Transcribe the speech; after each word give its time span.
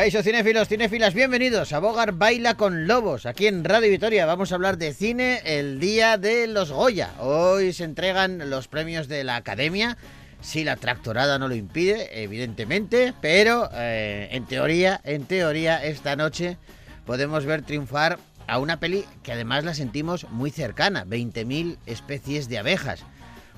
Caixo 0.00 0.22
cinéfilos, 0.22 0.66
cinéfilas, 0.66 1.12
bienvenidos 1.12 1.74
a 1.74 1.78
Bogar 1.78 2.12
Baila 2.12 2.54
con 2.54 2.86
Lobos. 2.86 3.26
Aquí 3.26 3.46
en 3.46 3.64
Radio 3.64 3.90
Vitoria 3.90 4.24
vamos 4.24 4.50
a 4.50 4.54
hablar 4.54 4.78
de 4.78 4.94
cine 4.94 5.42
el 5.44 5.78
día 5.78 6.16
de 6.16 6.46
los 6.46 6.72
Goya. 6.72 7.10
Hoy 7.18 7.74
se 7.74 7.84
entregan 7.84 8.48
los 8.48 8.66
premios 8.66 9.08
de 9.08 9.24
la 9.24 9.36
Academia. 9.36 9.98
Si 10.40 10.64
la 10.64 10.76
tractorada 10.76 11.38
no 11.38 11.48
lo 11.48 11.54
impide, 11.54 12.22
evidentemente, 12.22 13.12
pero 13.20 13.68
eh, 13.74 14.30
en 14.32 14.46
teoría, 14.46 15.02
en 15.04 15.26
teoría, 15.26 15.84
esta 15.84 16.16
noche 16.16 16.56
podemos 17.04 17.44
ver 17.44 17.60
triunfar 17.60 18.18
a 18.46 18.58
una 18.58 18.80
peli 18.80 19.04
que 19.22 19.32
además 19.32 19.64
la 19.64 19.74
sentimos 19.74 20.30
muy 20.30 20.50
cercana, 20.50 21.04
20.000 21.04 21.76
especies 21.84 22.48
de 22.48 22.56
abejas. 22.56 23.04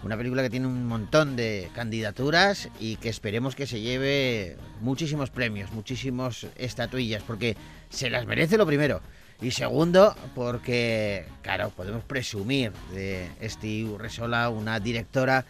Una 0.02 0.16
película 0.16 0.42
que 0.42 0.50
tiene 0.50 0.66
un 0.66 0.86
montón 0.86 1.36
de 1.36 1.70
candidaturas 1.74 2.68
y 2.80 2.96
que 2.96 3.08
esperemos 3.08 3.54
que 3.54 3.68
se 3.68 3.80
lleve 3.80 4.56
muchísimos 4.80 5.30
premios, 5.30 5.70
muchísimos 5.72 6.48
estatuillas, 6.56 7.22
porque 7.22 7.56
se 7.88 8.10
las 8.10 8.26
merece 8.26 8.58
lo 8.58 8.66
primero. 8.66 9.00
Y 9.40 9.52
segundo, 9.52 10.14
porque, 10.34 11.26
claro, 11.42 11.70
podemos 11.70 12.02
presumir 12.04 12.72
de 12.92 13.28
Steve 13.42 13.96
Resola, 13.96 14.50
una 14.50 14.80
directora 14.80 15.44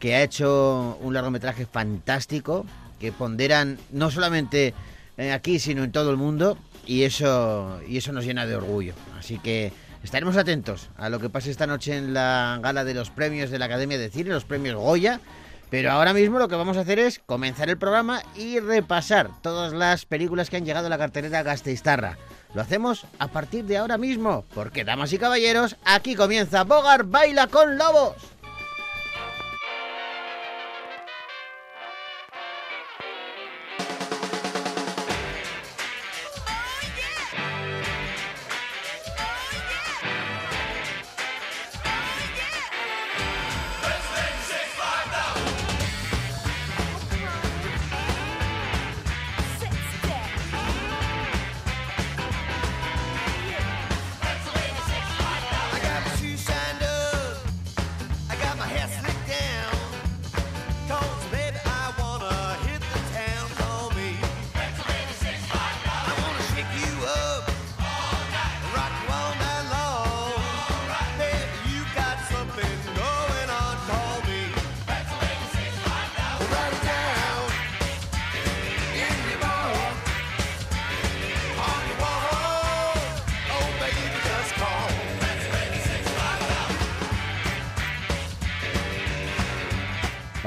que 0.00 0.16
ha 0.16 0.22
hecho 0.22 0.98
un 1.00 1.14
largometraje 1.14 1.66
fantástico, 1.66 2.66
que 2.98 3.12
ponderan 3.12 3.78
no 3.92 4.10
solamente 4.10 4.74
eh, 5.16 5.30
aquí, 5.30 5.60
sino 5.60 5.84
en 5.84 5.92
todo 5.92 6.10
el 6.10 6.16
mundo, 6.16 6.58
y 6.86 7.02
eso, 7.02 7.80
y 7.88 7.98
eso 7.98 8.12
nos 8.12 8.24
llena 8.24 8.46
de 8.46 8.56
orgullo. 8.56 8.94
Así 9.16 9.38
que 9.38 9.72
Estaremos 10.02 10.36
atentos 10.36 10.90
a 10.96 11.08
lo 11.08 11.20
que 11.20 11.30
pase 11.30 11.50
esta 11.50 11.66
noche 11.66 11.96
en 11.96 12.12
la 12.12 12.58
gala 12.60 12.84
de 12.84 12.94
los 12.94 13.10
premios 13.10 13.50
de 13.50 13.58
la 13.58 13.66
Academia 13.66 13.98
de 13.98 14.10
Cine, 14.10 14.30
los 14.30 14.44
premios 14.44 14.76
Goya. 14.76 15.20
Pero 15.70 15.90
ahora 15.90 16.12
mismo 16.12 16.38
lo 16.38 16.48
que 16.48 16.56
vamos 16.56 16.76
a 16.76 16.80
hacer 16.80 16.98
es 16.98 17.20
comenzar 17.24 17.70
el 17.70 17.78
programa 17.78 18.22
y 18.36 18.58
repasar 18.60 19.30
todas 19.40 19.72
las 19.72 20.04
películas 20.04 20.50
que 20.50 20.58
han 20.58 20.66
llegado 20.66 20.88
a 20.88 20.90
la 20.90 20.98
cartelera 20.98 21.42
Gasteiztarra. 21.42 22.18
Lo 22.52 22.60
hacemos 22.60 23.06
a 23.18 23.28
partir 23.28 23.64
de 23.64 23.78
ahora 23.78 23.96
mismo, 23.96 24.44
porque 24.54 24.84
damas 24.84 25.12
y 25.14 25.18
caballeros, 25.18 25.76
aquí 25.84 26.14
comienza 26.14 26.64
Bogar 26.64 27.04
Baila 27.04 27.46
con 27.46 27.78
Lobos. 27.78 28.31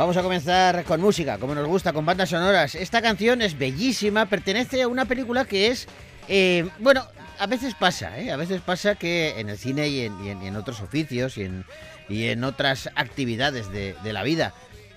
Vamos 0.06 0.18
a 0.18 0.22
comenzar 0.22 0.84
con 0.84 1.02
música, 1.02 1.40
como 1.40 1.56
nos 1.56 1.66
gusta, 1.66 1.92
con 1.92 2.06
bandas 2.06 2.30
sonoras. 2.30 2.76
Esta 2.76 3.02
canción 3.02 3.42
es 3.42 3.58
bellísima, 3.58 4.28
pertenece 4.28 4.84
a 4.84 4.88
una 4.88 5.06
película 5.06 5.46
que 5.46 5.70
es, 5.70 5.88
eh, 6.28 6.70
bueno, 6.78 7.08
a 7.40 7.48
veces 7.48 7.74
pasa, 7.74 8.16
¿eh? 8.20 8.32
a 8.32 8.38
veces 8.38 8.62
pasa 8.62 8.94
que 8.94 9.40
en 9.40 9.50
el 9.50 9.58
cine 9.58 9.88
y 9.88 10.02
en, 10.02 10.56
otros 10.56 10.80
oficios 10.82 11.40
y 11.40 11.46
en, 11.46 11.66
y 12.08 12.28
en 12.28 12.44
otras 12.44 12.88
actividades 12.94 13.72
de, 13.72 13.96
la 14.14 14.22
vida, 14.22 14.54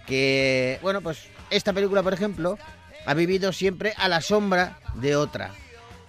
que, 0.06 0.78
bueno, 0.82 1.00
pues 1.00 1.20
esta 1.48 1.72
película, 1.72 2.02
por 2.02 2.12
ejemplo, 2.12 2.58
ha 3.06 3.14
vivido 3.14 3.54
siempre 3.54 3.94
a 3.96 4.08
la 4.08 4.20
sombra 4.20 4.78
de 4.96 5.16
otra. 5.16 5.52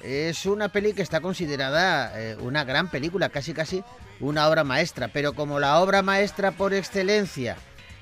Es 0.03 0.45
una 0.45 0.67
peli 0.73 0.91
que 0.91 1.03
está 1.03 1.21
considerada 1.21 2.19
eh, 2.19 2.35
una 2.41 2.65
gran 2.65 2.89
película, 2.89 3.29
casi 3.29 3.53
casi 3.53 3.81
una 4.19 4.45
obra 4.49 4.65
maestra, 4.65 5.07
pero 5.07 5.31
como 5.35 5.57
la 5.57 5.79
obra 5.79 6.01
maestra 6.01 6.51
por 6.51 6.73
excelencia 6.73 7.55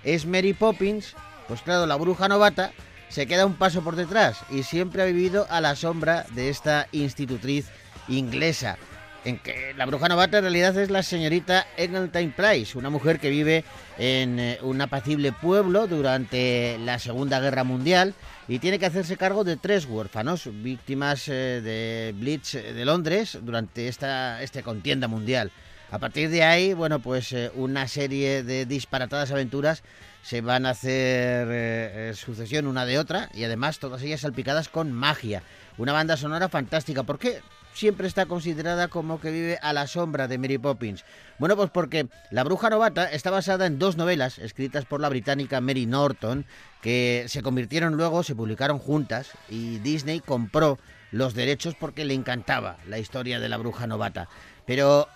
es 0.03 0.25
Mary 0.25 0.53
Poppins, 0.53 1.16
pues 1.47 1.62
claro, 1.62 1.85
la 1.85 1.96
bruja 1.96 2.28
novata 2.28 2.72
se 3.09 3.25
queda 3.25 3.46
un 3.46 3.56
paso 3.56 3.84
por 3.84 3.96
detrás 3.96 4.40
y 4.50 4.63
siempre 4.63 5.02
ha 5.02 5.06
vivido 5.06 5.47
a 5.50 5.62
la 5.62 5.75
sombra 5.75 6.25
de 6.34 6.50
esta 6.50 6.88
institutriz 6.91 7.68
inglesa. 8.08 8.78
En 9.25 9.40
que 9.40 9.74
la 9.75 9.85
bruja 9.85 10.08
novata 10.08 10.38
en 10.38 10.44
realidad 10.44 10.78
es 10.78 10.90
la 10.90 11.03
señorita 11.03 11.68
Eggleston 11.75 12.31
Price, 12.31 12.78
una 12.78 12.90
mujer 12.90 13.19
que 13.19 13.30
vive 13.30 13.66
en 13.97 14.40
eh, 14.40 14.59
un 14.62 14.80
apacible 14.80 15.34
pueblo 15.34 15.88
durante 15.88 16.78
la 16.79 16.97
Segunda 16.97 17.41
Guerra 17.41 17.66
Mundial 17.66 18.14
y 18.47 18.59
tiene 18.59 18.79
que 18.79 18.85
hacerse 18.85 19.18
cargo 19.18 19.44
de 19.44 19.58
tres 19.58 19.85
huérfanos, 19.85 20.50
víctimas 20.64 21.28
eh, 21.28 21.62
de 21.62 22.14
Blitz 22.18 22.53
de 22.53 22.85
Londres 22.85 23.38
durante 23.41 23.90
esta, 23.90 24.41
esta 24.41 24.64
contienda 24.64 25.09
mundial. 25.09 25.52
A 25.89 25.99
partir 25.99 26.29
de 26.29 26.43
ahí, 26.43 26.73
bueno, 26.73 26.99
pues 26.99 27.31
eh, 27.31 27.51
una 27.55 27.87
serie 27.87 28.43
de 28.43 28.65
disparatadas 28.65 29.31
aventuras 29.31 29.83
se 30.21 30.41
van 30.41 30.65
a 30.65 30.71
hacer 30.71 31.47
eh, 31.49 32.09
eh, 32.09 32.13
sucesión 32.13 32.67
una 32.67 32.85
de 32.85 32.99
otra 32.99 33.29
y 33.33 33.45
además 33.45 33.79
todas 33.79 34.01
ellas 34.01 34.21
salpicadas 34.21 34.67
con 34.67 34.91
magia. 34.91 35.43
Una 35.77 35.93
banda 35.93 36.17
sonora 36.17 36.49
fantástica. 36.49 37.03
¿Por 37.03 37.19
qué? 37.19 37.41
siempre 37.77 38.07
está 38.07 38.25
considerada 38.25 38.87
como 38.87 39.21
que 39.21 39.29
vive 39.29 39.59
a 39.61 39.71
la 39.71 39.85
sombra 39.85 40.27
de 40.27 40.39
Mary 40.39 40.57
Poppins? 40.57 41.05
Bueno, 41.37 41.55
pues 41.55 41.69
porque 41.69 42.07
La 42.31 42.43
Bruja 42.43 42.71
Novata 42.71 43.05
está 43.11 43.29
basada 43.29 43.67
en 43.67 43.77
dos 43.77 43.97
novelas 43.97 44.39
escritas 44.39 44.85
por 44.85 44.99
la 44.99 45.09
británica 45.09 45.61
Mary 45.61 45.85
Norton 45.85 46.45
que 46.81 47.25
se 47.27 47.43
convirtieron 47.43 47.95
luego, 47.95 48.23
se 48.23 48.35
publicaron 48.35 48.79
juntas 48.79 49.29
y 49.47 49.77
Disney 49.79 50.21
compró 50.21 50.79
los 51.11 51.35
derechos 51.35 51.75
porque 51.75 52.03
le 52.03 52.15
encantaba 52.15 52.77
la 52.87 52.97
historia 52.97 53.39
de 53.39 53.47
La 53.47 53.57
Bruja 53.57 53.85
Novata. 53.85 54.27
Pero 54.65 55.07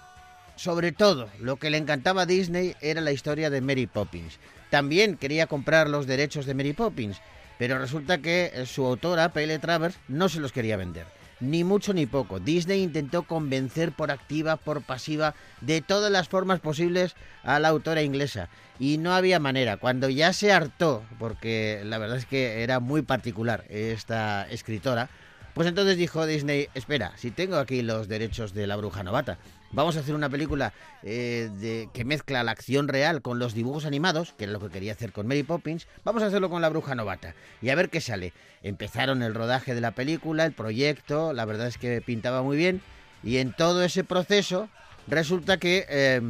sobre 0.61 0.91
todo, 0.91 1.27
lo 1.39 1.55
que 1.55 1.72
le 1.72 1.77
encantaba 1.77 2.22
a 2.22 2.25
Disney 2.27 2.75
era 2.81 3.01
la 3.01 3.11
historia 3.11 3.49
de 3.49 3.61
Mary 3.61 3.88
Poppins. 3.88 4.38
También 4.69 5.17
quería 5.17 5.47
comprar 5.47 5.89
los 5.89 6.05
derechos 6.05 6.45
de 6.45 6.53
Mary 6.53 6.73
Poppins, 6.73 7.19
pero 7.57 7.79
resulta 7.79 8.19
que 8.19 8.51
eh, 8.53 8.67
su 8.67 8.85
autora, 8.85 9.33
Pele 9.33 9.57
Travers, 9.57 9.97
no 10.07 10.29
se 10.29 10.39
los 10.39 10.51
quería 10.51 10.77
vender. 10.77 11.07
Ni 11.39 11.63
mucho 11.63 11.95
ni 11.95 12.05
poco. 12.05 12.39
Disney 12.39 12.83
intentó 12.83 13.23
convencer 13.23 13.91
por 13.91 14.11
activa, 14.11 14.55
por 14.55 14.83
pasiva, 14.83 15.33
de 15.61 15.81
todas 15.81 16.11
las 16.11 16.29
formas 16.29 16.59
posibles 16.59 17.16
a 17.41 17.57
la 17.57 17.69
autora 17.69 18.03
inglesa. 18.03 18.47
Y 18.77 19.00
no 19.00 19.16
había 19.16 19.39
manera. 19.39 19.77
Cuando 19.77 20.09
ya 20.09 20.31
se 20.31 20.51
hartó, 20.51 21.03
porque 21.17 21.81
la 21.85 21.97
verdad 21.97 22.17
es 22.17 22.27
que 22.27 22.61
era 22.61 22.79
muy 22.79 23.01
particular 23.01 23.66
esta 23.67 24.47
escritora, 24.51 25.09
pues 25.53 25.68
entonces 25.68 25.98
dijo 25.98 26.25
Disney, 26.25 26.69
espera, 26.74 27.13
si 27.18 27.31
tengo 27.31 27.57
aquí 27.57 27.81
los 27.81 28.07
derechos 28.07 28.53
de 28.53 28.68
la 28.68 28.75
bruja 28.75 29.03
novata, 29.03 29.38
vamos 29.71 29.98
a 29.98 30.00
hacer 30.00 30.15
una 30.15 30.30
película 30.30 30.74
eh, 31.03 31.88
que 31.94 32.06
mezcla 32.06 32.44
la 32.44 32.51
acción 32.51 32.88
real 32.88 33.21
con 33.21 33.39
los 33.39 33.53
dibujos 33.53 33.86
animados, 33.86 34.33
que 34.38 34.45
es 34.45 34.50
lo 34.50 34.59
que 34.59 34.69
quería 34.69 34.94
hacer 34.94 35.12
con 35.12 35.27
Mary 35.27 35.44
Poppins, 35.44 35.88
vamos 36.03 36.24
a 36.24 36.27
hacerlo 36.27 36.50
con 36.50 36.62
la 36.62 36.69
bruja 36.69 36.95
novata 36.95 37.36
y 37.62 37.69
a 37.69 37.75
ver 37.75 37.89
qué 37.89 38.01
sale. 38.01 38.33
Empezaron 38.63 39.24
el 39.24 39.36
rodaje 39.36 39.75
de 39.75 39.81
la 39.81 39.92
película, 39.92 40.45
el 40.45 40.53
proyecto, 40.53 41.33
la 41.33 41.45
verdad 41.45 41.68
es 41.68 41.77
que 41.77 42.01
pintaba 42.01 42.44
muy 42.44 42.57
bien 42.57 42.81
y 43.24 43.38
en 43.38 43.53
todo 43.53 43.83
ese 43.83 44.03
proceso 44.03 44.69
resulta 45.07 45.57
que 45.57 45.86
eh, 45.89 46.21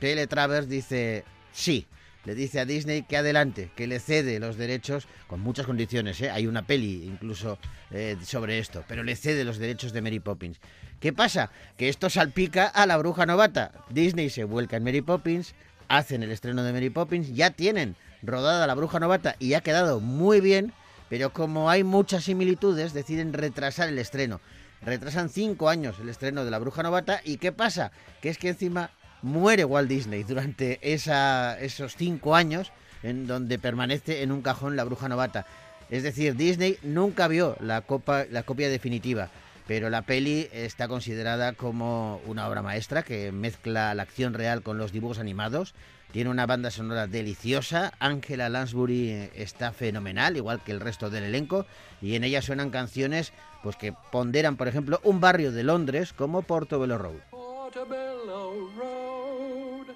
Tele 0.00 0.26
Travers 0.26 0.68
dice, 0.68 1.24
sí, 1.52 1.86
le 2.24 2.34
dice 2.34 2.60
a 2.60 2.64
Disney 2.64 3.02
que 3.02 3.16
adelante, 3.16 3.70
que 3.76 3.86
le 3.86 4.00
cede 4.00 4.40
los 4.40 4.56
derechos 4.56 5.06
con 5.26 5.40
muchas 5.40 5.66
condiciones. 5.66 6.20
¿eh? 6.20 6.30
Hay 6.30 6.46
una 6.46 6.66
peli 6.66 7.04
incluso 7.04 7.58
eh, 7.90 8.16
sobre 8.24 8.58
esto, 8.58 8.84
pero 8.88 9.02
le 9.02 9.16
cede 9.16 9.44
los 9.44 9.58
derechos 9.58 9.92
de 9.92 10.02
Mary 10.02 10.20
Poppins. 10.20 10.58
¿Qué 11.00 11.12
pasa? 11.12 11.50
Que 11.76 11.88
esto 11.88 12.08
salpica 12.08 12.66
a 12.66 12.86
la 12.86 12.96
bruja 12.96 13.26
novata. 13.26 13.72
Disney 13.90 14.30
se 14.30 14.44
vuelca 14.44 14.76
en 14.76 14.84
Mary 14.84 15.02
Poppins, 15.02 15.54
hacen 15.88 16.22
el 16.22 16.30
estreno 16.30 16.62
de 16.62 16.72
Mary 16.72 16.90
Poppins, 16.90 17.34
ya 17.34 17.50
tienen 17.50 17.96
rodada 18.22 18.66
la 18.66 18.74
bruja 18.74 19.00
novata 19.00 19.36
y 19.38 19.54
ha 19.54 19.60
quedado 19.60 20.00
muy 20.00 20.40
bien, 20.40 20.72
pero 21.10 21.32
como 21.32 21.68
hay 21.68 21.84
muchas 21.84 22.24
similitudes, 22.24 22.94
deciden 22.94 23.34
retrasar 23.34 23.88
el 23.88 23.98
estreno. 23.98 24.40
Retrasan 24.80 25.28
cinco 25.28 25.68
años 25.68 25.96
el 26.00 26.08
estreno 26.08 26.44
de 26.44 26.50
la 26.50 26.58
bruja 26.58 26.82
novata 26.82 27.20
y 27.24 27.38
¿qué 27.38 27.52
pasa? 27.52 27.90
Que 28.20 28.28
es 28.28 28.38
que 28.38 28.48
encima 28.48 28.90
muere 29.24 29.64
Walt 29.64 29.88
Disney 29.88 30.22
durante 30.22 30.78
esa, 30.82 31.58
esos 31.58 31.96
cinco 31.96 32.36
años 32.36 32.70
en 33.02 33.26
donde 33.26 33.58
permanece 33.58 34.22
en 34.22 34.30
un 34.30 34.42
cajón 34.42 34.76
la 34.76 34.84
bruja 34.84 35.08
novata. 35.08 35.46
Es 35.90 36.02
decir, 36.02 36.36
Disney 36.36 36.78
nunca 36.82 37.26
vio 37.26 37.56
la, 37.60 37.80
copa, 37.80 38.24
la 38.30 38.42
copia 38.42 38.68
definitiva, 38.68 39.30
pero 39.66 39.90
la 39.90 40.02
peli 40.02 40.48
está 40.52 40.88
considerada 40.88 41.54
como 41.54 42.20
una 42.26 42.46
obra 42.48 42.62
maestra 42.62 43.02
que 43.02 43.32
mezcla 43.32 43.94
la 43.94 44.02
acción 44.02 44.34
real 44.34 44.62
con 44.62 44.78
los 44.78 44.92
dibujos 44.92 45.18
animados. 45.18 45.74
Tiene 46.12 46.30
una 46.30 46.46
banda 46.46 46.70
sonora 46.70 47.06
deliciosa. 47.06 47.92
Angela 47.98 48.48
Lansbury 48.48 49.30
está 49.34 49.72
fenomenal, 49.72 50.36
igual 50.36 50.62
que 50.62 50.72
el 50.72 50.80
resto 50.80 51.10
del 51.10 51.24
elenco, 51.24 51.66
y 52.00 52.14
en 52.14 52.24
ella 52.24 52.40
suenan 52.40 52.70
canciones 52.70 53.32
pues 53.62 53.76
que 53.76 53.94
ponderan, 54.12 54.56
por 54.56 54.68
ejemplo, 54.68 55.00
un 55.02 55.20
barrio 55.20 55.50
de 55.50 55.64
Londres 55.64 56.12
como 56.12 56.42
Portobello 56.42 56.98
Road. 56.98 57.33
Portobello 57.74 58.70
Road, 58.76 59.86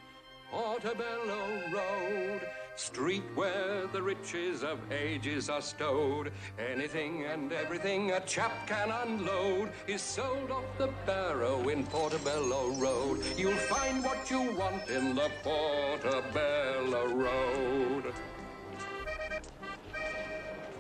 Portobello 0.51 1.63
Road. 1.73 2.41
Street 2.75 3.23
where 3.37 3.87
the 3.93 4.03
riches 4.03 4.65
of 4.65 4.81
ages 4.91 5.49
are 5.49 5.63
stowed. 5.63 6.33
Anything 6.59 7.27
and 7.27 7.53
everything 7.53 8.11
a 8.11 8.21
chap 8.21 8.67
can 8.67 8.91
unload 8.91 9.71
is 9.87 10.03
sold 10.03 10.51
off 10.51 10.65
the 10.77 10.89
barrow 11.07 11.69
in 11.69 11.85
Portobello 11.87 12.71
Road. 12.81 13.23
You'll 13.37 13.65
find 13.71 14.03
what 14.03 14.29
you 14.29 14.57
want 14.57 14.89
in 14.89 15.15
the 15.15 15.31
Portobello 15.45 17.07
Road. 17.15 18.13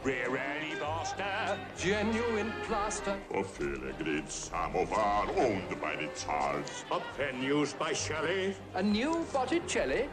Rare 0.08 0.38
Alibaster, 0.38 1.58
genuine 1.76 2.50
plaster. 2.62 3.14
A 3.34 3.42
filigreed 3.42 4.30
samovar 4.30 5.28
owned 5.36 5.78
by 5.82 5.96
the 5.96 6.08
Tsars. 6.14 6.86
A 6.90 6.98
pen 7.14 7.42
used 7.42 7.78
by 7.78 7.92
Shelley. 7.92 8.56
A 8.76 8.82
new 8.82 9.26
Botticelli. 9.34 10.08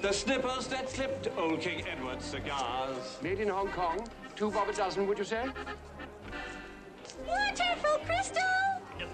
The 0.00 0.12
snippers 0.12 0.68
that 0.68 0.88
slipped 0.88 1.28
Old 1.36 1.60
King 1.60 1.82
Edward 1.88 2.22
cigars. 2.22 3.18
Made 3.20 3.40
in 3.40 3.48
Hong 3.48 3.66
Kong. 3.70 4.06
Two 4.36 4.52
bob 4.52 4.68
a 4.68 4.72
dozen, 4.74 5.08
would 5.08 5.18
you 5.18 5.24
say? 5.24 5.44
Wonderful 7.26 7.98
crystal! 8.06 8.42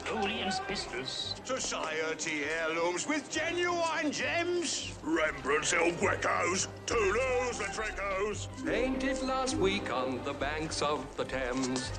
Napoleon's 0.08 0.60
pistols. 0.60 1.34
Society 1.44 2.44
heirlooms 2.44 3.06
with 3.06 3.31
genuine 3.31 4.10
gems. 4.10 4.94
Rembrandt's 5.02 5.72
El 5.75 5.90
Greco's. 5.93 6.69
Toulouse 6.87 7.58
Latricos. 7.58 8.49
Painted 8.64 9.22
last 9.22 9.56
week 9.56 9.93
on 9.93 10.22
the 10.25 10.32
banks 10.32 10.81
of 10.81 11.05
the 11.16 11.25
Thames. 11.25 11.90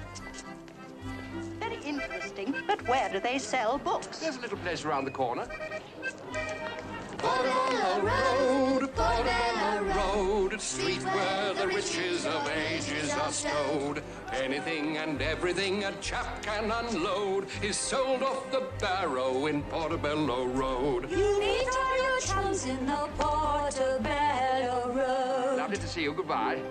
Very 1.59 1.77
interesting, 1.85 2.55
but 2.65 2.87
where 2.87 3.09
do 3.09 3.19
they 3.19 3.37
sell 3.37 3.77
books? 3.77 4.19
There's 4.19 4.37
a 4.37 4.41
little 4.41 4.57
place 4.57 4.85
around 4.85 5.05
the 5.05 5.11
corner. 5.11 5.45
Portobello 7.19 8.01
Road, 8.01 8.95
Portobello 8.95 9.83
Road, 9.95 10.61
street 10.61 11.03
where 11.03 11.53
the 11.53 11.67
riches 11.67 12.25
of 12.25 12.49
ages 12.49 13.13
are 13.13 13.31
stowed. 13.31 14.01
Anything 14.33 14.97
and 14.97 15.21
everything 15.21 15.83
a 15.83 15.91
chap 16.01 16.41
can 16.41 16.71
unload 16.71 17.47
is 17.61 17.77
sold 17.77 18.23
off 18.23 18.49
the 18.51 18.67
barrow 18.79 19.47
in 19.47 19.63
Portobello 19.63 20.45
Road. 20.45 21.09
You 21.11 21.39
meet 21.39 21.67
all 21.67 22.03
your 22.03 22.19
chums 22.21 22.65
in 22.65 22.85
the 22.85 23.09
Portobello 23.17 24.93
Road. 24.93 25.57
Lovely 25.57 25.77
to 25.77 25.87
see 25.87 26.03
you. 26.03 26.13
Goodbye. 26.13 26.61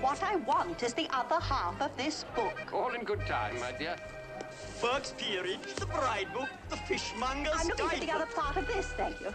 What 0.00 0.22
I 0.22 0.36
want 0.36 0.82
is 0.82 0.94
the 0.94 1.08
other 1.10 1.40
half 1.40 1.80
of 1.80 1.96
this 1.96 2.24
book. 2.34 2.56
All 2.72 2.94
in 2.94 3.02
good 3.02 3.26
time, 3.26 3.58
my 3.60 3.72
dear. 3.72 3.96
Burke's 4.80 5.14
Peerage, 5.16 5.74
the 5.78 5.86
Bride 5.86 6.28
Book, 6.34 6.48
the 6.68 6.76
Fishmonger's 6.76 7.54
I'm 7.54 7.68
looking 7.68 7.88
for 7.88 8.06
the 8.06 8.12
other 8.12 8.26
part 8.26 8.56
of 8.56 8.66
this, 8.66 8.86
thank 8.96 9.20
you. 9.20 9.32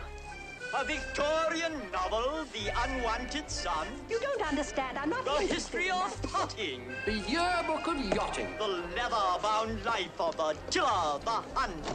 A 0.77 0.85
Victorian 0.85 1.73
novel, 1.91 2.45
The 2.53 2.71
Unwanted 2.83 3.49
Son, 3.49 3.87
You 4.09 4.19
don't 4.19 4.41
understand. 4.47 4.97
I'm 4.97 5.09
not 5.09 5.25
The 5.25 5.45
History 5.45 5.89
of 5.89 6.21
that. 6.21 6.31
Potting, 6.31 6.83
The 7.05 7.13
yearbook 7.13 7.87
of 7.87 7.99
yachting. 8.15 8.47
The 8.57 8.67
Leather-Bound 8.95 9.83
Life 9.83 10.19
of 10.19 10.37
the 10.37 10.55
Killer, 10.69 11.19
the 11.25 11.43
Hunt. 11.55 11.85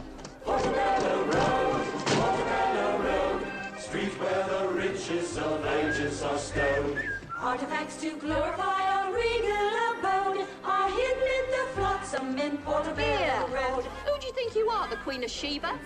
Street 3.79 4.13
where 4.19 4.47
the 4.47 4.67
riches 4.73 5.37
of 5.37 5.65
ages 5.65 6.21
are 6.21 6.37
stowed. 6.37 7.01
Artifacts 7.39 8.01
to 8.01 8.17
glorify 8.17 8.81
our 8.93 9.13
regal 9.13 9.71
abode 9.91 10.45
are 10.65 10.89
hidden 10.89 11.23
in 11.23 11.51
the 11.51 11.67
flotsam 11.73 11.86
in 12.13 12.57
Portobello 12.59 13.47
Road. 13.47 13.83
Who 14.05 14.19
do 14.19 14.27
you 14.27 14.33
think 14.33 14.55
you 14.55 14.69
are, 14.69 14.87
the 14.87 14.95
Queen 14.97 15.25
of 15.25 15.29
Sheba? 15.29 15.77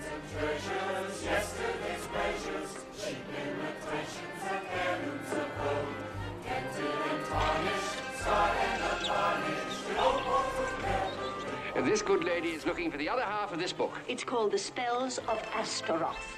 This 11.84 12.02
good 12.04 12.24
lady 12.24 12.50
is 12.50 12.66
looking 12.68 12.92
for 12.92 12.98
the 12.98 13.10
other 13.10 13.24
half 13.24 13.52
of 13.52 13.58
this 13.58 13.74
book. 13.74 13.98
It's 14.08 14.24
called 14.24 14.52
The 14.52 14.60
Spells 14.60 15.18
of 15.18 15.42
Astaroth. 15.56 16.38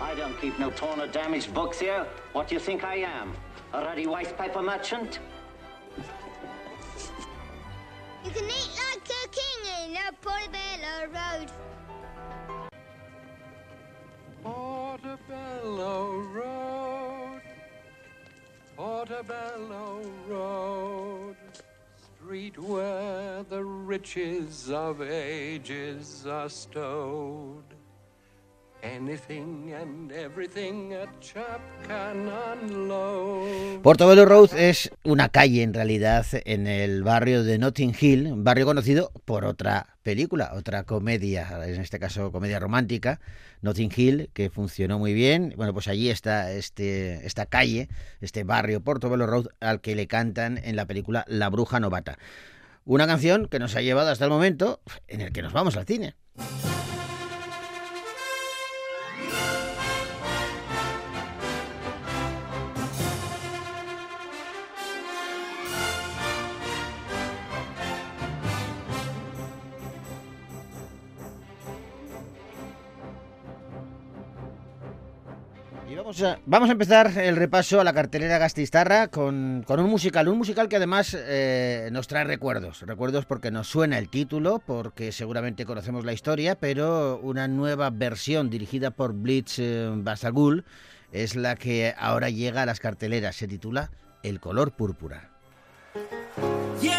I 0.00 0.14
don't 0.16 0.40
keep 0.40 0.58
no 0.58 0.70
torn 0.70 1.00
or 1.00 1.06
damaged 1.08 1.52
books 1.52 1.78
here. 1.78 2.06
What 2.32 2.48
do 2.48 2.54
you 2.54 2.60
think 2.60 2.84
I 2.84 2.96
am? 2.96 3.34
A 3.74 3.80
ruddy 3.82 4.06
white 4.06 4.36
paper 4.38 4.62
merchant? 4.62 5.20
You 8.24 8.30
can 8.30 8.44
eat 8.44 8.70
like 8.76 9.08
a 9.08 9.28
king 9.28 9.62
in 9.84 9.96
a 9.96 10.12
Portobello 10.20 10.96
Road. 11.12 11.50
Portobello 14.42 16.20
Road, 16.32 17.42
Portobello 18.76 20.02
Road, 20.28 21.36
street 22.16 22.58
where 22.58 23.42
the 23.44 23.64
riches 23.64 24.70
of 24.70 25.02
ages 25.02 26.26
are 26.26 26.48
stowed. 26.48 27.81
Portobello 33.80 34.24
Road 34.24 34.54
es 34.58 34.90
una 35.04 35.28
calle 35.28 35.62
en 35.62 35.72
realidad 35.72 36.26
en 36.44 36.66
el 36.66 37.04
barrio 37.04 37.44
de 37.44 37.58
Notting 37.58 37.94
Hill, 37.98 38.32
barrio 38.36 38.66
conocido 38.66 39.12
por 39.24 39.44
otra 39.44 39.96
película, 40.02 40.50
otra 40.54 40.82
comedia, 40.82 41.48
en 41.64 41.80
este 41.80 42.00
caso 42.00 42.32
comedia 42.32 42.58
romántica, 42.58 43.20
Notting 43.60 43.92
Hill, 43.94 44.30
que 44.32 44.50
funcionó 44.50 44.98
muy 44.98 45.14
bien. 45.14 45.54
Bueno, 45.56 45.72
pues 45.72 45.86
allí 45.86 46.10
está 46.10 46.50
este, 46.50 47.24
esta 47.24 47.46
calle, 47.46 47.88
este 48.20 48.42
barrio 48.42 48.80
Portobello 48.80 49.26
Road 49.26 49.46
al 49.60 49.80
que 49.80 49.94
le 49.94 50.08
cantan 50.08 50.58
en 50.58 50.74
la 50.74 50.86
película 50.86 51.24
La 51.28 51.50
Bruja 51.50 51.78
Novata. 51.78 52.18
Una 52.84 53.06
canción 53.06 53.46
que 53.46 53.60
nos 53.60 53.76
ha 53.76 53.80
llevado 53.80 54.10
hasta 54.10 54.24
el 54.24 54.30
momento 54.32 54.80
en 55.06 55.20
el 55.20 55.32
que 55.32 55.42
nos 55.42 55.52
vamos 55.52 55.76
al 55.76 55.86
cine. 55.86 56.16
Vamos 76.46 76.68
a, 76.68 76.72
empezar 76.72 77.18
el 77.18 77.36
repaso 77.36 77.80
a 77.80 77.84
la 77.84 77.92
cartelera 77.92 78.38
Gastistarra 78.38 79.08
con, 79.08 79.64
con 79.66 79.80
un 79.80 79.88
musical, 79.88 80.28
un 80.28 80.38
musical 80.38 80.68
que 80.68 80.76
además 80.76 81.16
eh, 81.18 81.88
nos 81.92 82.08
trae 82.08 82.24
recuerdos, 82.24 82.82
recuerdos 82.82 83.24
porque 83.24 83.50
nos 83.50 83.68
suena 83.68 83.98
el 83.98 84.08
título, 84.08 84.58
porque 84.58 85.12
seguramente 85.12 85.64
conocemos 85.64 86.04
la 86.04 86.12
historia, 86.12 86.56
pero 86.56 87.18
una 87.22 87.48
nueva 87.48 87.90
versión 87.90 88.50
dirigida 88.50 88.90
por 88.90 89.14
Blitz 89.14 89.58
eh, 89.58 89.90
Basagul 89.94 90.64
es 91.12 91.36
la 91.36 91.56
que 91.56 91.94
ahora 91.96 92.30
llega 92.30 92.62
a 92.62 92.66
las 92.66 92.80
carteleras, 92.80 93.36
se 93.36 93.48
titula 93.48 93.90
El 94.22 94.40
color 94.40 94.72
púrpura. 94.72 95.30
Oh, 96.40 96.91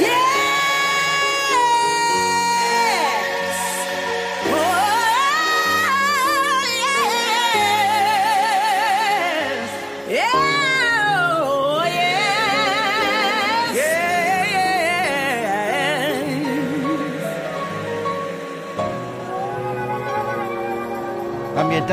Yeah! 0.00 0.51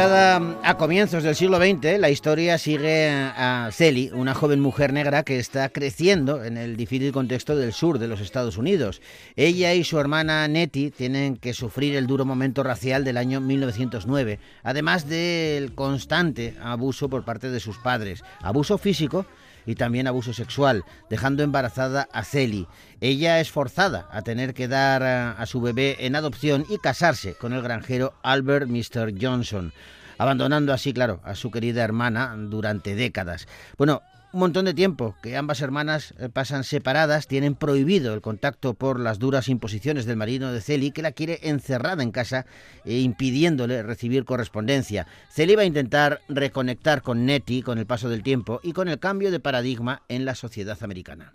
A 0.02 0.78
comienzos 0.78 1.24
del 1.24 1.36
siglo 1.36 1.58
XX, 1.58 2.00
la 2.00 2.10
historia 2.10 2.58
sigue 2.58 3.10
a 3.10 3.68
Celie, 3.74 4.14
una 4.14 4.34
joven 4.34 4.62
mujer 4.62 4.94
negra 4.94 5.24
que 5.24 5.40
está 5.40 5.68
creciendo 5.68 6.46
en 6.46 6.56
el 6.56 6.78
difícil 6.78 7.12
contexto 7.12 7.58
del 7.58 7.74
sur 7.74 8.00
de 8.00 8.08
los 8.08 8.22
Estados 8.22 8.56
Unidos. 8.56 9.02
Ella 9.36 9.74
y 9.74 9.84
su 9.84 10.00
hermana 10.00 10.48
Nettie 10.48 10.92
tienen 10.92 11.36
que 11.36 11.52
sufrir 11.52 11.98
el 11.98 12.08
duro 12.08 12.24
momento 12.24 12.64
racial 12.64 13.04
del 13.04 13.18
año 13.18 13.42
1909, 13.42 14.40
además 14.64 15.10
del 15.10 15.76
constante 15.76 16.56
abuso 16.64 17.10
por 17.10 17.26
parte 17.26 17.50
de 17.50 17.60
sus 17.60 17.78
padres, 17.78 18.24
abuso 18.42 18.78
físico 18.78 19.26
y 19.66 19.76
también 19.76 20.08
abuso 20.08 20.34
sexual, 20.34 20.84
dejando 21.10 21.44
embarazada 21.44 22.08
a 22.12 22.24
Celie. 22.24 22.68
Ella 23.02 23.40
es 23.40 23.52
forzada 23.52 24.08
a 24.12 24.22
tener 24.22 24.54
que 24.54 24.68
dar 24.68 25.04
a, 25.04 25.32
a 25.32 25.46
su 25.46 25.62
bebé 25.62 25.98
en 26.00 26.16
adopción 26.16 26.66
y 26.70 26.78
casarse 26.78 27.36
con 27.36 27.54
el 27.54 27.62
granjero 27.62 28.14
Albert 28.24 28.68
Mr. 28.68 29.14
Johnson, 29.20 29.74
abandonando 30.18 30.74
así, 30.74 30.94
claro, 30.94 31.22
a 31.24 31.36
su 31.36 31.52
querida 31.52 31.84
hermana 31.84 32.36
durante 32.38 32.96
décadas. 32.96 33.48
Bueno, 33.78 34.02
un 34.32 34.40
montón 34.42 34.66
de 34.66 34.74
tiempo 34.74 35.16
que 35.22 35.38
ambas 35.38 35.62
hermanas 35.62 36.14
eh, 36.20 36.30
pasan 36.30 36.64
separadas, 36.64 37.28
tienen 37.28 37.56
prohibido 37.56 38.14
el 38.14 38.22
contacto 38.22 38.74
por 38.74 39.00
las 39.00 39.18
duras 39.18 39.50
imposiciones 39.50 40.06
del 40.06 40.18
marino 40.18 40.52
de 40.52 40.62
Celi, 40.62 40.92
que 40.92 41.02
la 41.02 41.14
quiere 41.14 41.40
encerrada 41.44 42.04
en 42.04 42.12
casa 42.12 42.46
e 42.86 43.00
impidiéndole 43.00 43.82
recibir 43.82 44.26
correspondencia. 44.26 45.08
Celi 45.30 45.56
va 45.56 45.64
a 45.64 45.66
intentar 45.66 46.22
reconectar 46.30 47.02
con 47.02 47.26
Nettie 47.26 47.64
con 47.64 47.80
el 47.80 47.88
paso 47.88 48.10
del 48.10 48.24
tiempo 48.24 48.60
y 48.62 48.74
con 48.74 48.88
el 48.88 49.00
cambio 49.00 49.32
de 49.32 49.40
paradigma 49.40 50.04
en 50.10 50.26
la 50.26 50.36
sociedad 50.36 50.78
americana. 50.82 51.32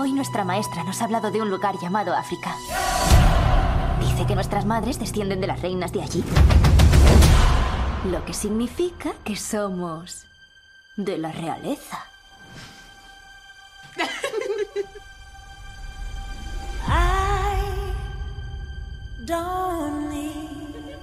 Hoy 0.00 0.12
nuestra 0.12 0.44
maestra 0.44 0.82
nos 0.82 1.00
ha 1.00 1.04
hablado 1.04 1.30
de 1.30 1.40
un 1.40 1.50
lugar 1.50 1.76
llamado 1.80 2.14
África. 2.14 2.54
Dice 4.00 4.26
que 4.26 4.34
nuestras 4.34 4.66
madres 4.66 4.98
descienden 4.98 5.40
de 5.40 5.46
las 5.46 5.62
reinas 5.62 5.92
de 5.92 6.02
allí. 6.02 6.24
Lo 8.10 8.24
que 8.24 8.34
significa 8.34 9.12
que 9.24 9.36
somos 9.36 10.26
de 10.96 11.16
la 11.18 11.32
realeza. 11.32 12.13
I 16.86 17.56
don't 19.24 20.10
need 20.10 20.96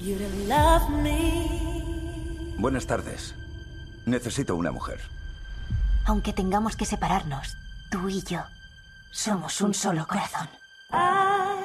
you 0.00 0.16
to 0.18 0.28
love 0.46 0.90
me. 1.02 2.54
Buenas 2.58 2.86
tardes. 2.86 3.34
Necesito 4.06 4.56
una 4.56 4.72
mujer. 4.72 5.00
Aunque 6.06 6.32
tengamos 6.32 6.76
que 6.76 6.86
separarnos, 6.86 7.56
tú 7.90 8.08
y 8.08 8.22
yo 8.22 8.40
somos 9.10 9.60
un 9.60 9.74
solo 9.74 10.06
corazón. 10.06 10.48
I 10.92 11.56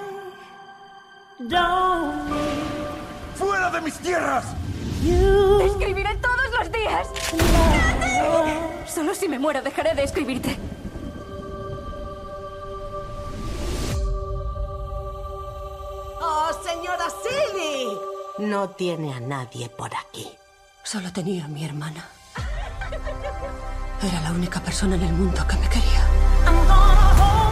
don't 1.48 2.30
need 2.30 2.64
¡Fuera 3.36 3.70
de 3.72 3.82
mis 3.82 3.98
tierras! 4.00 4.46
you. 5.04 5.58
Te 5.60 5.66
escribiré 5.66 6.16
todos 6.16 6.50
los 6.60 6.72
días. 6.72 7.08
Solo 8.94 9.16
si 9.16 9.28
me 9.28 9.40
muero 9.40 9.64
dejaré 9.64 9.96
de 9.96 10.04
escribirte. 10.04 10.56
¡Oh, 16.22 16.52
señora 16.64 17.08
Silly! 17.24 17.98
No 18.38 18.70
tiene 18.70 19.14
a 19.14 19.20
nadie 19.20 19.68
por 19.70 19.90
aquí. 19.96 20.30
Solo 20.84 21.12
tenía 21.12 21.46
a 21.46 21.48
mi 21.48 21.66
hermana. 21.66 22.08
Era 24.00 24.22
la 24.22 24.32
única 24.32 24.60
persona 24.60 24.96
en 24.96 25.02
el 25.02 25.14
mundo 25.14 25.42
que 25.48 25.58
me 25.58 25.70
quería. 25.70 27.43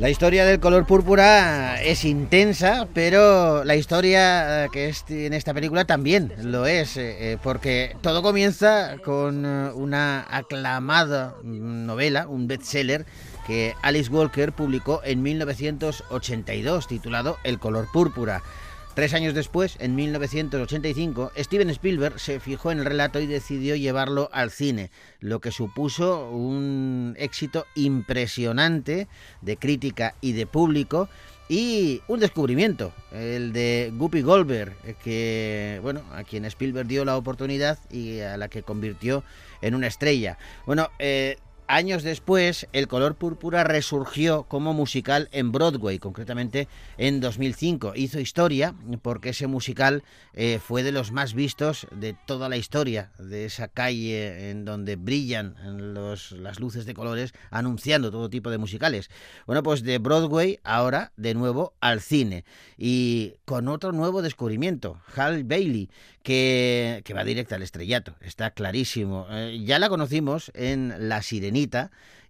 La 0.00 0.10
historia 0.10 0.44
del 0.44 0.58
color 0.58 0.86
púrpura 0.86 1.80
es 1.80 2.04
intensa, 2.04 2.88
pero 2.92 3.62
la 3.62 3.76
historia 3.76 4.64
eh, 4.64 4.68
que 4.72 4.88
es 4.88 5.04
en 5.08 5.32
esta 5.32 5.54
película 5.54 5.84
también 5.84 6.32
lo 6.42 6.66
es, 6.66 6.96
eh, 6.96 7.32
eh, 7.32 7.38
porque 7.40 7.96
todo 8.00 8.20
comienza 8.20 8.96
con 9.04 9.46
una 9.46 10.26
aclamada 10.28 11.36
mm, 11.44 11.86
novela, 11.86 12.26
un 12.26 12.48
bestseller 12.48 13.06
que 13.46 13.74
Alice 13.82 14.10
Walker 14.10 14.52
publicó 14.52 15.00
en 15.04 15.22
1982, 15.22 16.88
titulado 16.88 17.36
El 17.44 17.60
color 17.60 17.86
púrpura. 17.92 18.42
Tres 18.94 19.12
años 19.12 19.34
después, 19.34 19.76
en 19.80 19.96
1985, 19.96 21.32
Steven 21.36 21.68
Spielberg 21.70 22.20
se 22.20 22.38
fijó 22.38 22.70
en 22.70 22.78
el 22.78 22.84
relato 22.84 23.18
y 23.18 23.26
decidió 23.26 23.74
llevarlo 23.74 24.30
al 24.32 24.52
cine, 24.52 24.92
lo 25.18 25.40
que 25.40 25.50
supuso 25.50 26.30
un 26.30 27.16
éxito 27.18 27.66
impresionante 27.74 29.08
de 29.40 29.56
crítica 29.56 30.14
y 30.20 30.30
de 30.30 30.46
público 30.46 31.08
y 31.48 32.02
un 32.06 32.20
descubrimiento, 32.20 32.92
el 33.10 33.52
de 33.52 33.92
Guppy 33.96 34.22
Goldberg, 34.22 34.76
que 35.02 35.80
bueno, 35.82 36.02
a 36.12 36.22
quien 36.22 36.44
Spielberg 36.44 36.86
dio 36.86 37.04
la 37.04 37.16
oportunidad 37.16 37.80
y 37.90 38.20
a 38.20 38.36
la 38.36 38.46
que 38.46 38.62
convirtió 38.62 39.24
en 39.60 39.74
una 39.74 39.88
estrella. 39.88 40.38
Bueno, 40.66 40.90
eh, 41.00 41.38
Años 41.66 42.02
después, 42.02 42.68
El 42.72 42.88
color 42.88 43.14
púrpura 43.14 43.64
resurgió 43.64 44.42
como 44.42 44.74
musical 44.74 45.30
en 45.32 45.50
Broadway, 45.50 45.98
concretamente 45.98 46.68
en 46.98 47.20
2005. 47.20 47.92
Hizo 47.96 48.20
historia 48.20 48.74
porque 49.00 49.30
ese 49.30 49.46
musical 49.46 50.02
eh, 50.34 50.60
fue 50.62 50.82
de 50.82 50.92
los 50.92 51.10
más 51.10 51.32
vistos 51.32 51.86
de 51.90 52.14
toda 52.26 52.50
la 52.50 52.58
historia 52.58 53.12
de 53.18 53.46
esa 53.46 53.68
calle 53.68 54.50
en 54.50 54.66
donde 54.66 54.96
brillan 54.96 55.54
las 56.42 56.60
luces 56.60 56.84
de 56.84 56.92
colores 56.92 57.32
anunciando 57.50 58.10
todo 58.10 58.28
tipo 58.28 58.50
de 58.50 58.58
musicales. 58.58 59.08
Bueno, 59.46 59.62
pues 59.62 59.82
de 59.82 59.96
Broadway 59.96 60.60
ahora 60.64 61.12
de 61.16 61.32
nuevo 61.32 61.72
al 61.80 62.02
cine 62.02 62.44
y 62.76 63.36
con 63.46 63.68
otro 63.68 63.92
nuevo 63.92 64.20
descubrimiento, 64.20 65.00
Hal 65.16 65.44
Bailey, 65.44 65.88
que, 66.24 67.04
va 67.14 67.22
directa 67.22 67.54
al 67.54 67.62
estrellato, 67.62 68.16
está 68.20 68.50
clarísimo. 68.50 69.26
Eh, 69.30 69.62
ya 69.64 69.78
la 69.78 69.90
conocimos 69.90 70.50
en 70.54 71.08
La 71.08 71.22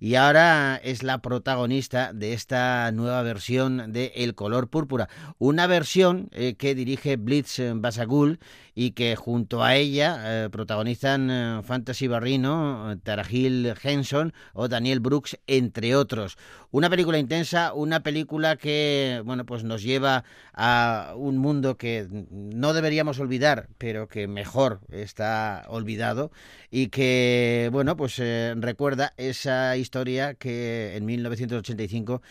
Y 0.04 0.16
ahora 0.16 0.78
es 0.84 1.02
la 1.02 1.22
protagonista 1.22 2.12
de 2.12 2.34
esta 2.34 2.92
nueva 2.92 3.22
versión 3.22 3.90
de 3.90 4.12
El 4.16 4.34
color 4.34 4.68
púrpura. 4.68 5.08
Una 5.38 5.66
versión 5.66 6.28
eh, 6.32 6.56
que 6.56 6.74
dirige 6.74 7.16
Blitz 7.16 7.58
eh, 7.58 7.72
Basagul 7.74 8.38
y 8.74 8.90
que 8.90 9.16
junto 9.16 9.62
a 9.62 9.76
ella 9.76 10.18
eh, 10.44 10.50
protagonizan 10.50 11.62
Fantasy 11.64 12.06
Barrino, 12.06 12.98
Tarahil 13.02 13.72
Henson 13.82 14.34
o 14.52 14.68
Daniel 14.68 15.00
Brooks, 15.00 15.38
entre 15.46 15.96
otros. 15.96 16.36
Una 16.70 16.90
película 16.90 17.18
intensa, 17.18 17.72
una 17.72 18.02
película 18.02 18.56
que 18.56 19.22
bueno 19.24 19.46
pues 19.46 19.64
nos 19.64 19.82
lleva 19.82 20.24
a 20.52 21.14
un 21.16 21.38
mundo 21.38 21.76
que 21.78 22.08
no 22.30 22.74
deberíamos 22.74 23.20
olvidar, 23.20 23.68
pero 23.78 24.08
que 24.08 24.26
mejor 24.26 24.80
está 24.90 25.64
olvidado 25.68 26.32
y 26.70 26.88
que 26.88 27.70
bueno 27.72 27.96
pues 27.96 28.20
recuerda 28.56 29.13
esa 29.16 29.76
historia 29.76 30.34
que 30.34 30.96
en 30.96 31.04
1985 31.04 32.22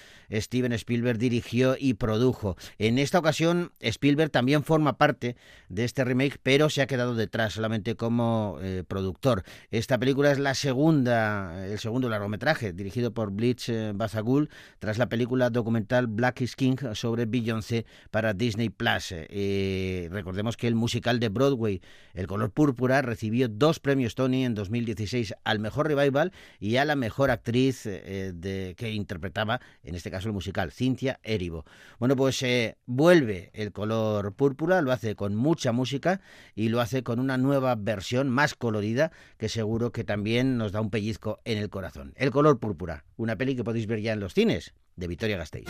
Steven 0.41 0.73
Spielberg 0.73 1.17
dirigió 1.17 1.75
y 1.79 1.95
produjo. 1.95 2.55
En 2.77 2.97
esta 2.97 3.19
ocasión 3.19 3.71
Spielberg 3.79 4.31
también 4.31 4.63
forma 4.63 4.97
parte 4.97 5.35
de 5.69 5.83
este 5.83 6.03
remake, 6.03 6.39
pero 6.41 6.69
se 6.69 6.81
ha 6.81 6.87
quedado 6.87 7.15
detrás 7.15 7.53
solamente 7.53 7.95
como 7.95 8.57
eh, 8.61 8.83
productor. 8.87 9.43
Esta 9.71 9.97
película 9.97 10.31
es 10.31 10.39
la 10.39 10.55
segunda, 10.55 11.65
el 11.65 11.79
segundo 11.79 12.09
largometraje 12.09 12.73
dirigido 12.73 13.13
por 13.13 13.31
Blitz 13.31 13.69
eh, 13.69 13.91
Basagul 13.93 14.49
tras 14.79 14.97
la 14.97 15.09
película 15.09 15.49
documental 15.49 16.07
Black 16.07 16.41
is 16.41 16.55
King 16.55 16.75
sobre 16.93 17.25
Beyoncé 17.25 17.85
para 18.11 18.33
Disney 18.33 18.69
Plus. 18.69 19.09
Eh, 19.11 20.09
recordemos 20.11 20.57
que 20.57 20.67
el 20.67 20.75
musical 20.75 21.19
de 21.19 21.29
Broadway, 21.29 21.81
El 22.13 22.27
color 22.27 22.51
púrpura, 22.51 23.01
recibió 23.01 23.47
dos 23.47 23.79
premios 23.79 24.15
Tony 24.15 24.45
en 24.45 24.55
2016 24.55 25.33
al 25.43 25.59
mejor 25.59 25.87
revival 25.87 26.31
y 26.59 26.77
a 26.77 26.85
la 26.85 26.95
mejor 26.95 27.31
actriz 27.31 27.83
de, 27.83 28.75
que 28.77 28.91
interpretaba, 28.91 29.59
en 29.83 29.95
este 29.95 30.11
caso 30.11 30.22
el 30.25 30.33
musical, 30.33 30.71
Cynthia 30.71 31.19
Erivo. 31.23 31.65
Bueno, 31.99 32.15
pues 32.15 32.41
eh, 32.43 32.77
vuelve 32.85 33.51
el 33.53 33.71
color 33.71 34.33
púrpura, 34.33 34.81
lo 34.81 34.91
hace 34.91 35.15
con 35.15 35.35
mucha 35.35 35.71
música 35.71 36.21
y 36.55 36.69
lo 36.69 36.81
hace 36.81 37.03
con 37.03 37.19
una 37.19 37.37
nueva 37.37 37.75
versión 37.75 38.29
más 38.29 38.55
colorida 38.55 39.11
que 39.37 39.49
seguro 39.49 39.91
que 39.91 40.03
también 40.03 40.57
nos 40.57 40.71
da 40.71 40.81
un 40.81 40.89
pellizco 40.89 41.39
en 41.45 41.57
el 41.57 41.69
corazón. 41.69 42.13
El 42.15 42.31
color 42.31 42.59
púrpura, 42.59 43.05
una 43.17 43.35
peli 43.35 43.55
que 43.55 43.63
podéis 43.63 43.87
ver 43.87 44.01
ya 44.01 44.13
en 44.13 44.19
los 44.19 44.33
cines 44.33 44.73
de 44.95 45.07
Victoria 45.07 45.37
Gasteiz. 45.37 45.69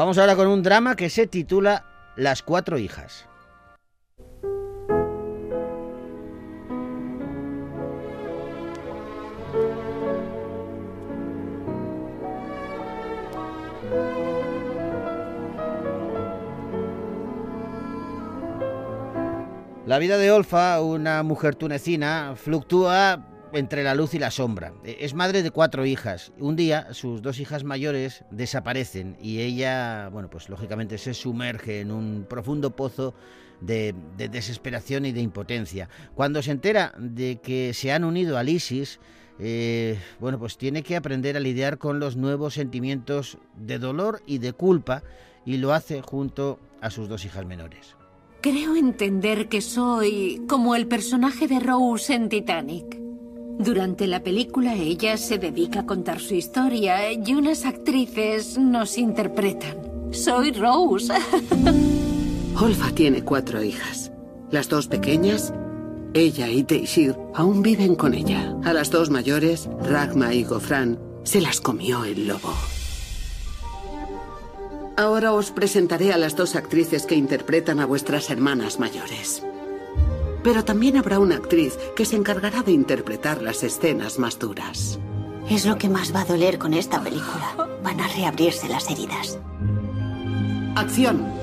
Vamos 0.00 0.16
ahora 0.16 0.34
con 0.34 0.46
un 0.46 0.62
drama 0.62 0.96
que 0.96 1.10
se 1.10 1.26
titula 1.26 1.84
Las 2.16 2.42
cuatro 2.42 2.78
hijas. 2.78 3.28
La 19.84 19.98
vida 19.98 20.16
de 20.16 20.32
Olfa, 20.32 20.80
una 20.80 21.22
mujer 21.22 21.56
tunecina, 21.56 22.32
fluctúa 22.36 23.29
entre 23.52 23.82
la 23.82 23.94
luz 23.94 24.14
y 24.14 24.18
la 24.18 24.30
sombra. 24.30 24.72
E, 24.84 24.98
Es 25.00 25.14
madre 25.14 25.42
de 25.42 25.50
cuatro 25.50 25.86
hijas. 25.86 26.32
Un 26.38 26.56
día 26.56 26.92
sus 26.92 27.22
dos 27.22 27.40
hijas 27.40 27.64
mayores 27.64 28.24
desaparecen 28.30 29.16
y 29.20 29.40
ella, 29.40 30.08
bueno, 30.10 30.28
pues 30.30 30.48
lógicamente 30.48 30.98
se 30.98 31.14
sumerge 31.14 31.80
en 31.80 31.90
un 31.90 32.26
profundo 32.28 32.74
pozo 32.76 33.14
de, 33.60 33.94
de 34.16 34.28
desesperación 34.28 35.04
y 35.04 35.12
de 35.12 35.20
impotencia. 35.20 35.88
Cuando 36.14 36.42
se 36.42 36.50
entera 36.50 36.92
de 36.98 37.40
que 37.40 37.74
se 37.74 37.92
han 37.92 38.04
unido 38.04 38.38
al 38.38 38.48
ISIS, 38.48 39.00
eh, 39.42 39.98
bueno, 40.20 40.38
pues 40.38 40.58
tiene 40.58 40.82
que 40.82 40.96
aprender 40.96 41.36
a 41.36 41.40
lidiar 41.40 41.78
con 41.78 41.98
los 41.98 42.16
nuevos 42.16 42.54
sentimientos 42.54 43.38
de 43.56 43.78
dolor 43.78 44.22
y 44.26 44.38
de 44.38 44.52
culpa 44.52 45.02
y 45.46 45.56
lo 45.56 45.72
hace 45.72 46.02
junto 46.02 46.58
a 46.82 46.90
sus 46.90 47.08
dos 47.08 47.24
hijas 47.24 47.46
menores. 47.46 47.96
Creo 48.42 48.76
entender 48.76 49.48
que 49.48 49.60
soy 49.60 50.42
como 50.48 50.74
el 50.74 50.86
personaje 50.86 51.46
de 51.46 51.60
Rose 51.60 52.14
en 52.14 52.28
Titanic. 52.28 53.09
Durante 53.60 54.06
la 54.06 54.22
película 54.22 54.74
ella 54.74 55.18
se 55.18 55.36
dedica 55.36 55.80
a 55.80 55.86
contar 55.86 56.18
su 56.18 56.34
historia 56.34 57.12
y 57.12 57.34
unas 57.34 57.66
actrices 57.66 58.56
nos 58.56 58.96
interpretan. 58.96 59.76
Soy 60.12 60.52
Rose. 60.52 61.12
Olfa 62.58 62.90
tiene 62.92 63.22
cuatro 63.22 63.62
hijas. 63.62 64.12
Las 64.50 64.70
dos 64.70 64.86
pequeñas, 64.86 65.52
ella 66.14 66.48
y 66.48 66.62
Teishir, 66.62 67.14
aún 67.34 67.60
viven 67.60 67.96
con 67.96 68.14
ella. 68.14 68.56
A 68.64 68.72
las 68.72 68.90
dos 68.90 69.10
mayores, 69.10 69.68
Ragma 69.82 70.32
y 70.32 70.42
Gofran, 70.44 70.98
se 71.24 71.42
las 71.42 71.60
comió 71.60 72.04
el 72.04 72.28
lobo. 72.28 72.54
Ahora 74.96 75.34
os 75.34 75.50
presentaré 75.50 76.14
a 76.14 76.18
las 76.18 76.34
dos 76.34 76.56
actrices 76.56 77.04
que 77.04 77.14
interpretan 77.14 77.78
a 77.80 77.84
vuestras 77.84 78.30
hermanas 78.30 78.80
mayores. 78.80 79.42
Pero 80.42 80.64
también 80.64 80.96
habrá 80.96 81.18
una 81.18 81.36
actriz 81.36 81.78
que 81.94 82.04
se 82.04 82.16
encargará 82.16 82.62
de 82.62 82.72
interpretar 82.72 83.42
las 83.42 83.62
escenas 83.62 84.18
más 84.18 84.38
duras. 84.38 84.98
Es 85.48 85.66
lo 85.66 85.76
que 85.78 85.88
más 85.88 86.14
va 86.14 86.22
a 86.22 86.24
doler 86.24 86.58
con 86.58 86.74
esta 86.74 87.02
película. 87.02 87.68
Van 87.82 88.00
a 88.00 88.08
reabrirse 88.08 88.68
las 88.68 88.90
heridas. 88.90 89.38
¡Acción! 90.76 91.40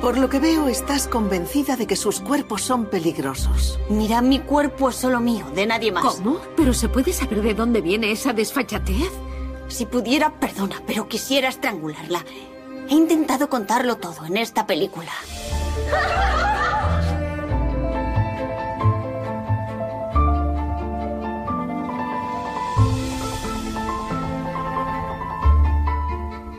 Por 0.00 0.18
lo 0.18 0.28
que 0.28 0.38
veo, 0.38 0.68
estás 0.68 1.08
convencida 1.08 1.76
de 1.76 1.88
que 1.88 1.96
sus 1.96 2.20
cuerpos 2.20 2.62
son 2.62 2.86
peligrosos. 2.86 3.80
Mira, 3.88 4.22
mi 4.22 4.38
cuerpo 4.38 4.90
es 4.90 4.96
solo 4.96 5.18
mío, 5.18 5.46
de 5.54 5.66
nadie 5.66 5.90
más. 5.90 6.04
¿Cómo? 6.04 6.38
¿Pero 6.56 6.74
se 6.74 6.88
puede 6.88 7.12
saber 7.12 7.42
de 7.42 7.54
dónde 7.54 7.80
viene 7.80 8.12
esa 8.12 8.32
desfachatez? 8.32 9.10
Si 9.66 9.84
pudiera, 9.84 10.38
perdona, 10.38 10.80
pero 10.86 11.08
quisiera 11.08 11.48
estrangularla. 11.48 12.24
He 12.88 12.94
intentado 12.94 13.48
contarlo 13.48 13.96
todo 13.96 14.26
en 14.26 14.36
esta 14.36 14.64
película. 14.64 15.10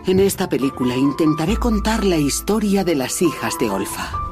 En 0.07 0.21
esta 0.21 0.47
película 0.47 0.95
intentaré 0.95 1.57
contar 1.57 2.05
la 2.05 2.15
historia 2.15 2.85
de 2.85 2.95
las 2.95 3.21
hijas 3.21 3.59
de 3.59 3.69
Olfa. 3.69 4.26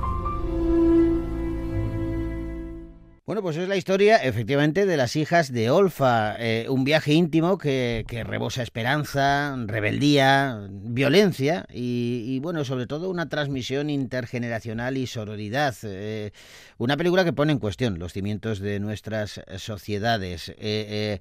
Bueno, 3.26 3.42
pues 3.42 3.58
es 3.58 3.68
la 3.68 3.76
historia, 3.76 4.18
efectivamente, 4.18 4.86
de 4.86 4.98
las 4.98 5.16
hijas 5.16 5.52
de 5.52 5.72
Olfa. 5.72 6.36
Eh, 6.38 6.68
un 6.70 6.84
viaje 6.84 7.12
íntimo 7.12 7.58
que, 7.58 8.06
que, 8.08 8.24
rebosa 8.24 8.62
esperanza, 8.62 9.56
rebeldía, 9.66 10.68
violencia 10.70 11.66
y, 11.74 12.38
bueno, 12.42 12.64
sobre 12.64 12.86
todo 12.86 13.10
una 13.10 13.28
transmisión 13.28 13.90
intergeneracional 13.90 14.96
y 14.96 15.08
sororidad. 15.08 15.74
Eh, 15.82 16.34
una 16.78 16.98
película 16.98 17.24
que 17.24 17.34
pone 17.34 17.52
en 17.52 17.58
cuestión 17.58 17.98
los 17.98 18.14
cimientos 18.14 18.60
de 18.60 18.80
nuestras 18.80 19.42
sociedades. 19.58 20.54
Eh, 20.60 21.20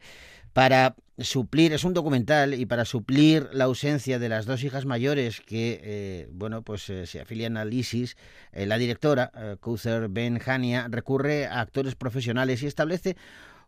para 0.53 0.97
suplir, 1.19 1.73
es 1.73 1.85
un 1.85 1.95
documental, 1.95 2.55
y 2.55 2.67
para 2.67 2.85
suplir 2.85 3.49
la 3.53 3.65
ausencia 3.65 4.19
de 4.19 4.29
las 4.29 4.47
dos 4.47 4.65
hijas 4.65 4.85
mayores 4.85 5.41
que, 5.41 5.81
eh, 5.83 6.29
bueno, 6.33 6.63
pues 6.63 6.89
eh, 6.91 7.07
se 7.07 7.21
afilian 7.21 7.57
al 7.57 7.73
ISIS, 7.73 8.17
eh, 8.53 8.67
la 8.67 8.79
directora, 8.79 9.31
Kuther 9.61 10.09
Ben 10.09 10.41
Hania, 10.45 10.89
recurre 10.91 11.47
a 11.47 11.61
actores 11.61 11.95
profesionales 11.95 12.63
y 12.63 12.67
establece 12.67 13.17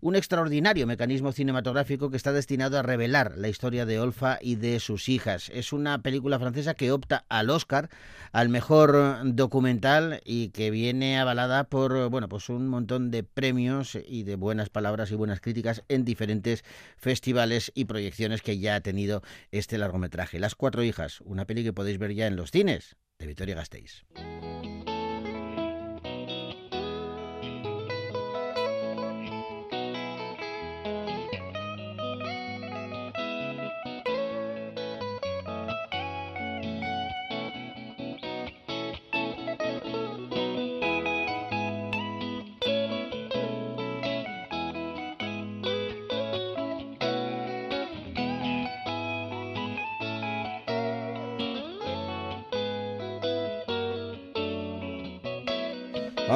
un 0.01 0.17
extraordinario 0.17 0.87
mecanismo 0.87 1.33
cinematográfico 1.33 2.11
que 2.11 2.17
está 2.17 2.33
destinado 2.33 2.79
a 2.79 2.83
revelar 2.83 3.37
la 3.37 3.49
historia 3.49 3.87
de 3.87 3.99
Olfa 3.99 4.39
y 4.41 4.57
de 4.57 4.81
sus 4.81 5.09
hijas. 5.09 5.51
Es 5.51 5.73
una 5.73 6.03
película 6.03 6.39
francesa 6.39 6.75
que 6.75 6.93
opta 6.93 7.25
al 7.29 7.51
Oscar, 7.51 7.91
al 8.33 8.49
mejor 8.49 9.21
documental 9.25 10.21
y 10.25 10.51
que 10.51 10.71
viene 10.71 11.19
avalada 11.19 11.65
por 11.65 12.09
bueno, 12.11 12.29
pues 12.29 12.49
un 12.49 12.69
montón 12.69 13.11
de 13.11 13.23
premios 13.23 13.99
y 14.07 14.23
de 14.23 14.37
buenas 14.37 14.69
palabras 14.69 15.11
y 15.11 15.15
buenas 15.15 15.41
críticas 15.41 15.83
en 15.89 16.05
diferentes 16.05 16.65
festivales 16.97 17.73
y 17.75 17.87
proyecciones 17.87 18.43
que 18.43 18.59
ya 18.59 18.77
ha 18.77 18.81
tenido 18.81 19.23
este 19.51 19.79
largometraje. 19.79 20.39
Las 20.39 20.55
cuatro 20.55 20.83
hijas, 20.83 21.21
una 21.23 21.47
peli 21.47 21.65
que 21.65 21.73
podéis 21.73 21.99
ver 21.99 22.15
ya 22.15 22.27
en 22.27 22.37
los 22.37 22.51
cines 22.51 22.97
de 23.19 23.27
Victoria 23.27 23.55
Gasteiz. 23.55 24.05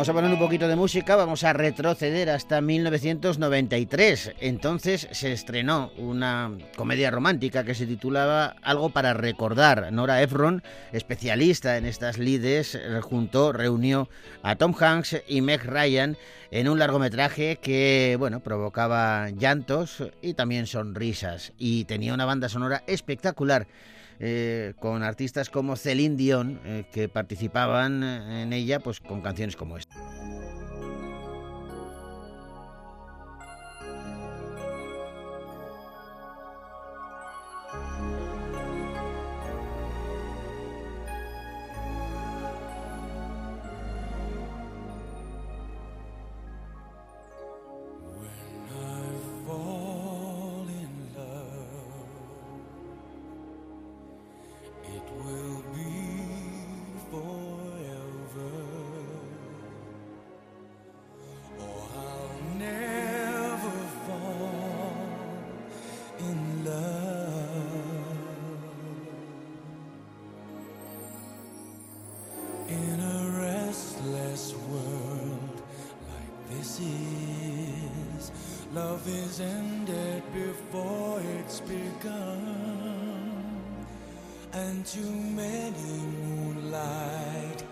Vamos 0.00 0.08
a 0.08 0.14
poner 0.14 0.32
un 0.32 0.38
poquito 0.38 0.66
de 0.66 0.76
música, 0.76 1.14
vamos 1.14 1.44
a 1.44 1.52
retroceder 1.52 2.30
hasta 2.30 2.62
1993. 2.62 4.32
Entonces 4.40 5.06
se 5.10 5.30
estrenó 5.30 5.92
una 5.98 6.56
comedia 6.74 7.10
romántica 7.10 7.64
que 7.64 7.74
se 7.74 7.84
titulaba 7.84 8.56
Algo 8.62 8.88
para 8.88 9.12
recordar. 9.12 9.92
Nora 9.92 10.22
Ephron, 10.22 10.62
especialista 10.92 11.76
en 11.76 11.84
estas 11.84 12.16
lides, 12.16 12.80
juntó, 13.02 13.52
reunió 13.52 14.08
a 14.42 14.56
Tom 14.56 14.74
Hanks 14.74 15.22
y 15.28 15.42
Meg 15.42 15.66
Ryan 15.66 16.16
en 16.50 16.70
un 16.70 16.78
largometraje 16.78 17.56
que, 17.56 18.16
bueno, 18.18 18.40
provocaba 18.40 19.28
llantos 19.28 20.02
y 20.22 20.32
también 20.32 20.66
sonrisas 20.66 21.52
y 21.58 21.84
tenía 21.84 22.14
una 22.14 22.24
banda 22.24 22.48
sonora 22.48 22.84
espectacular. 22.86 23.66
Eh, 24.22 24.74
con 24.78 25.02
artistas 25.02 25.48
como 25.48 25.76
Celine 25.76 26.14
Dion 26.14 26.60
eh, 26.66 26.84
que 26.92 27.08
participaban 27.08 28.02
en 28.02 28.52
ella 28.52 28.78
pues 28.78 29.00
con 29.00 29.22
canciones 29.22 29.56
como 29.56 29.78
esta. 29.78 29.96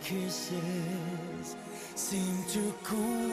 Kisses 0.08 1.54
seem 1.94 2.42
to 2.48 2.72
cool 2.82 3.27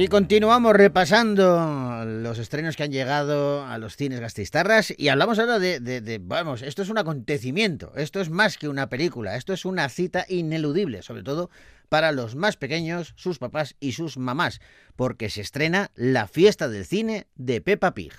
Y 0.00 0.06
continuamos 0.06 0.74
repasando 0.74 2.04
los 2.04 2.38
estrenos 2.38 2.76
que 2.76 2.84
han 2.84 2.92
llegado 2.92 3.66
a 3.66 3.78
los 3.78 3.96
cines 3.96 4.20
gastistarras 4.20 4.94
y 4.96 5.08
hablamos 5.08 5.40
ahora 5.40 5.58
de, 5.58 5.80
de- 5.80 6.00
de- 6.00 6.20
vamos, 6.22 6.62
esto 6.62 6.82
es 6.82 6.88
un 6.88 6.98
acontecimiento, 6.98 7.92
esto 7.96 8.20
es 8.20 8.30
más 8.30 8.58
que 8.58 8.68
una 8.68 8.88
película, 8.88 9.34
esto 9.34 9.52
es 9.52 9.64
una 9.64 9.88
cita 9.88 10.24
ineludible, 10.28 11.02
sobre 11.02 11.24
todo 11.24 11.50
para 11.88 12.12
los 12.12 12.36
más 12.36 12.56
pequeños, 12.56 13.12
sus 13.16 13.40
papás 13.40 13.74
y 13.80 13.90
sus 13.90 14.18
mamás, 14.18 14.60
porque 14.94 15.30
se 15.30 15.40
estrena 15.40 15.90
la 15.96 16.28
fiesta 16.28 16.68
del 16.68 16.86
cine 16.86 17.26
de 17.34 17.60
Peppa 17.60 17.92
Pig. 17.94 18.12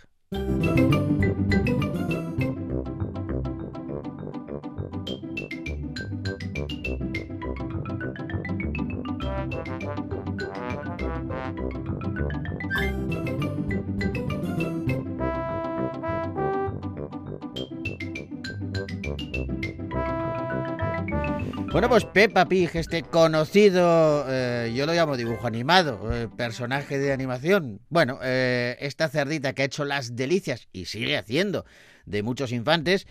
Bueno, 21.79 21.91
pues 21.91 22.03
Peppa 22.03 22.45
Pig, 22.45 22.71
este 22.73 23.03
conocido, 23.03 24.25
eh, 24.27 24.73
yo 24.75 24.85
lo 24.85 24.93
llamo 24.93 25.15
dibujo 25.15 25.47
animado, 25.47 26.13
eh, 26.13 26.27
personaje 26.27 26.99
de 26.99 27.13
animación. 27.13 27.79
Bueno, 27.87 28.19
eh, 28.21 28.75
esta 28.81 29.07
cerdita 29.07 29.53
que 29.53 29.61
ha 29.61 29.65
hecho 29.65 29.85
las 29.85 30.17
delicias 30.17 30.67
y 30.73 30.87
sigue 30.87 31.15
haciendo 31.15 31.63
de 32.05 32.21
muchos 32.21 32.51
infantes, 32.51 33.07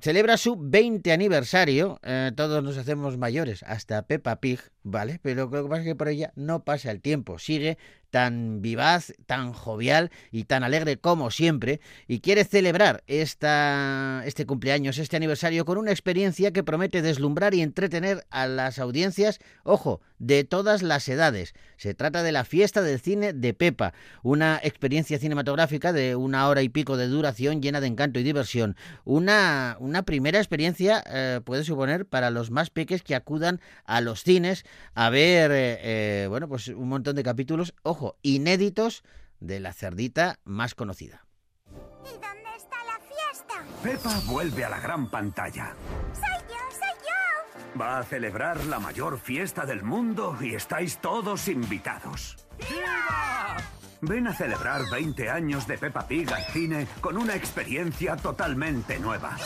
celebra 0.00 0.36
su 0.36 0.56
20 0.56 1.10
aniversario. 1.10 2.00
Todos 2.36 2.62
nos 2.62 2.78
hacemos 2.78 3.18
mayores, 3.18 3.64
hasta 3.64 4.06
Peppa 4.06 4.36
Pig, 4.36 4.60
¿vale? 4.84 5.18
Pero 5.20 5.50
lo 5.50 5.64
que 5.64 5.68
pasa 5.68 5.80
es 5.80 5.88
que 5.88 5.96
por 5.96 6.06
ella 6.06 6.32
no 6.36 6.62
pasa 6.62 6.92
el 6.92 7.00
tiempo, 7.00 7.40
sigue 7.40 7.76
tan 8.12 8.60
vivaz, 8.60 9.14
tan 9.24 9.54
jovial 9.54 10.10
y 10.30 10.44
tan 10.44 10.62
alegre 10.62 10.98
como 10.98 11.30
siempre, 11.30 11.80
y 12.06 12.20
quiere 12.20 12.44
celebrar 12.44 13.02
esta, 13.06 14.22
este 14.26 14.44
cumpleaños, 14.44 14.98
este 14.98 15.16
aniversario, 15.16 15.64
con 15.64 15.78
una 15.78 15.92
experiencia 15.92 16.52
que 16.52 16.62
promete 16.62 17.00
deslumbrar 17.00 17.54
y 17.54 17.62
entretener 17.62 18.26
a 18.30 18.46
las 18.46 18.78
audiencias, 18.78 19.40
ojo, 19.64 20.02
de 20.18 20.44
todas 20.44 20.82
las 20.82 21.08
edades. 21.08 21.54
Se 21.78 21.94
trata 21.94 22.22
de 22.22 22.32
la 22.32 22.44
fiesta 22.44 22.82
del 22.82 23.00
cine 23.00 23.32
de 23.32 23.54
Pepa, 23.54 23.94
una 24.22 24.60
experiencia 24.62 25.18
cinematográfica 25.18 25.92
de 25.92 26.14
una 26.14 26.46
hora 26.48 26.62
y 26.62 26.68
pico 26.68 26.98
de 26.98 27.08
duración 27.08 27.62
llena 27.62 27.80
de 27.80 27.86
encanto 27.86 28.20
y 28.20 28.22
diversión. 28.22 28.76
Una, 29.04 29.78
una 29.80 30.02
primera 30.02 30.38
experiencia, 30.38 31.02
eh, 31.06 31.40
puede 31.42 31.64
suponer, 31.64 32.04
para 32.04 32.30
los 32.30 32.50
más 32.50 32.68
peques 32.68 33.02
que 33.02 33.14
acudan 33.14 33.60
a 33.86 34.02
los 34.02 34.22
cines 34.22 34.64
a 34.94 35.08
ver, 35.08 35.50
eh, 35.50 35.78
eh, 35.82 36.26
bueno, 36.28 36.46
pues 36.46 36.68
un 36.68 36.88
montón 36.90 37.16
de 37.16 37.22
capítulos, 37.22 37.74
ojo, 37.82 38.01
inéditos 38.22 39.02
de 39.40 39.60
la 39.60 39.72
cerdita 39.72 40.38
más 40.44 40.74
conocida. 40.74 41.26
¿Y 41.68 42.12
dónde 42.12 42.56
está 42.56 42.76
la 42.84 42.98
fiesta? 43.00 43.64
Peppa 43.82 44.20
vuelve 44.26 44.64
a 44.64 44.68
la 44.68 44.80
gran 44.80 45.10
pantalla. 45.10 45.74
¡Soy 46.14 46.44
yo, 46.48 46.60
soy 46.70 46.98
yo! 47.06 47.80
va 47.80 47.98
a 47.98 48.04
celebrar 48.04 48.64
la 48.66 48.78
mayor 48.78 49.18
fiesta 49.18 49.66
del 49.66 49.82
mundo 49.82 50.36
y 50.40 50.54
estáis 50.54 50.98
todos 50.98 51.48
invitados. 51.48 52.36
¡Viva! 52.58 53.56
Ven 54.00 54.26
a 54.26 54.34
celebrar 54.34 54.82
20 54.90 55.30
años 55.30 55.66
de 55.68 55.78
Peppa 55.78 56.08
Pig 56.08 56.32
al 56.32 56.44
cine 56.46 56.88
con 57.00 57.16
una 57.16 57.36
experiencia 57.36 58.16
totalmente 58.16 58.98
nueva. 58.98 59.36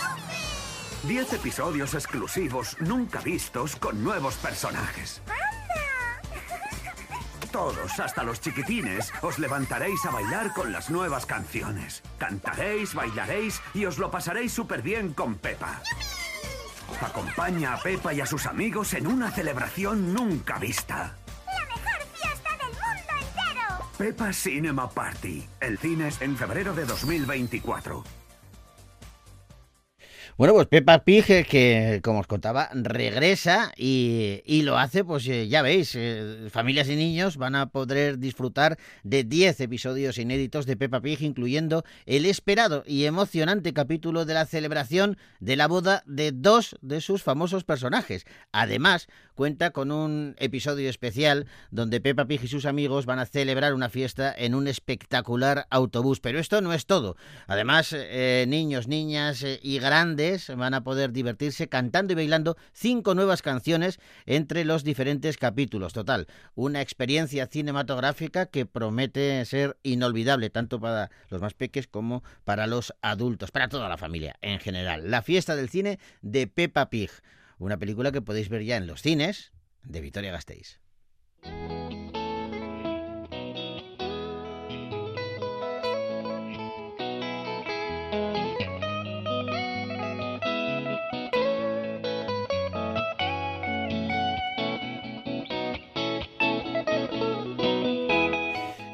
10 1.07 1.35
episodios 1.35 1.95
exclusivos 1.95 2.77
nunca 2.81 3.21
vistos 3.21 3.77
con 3.77 4.03
nuevos 4.03 4.35
personajes. 4.37 5.23
Todos, 7.57 7.99
hasta 8.01 8.23
los 8.23 8.42
chiquitines, 8.42 9.11
os 9.23 9.38
levantaréis 9.38 10.05
a 10.05 10.11
bailar 10.11 10.53
con 10.53 10.73
las 10.73 10.90
nuevas 10.90 11.25
canciones. 11.25 12.03
Cantaréis, 12.19 12.92
bailaréis 12.92 13.62
y 13.73 13.87
os 13.87 13.97
lo 13.97 14.11
pasaréis 14.11 14.53
súper 14.53 14.83
bien 14.83 15.14
con 15.14 15.37
Peppa. 15.37 15.81
Acompaña 17.01 17.73
a 17.73 17.83
Peppa 17.83 18.12
y 18.12 18.21
a 18.21 18.27
sus 18.27 18.45
amigos 18.45 18.92
en 18.92 19.07
una 19.07 19.31
celebración 19.31 20.12
nunca 20.12 20.59
vista. 20.59 21.16
¡La 21.47 21.64
mejor 21.75 22.07
fiesta 22.12 22.51
del 22.59 22.73
mundo 22.73 23.27
entero! 23.27 23.90
Peppa 23.97 24.35
Cinema 24.35 24.90
Party. 24.90 25.49
El 25.59 25.79
cine 25.79 26.09
es 26.09 26.21
en 26.21 26.37
febrero 26.37 26.75
de 26.75 26.85
2024. 26.85 28.05
Bueno, 30.38 30.53
pues 30.53 30.66
Peppa 30.66 31.03
Pig, 31.03 31.25
eh, 31.31 31.46
que 31.49 32.03
como 32.05 32.20
os 32.20 32.27
contaba, 32.27 32.68
regresa 32.75 33.72
y, 33.75 34.42
y 34.44 34.62
lo 34.64 34.77
hace, 34.77 35.03
pues 35.03 35.27
eh, 35.29 35.49
ya 35.49 35.62
veis, 35.62 35.94
eh, 35.94 36.49
familias 36.51 36.90
y 36.90 36.96
niños 36.96 37.38
van 37.38 37.55
a 37.55 37.70
poder 37.70 38.18
disfrutar 38.18 38.77
de 39.03 39.25
10 39.25 39.59
episodios 39.62 40.18
inéditos 40.18 40.66
de 40.66 40.77
Peppa 40.77 41.01
Pig, 41.01 41.22
incluyendo 41.22 41.85
el 42.05 42.27
esperado 42.27 42.85
y 42.87 43.07
emocionante 43.07 43.72
capítulo 43.72 44.27
de 44.27 44.35
la 44.35 44.44
celebración 44.44 45.16
de 45.40 45.57
la 45.57 45.68
boda 45.68 46.03
de 46.05 46.33
dos 46.33 46.77
de 46.83 47.01
sus 47.01 47.22
famosos 47.22 47.64
personajes. 47.64 48.27
Además, 48.53 49.09
cuenta 49.37 49.70
con 49.70 49.92
un 49.92 50.35
episodio 50.38 50.90
especial 50.90 51.46
donde 51.70 52.01
Peppa 52.01 52.25
Pig 52.25 52.42
y 52.42 52.49
sus 52.49 52.66
amigos 52.66 53.07
van 53.07 53.20
a 53.20 53.27
celebrar 53.27 53.75
una 53.75 53.88
fiesta 53.88 54.35
en 54.37 54.57
un 54.57 54.66
espectacular 54.66 55.68
autobús. 55.70 56.18
Pero 56.18 56.40
esto 56.40 56.61
no 56.61 56.72
es 56.72 56.87
todo. 56.87 57.16
Además, 57.46 57.94
eh, 57.96 58.46
niños, 58.49 58.88
niñas 58.88 59.44
eh, 59.44 59.61
y 59.62 59.79
grandes 59.79 60.49
van 60.57 60.75
a 60.75 60.83
poder 60.83 61.12
divertirse 61.12 61.68
cantando 61.68 62.14
y 62.14 62.16
bailando 62.16 62.57
cinco 62.72 63.14
nuevas 63.14 63.42
canciones 63.42 64.01
entre 64.25 64.64
los 64.64 64.83
diferentes 64.83 65.37
capítulos. 65.37 65.92
Total, 65.92 66.27
una 66.57 66.81
experiencia 66.81 67.46
cinematográfica 67.46 68.46
que 68.46 68.66
promete 68.66 69.44
ser 69.44 69.77
inolvidable 69.85 70.51
tanto 70.51 70.81
para 70.81 71.11
los 71.29 71.40
más 71.40 71.55
pequeños 71.55 71.87
como 71.87 72.22
para 72.44 72.66
los 72.66 72.94
adultos, 73.03 73.51
para 73.51 73.68
toda 73.68 73.88
la 73.88 73.99
familia 73.99 74.37
en 74.40 74.61
general. 74.61 75.11
La 75.11 75.20
fiesta 75.22 75.57
del 75.57 75.68
cine 75.68 75.99
de 76.22 76.46
Peppa 76.46 76.88
Pig, 76.88 77.11
una 77.59 77.79
película 77.79 78.12
que 78.12 78.23
podéis 78.23 78.49
ver 78.49 78.64
ya 78.64 78.77
en 78.77 78.87
los 78.87 79.03
cines 79.03 79.53
de 79.83 80.01
Vitoria 80.01 80.33
Gasteiz. 80.33 80.81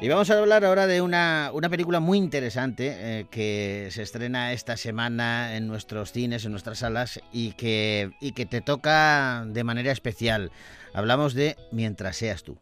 Y 0.03 0.09
vamos 0.09 0.29
a 0.29 0.37
hablar 0.37 0.65
ahora 0.65 0.85
de 0.85 1.01
una, 1.01 1.49
una 1.53 1.69
película 1.69 2.01
muy 2.01 2.17
interesante 2.17 2.93
eh, 2.93 3.25
que 3.31 3.87
se 3.89 4.01
estrena 4.01 4.51
esta 4.51 4.75
semana 4.75 5.55
en 5.55 5.65
nuestros 5.65 6.11
cines, 6.11 6.43
en 6.43 6.51
nuestras 6.51 6.79
salas 6.79 7.21
y 7.31 7.53
que, 7.53 8.11
y 8.19 8.33
que 8.33 8.45
te 8.45 8.59
toca 8.59 9.45
de 9.47 9.63
manera 9.63 9.93
especial. 9.93 10.51
Hablamos 10.93 11.35
de 11.35 11.55
Mientras 11.71 12.17
seas 12.17 12.43
tú. 12.43 12.57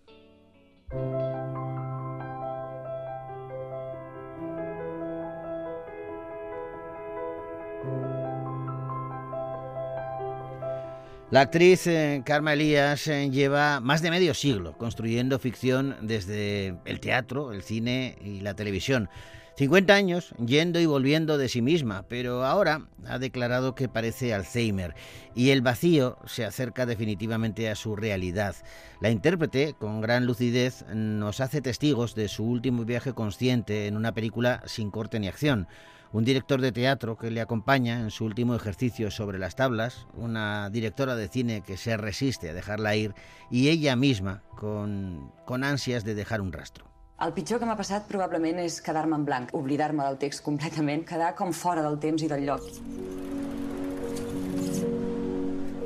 La 11.31 11.39
actriz 11.39 11.87
eh, 11.87 12.23
Karma 12.25 12.51
Elías 12.51 13.05
lleva 13.05 13.79
más 13.79 14.01
de 14.01 14.11
medio 14.11 14.33
siglo 14.33 14.77
construyendo 14.77 15.39
ficción 15.39 15.95
desde 16.01 16.75
el 16.83 16.99
teatro, 16.99 17.53
el 17.53 17.63
cine 17.63 18.17
y 18.21 18.41
la 18.41 18.53
televisión. 18.53 19.07
50 19.55 19.93
años 19.93 20.33
yendo 20.45 20.77
y 20.81 20.85
volviendo 20.85 21.37
de 21.37 21.47
sí 21.47 21.61
misma, 21.61 22.03
pero 22.09 22.43
ahora 22.43 22.87
ha 23.07 23.17
declarado 23.17 23.75
que 23.75 23.87
parece 23.87 24.33
Alzheimer 24.33 24.93
y 25.33 25.51
el 25.51 25.61
vacío 25.61 26.17
se 26.25 26.43
acerca 26.43 26.85
definitivamente 26.85 27.69
a 27.69 27.75
su 27.75 27.95
realidad. 27.95 28.57
La 28.99 29.09
intérprete, 29.09 29.73
con 29.79 30.01
gran 30.01 30.25
lucidez, 30.25 30.83
nos 30.93 31.39
hace 31.39 31.61
testigos 31.61 32.13
de 32.13 32.27
su 32.27 32.43
último 32.43 32.83
viaje 32.83 33.13
consciente 33.13 33.87
en 33.87 33.95
una 33.95 34.13
película 34.13 34.63
sin 34.65 34.91
corte 34.91 35.17
ni 35.17 35.29
acción 35.29 35.69
un 36.13 36.25
director 36.25 36.61
de 36.61 36.71
teatro 36.71 37.17
que 37.17 37.31
le 37.31 37.41
acompaña 37.41 37.99
en 37.99 38.11
su 38.11 38.25
último 38.25 38.55
ejercicio 38.55 39.11
sobre 39.11 39.39
las 39.39 39.55
tablas, 39.55 40.07
una 40.13 40.69
directora 40.69 41.15
de 41.15 41.27
cine 41.27 41.61
que 41.61 41.77
se 41.77 41.97
resiste 41.97 42.49
a 42.49 42.53
dejarla 42.53 42.95
ir 42.95 43.13
y 43.49 43.69
ella 43.69 43.95
misma 43.95 44.43
con, 44.57 45.31
con 45.45 45.63
ansias 45.63 46.03
de 46.03 46.15
dejar 46.15 46.41
un 46.41 46.51
rastro. 46.51 46.85
El 47.21 47.33
pitjor 47.33 47.59
que 47.61 47.67
m'ha 47.69 47.77
passat 47.77 48.07
probablement 48.09 48.57
és 48.63 48.79
quedar-me 48.81 49.13
en 49.13 49.25
blanc, 49.27 49.51
oblidar-me 49.53 50.01
del 50.01 50.15
text 50.17 50.41
completament, 50.41 51.03
quedar 51.05 51.35
com 51.37 51.51
fora 51.53 51.83
del 51.85 51.99
temps 52.01 52.23
i 52.25 52.29
del 52.31 52.47
lloc. 52.47 52.65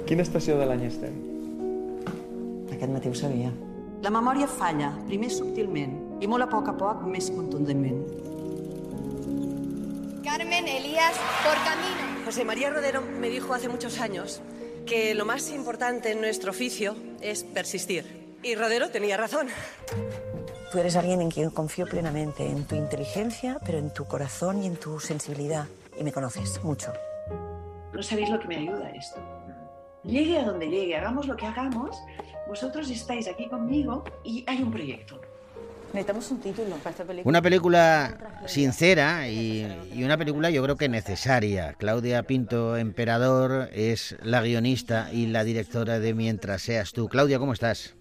Quina 0.07 0.23
estació 0.23 0.55
de 0.55 0.69
l'any 0.69 0.85
estem? 0.87 1.17
Aquest 2.71 2.93
matí 2.93 3.11
ho 3.11 3.17
sabia. 3.19 3.51
La 4.05 4.13
memòria 4.15 4.47
falla, 4.47 4.93
primer 5.09 5.27
subtilment, 5.33 5.97
i 6.23 6.31
molt 6.31 6.47
a 6.47 6.47
poc 6.47 6.71
a 6.71 6.77
poc 6.79 7.03
més 7.09 7.27
contundentment. 7.35 7.99
Carmen 10.37 10.67
Elías 10.67 11.13
por 11.45 11.53
camino. 11.63 12.25
José 12.25 12.43
María 12.43 12.69
Rodero 12.69 12.99
me 12.99 13.29
dijo 13.29 13.53
hace 13.53 13.69
muchos 13.69 14.01
años 14.01 14.41
que 14.85 15.15
lo 15.15 15.23
más 15.23 15.49
importante 15.49 16.11
en 16.11 16.19
nuestro 16.19 16.51
oficio 16.51 16.93
es 17.21 17.45
persistir. 17.45 18.35
Y 18.43 18.55
Rodero 18.55 18.89
tenía 18.89 19.15
razón. 19.15 19.47
Tú 20.73 20.77
eres 20.77 20.97
alguien 20.97 21.21
en 21.21 21.31
quien 21.31 21.51
confío 21.51 21.85
plenamente, 21.85 22.45
en 22.45 22.65
tu 22.65 22.75
inteligencia, 22.75 23.61
pero 23.65 23.77
en 23.77 23.93
tu 23.93 24.07
corazón 24.07 24.61
y 24.61 24.67
en 24.67 24.75
tu 24.75 24.99
sensibilidad. 24.99 25.67
Y 25.97 26.03
me 26.03 26.11
conoces 26.11 26.61
mucho. 26.65 26.91
No 27.93 28.03
sabéis 28.03 28.29
lo 28.29 28.37
que 28.37 28.49
me 28.49 28.57
ayuda 28.57 28.89
esto. 28.89 29.21
Llegue 30.03 30.37
a 30.37 30.43
donde 30.43 30.67
llegue, 30.67 30.97
hagamos 30.97 31.27
lo 31.27 31.37
que 31.37 31.45
hagamos, 31.45 31.95
vosotros 32.45 32.89
estáis 32.89 33.29
aquí 33.29 33.47
conmigo 33.47 34.03
y 34.25 34.43
hay 34.47 34.61
un 34.61 34.69
proyecto. 34.69 35.21
Necesitamos 35.95 36.29
un 36.31 36.39
título 36.41 36.75
para 36.75 36.89
esta 36.89 37.05
película. 37.05 37.29
Una 37.29 37.41
película 37.41 38.17
sincera 38.47 39.29
y, 39.29 39.65
y, 39.93 40.03
una 40.03 40.17
película 40.17 40.49
yo 40.49 40.61
creo 40.61 40.75
que 40.75 40.89
necesaria. 40.89 41.73
Claudia 41.73 42.23
Pinto 42.23 42.75
Emperador 42.75 43.69
es 43.71 44.17
la 44.21 44.41
guionista 44.41 45.09
y 45.13 45.27
la 45.27 45.45
directora 45.45 45.99
de 45.99 46.13
Mientras 46.13 46.63
seas 46.63 46.91
tú. 46.91 47.07
Claudia, 47.07 47.39
¿cómo 47.39 47.53
estás? 47.53 47.95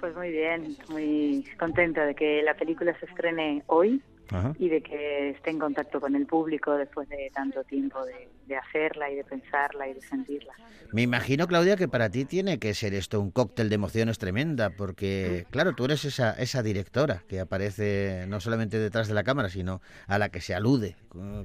Pues 0.00 0.16
muy 0.16 0.32
bien, 0.32 0.76
muy 0.88 1.44
contenta 1.56 2.04
de 2.04 2.16
que 2.16 2.42
la 2.42 2.54
película 2.54 2.98
se 2.98 3.06
estrene 3.06 3.62
hoy 3.68 4.02
Ajá. 4.32 4.54
y 4.58 4.68
de 4.68 4.82
que 4.82 5.30
esté 5.30 5.50
en 5.50 5.58
contacto 5.58 6.00
con 6.00 6.14
el 6.14 6.26
público 6.26 6.74
después 6.74 7.08
de 7.08 7.30
tanto 7.34 7.62
tiempo 7.64 8.04
de, 8.04 8.28
de 8.46 8.56
hacerla 8.56 9.10
y 9.10 9.16
de 9.16 9.24
pensarla 9.24 9.88
y 9.88 9.94
de 9.94 10.00
sentirla. 10.00 10.52
Me 10.92 11.02
imagino, 11.02 11.46
Claudia, 11.46 11.76
que 11.76 11.88
para 11.88 12.10
ti 12.10 12.24
tiene 12.24 12.58
que 12.58 12.74
ser 12.74 12.94
esto 12.94 13.20
un 13.20 13.30
cóctel 13.30 13.68
de 13.68 13.74
emociones 13.76 14.18
tremenda, 14.18 14.70
porque, 14.70 15.46
claro, 15.50 15.74
tú 15.74 15.86
eres 15.86 16.04
esa, 16.04 16.32
esa 16.34 16.62
directora 16.62 17.24
que 17.28 17.40
aparece 17.40 18.26
no 18.28 18.40
solamente 18.40 18.78
detrás 18.78 19.08
de 19.08 19.14
la 19.14 19.24
cámara, 19.24 19.48
sino 19.48 19.80
a 20.06 20.18
la 20.18 20.28
que 20.28 20.40
se 20.40 20.54
alude 20.54 20.96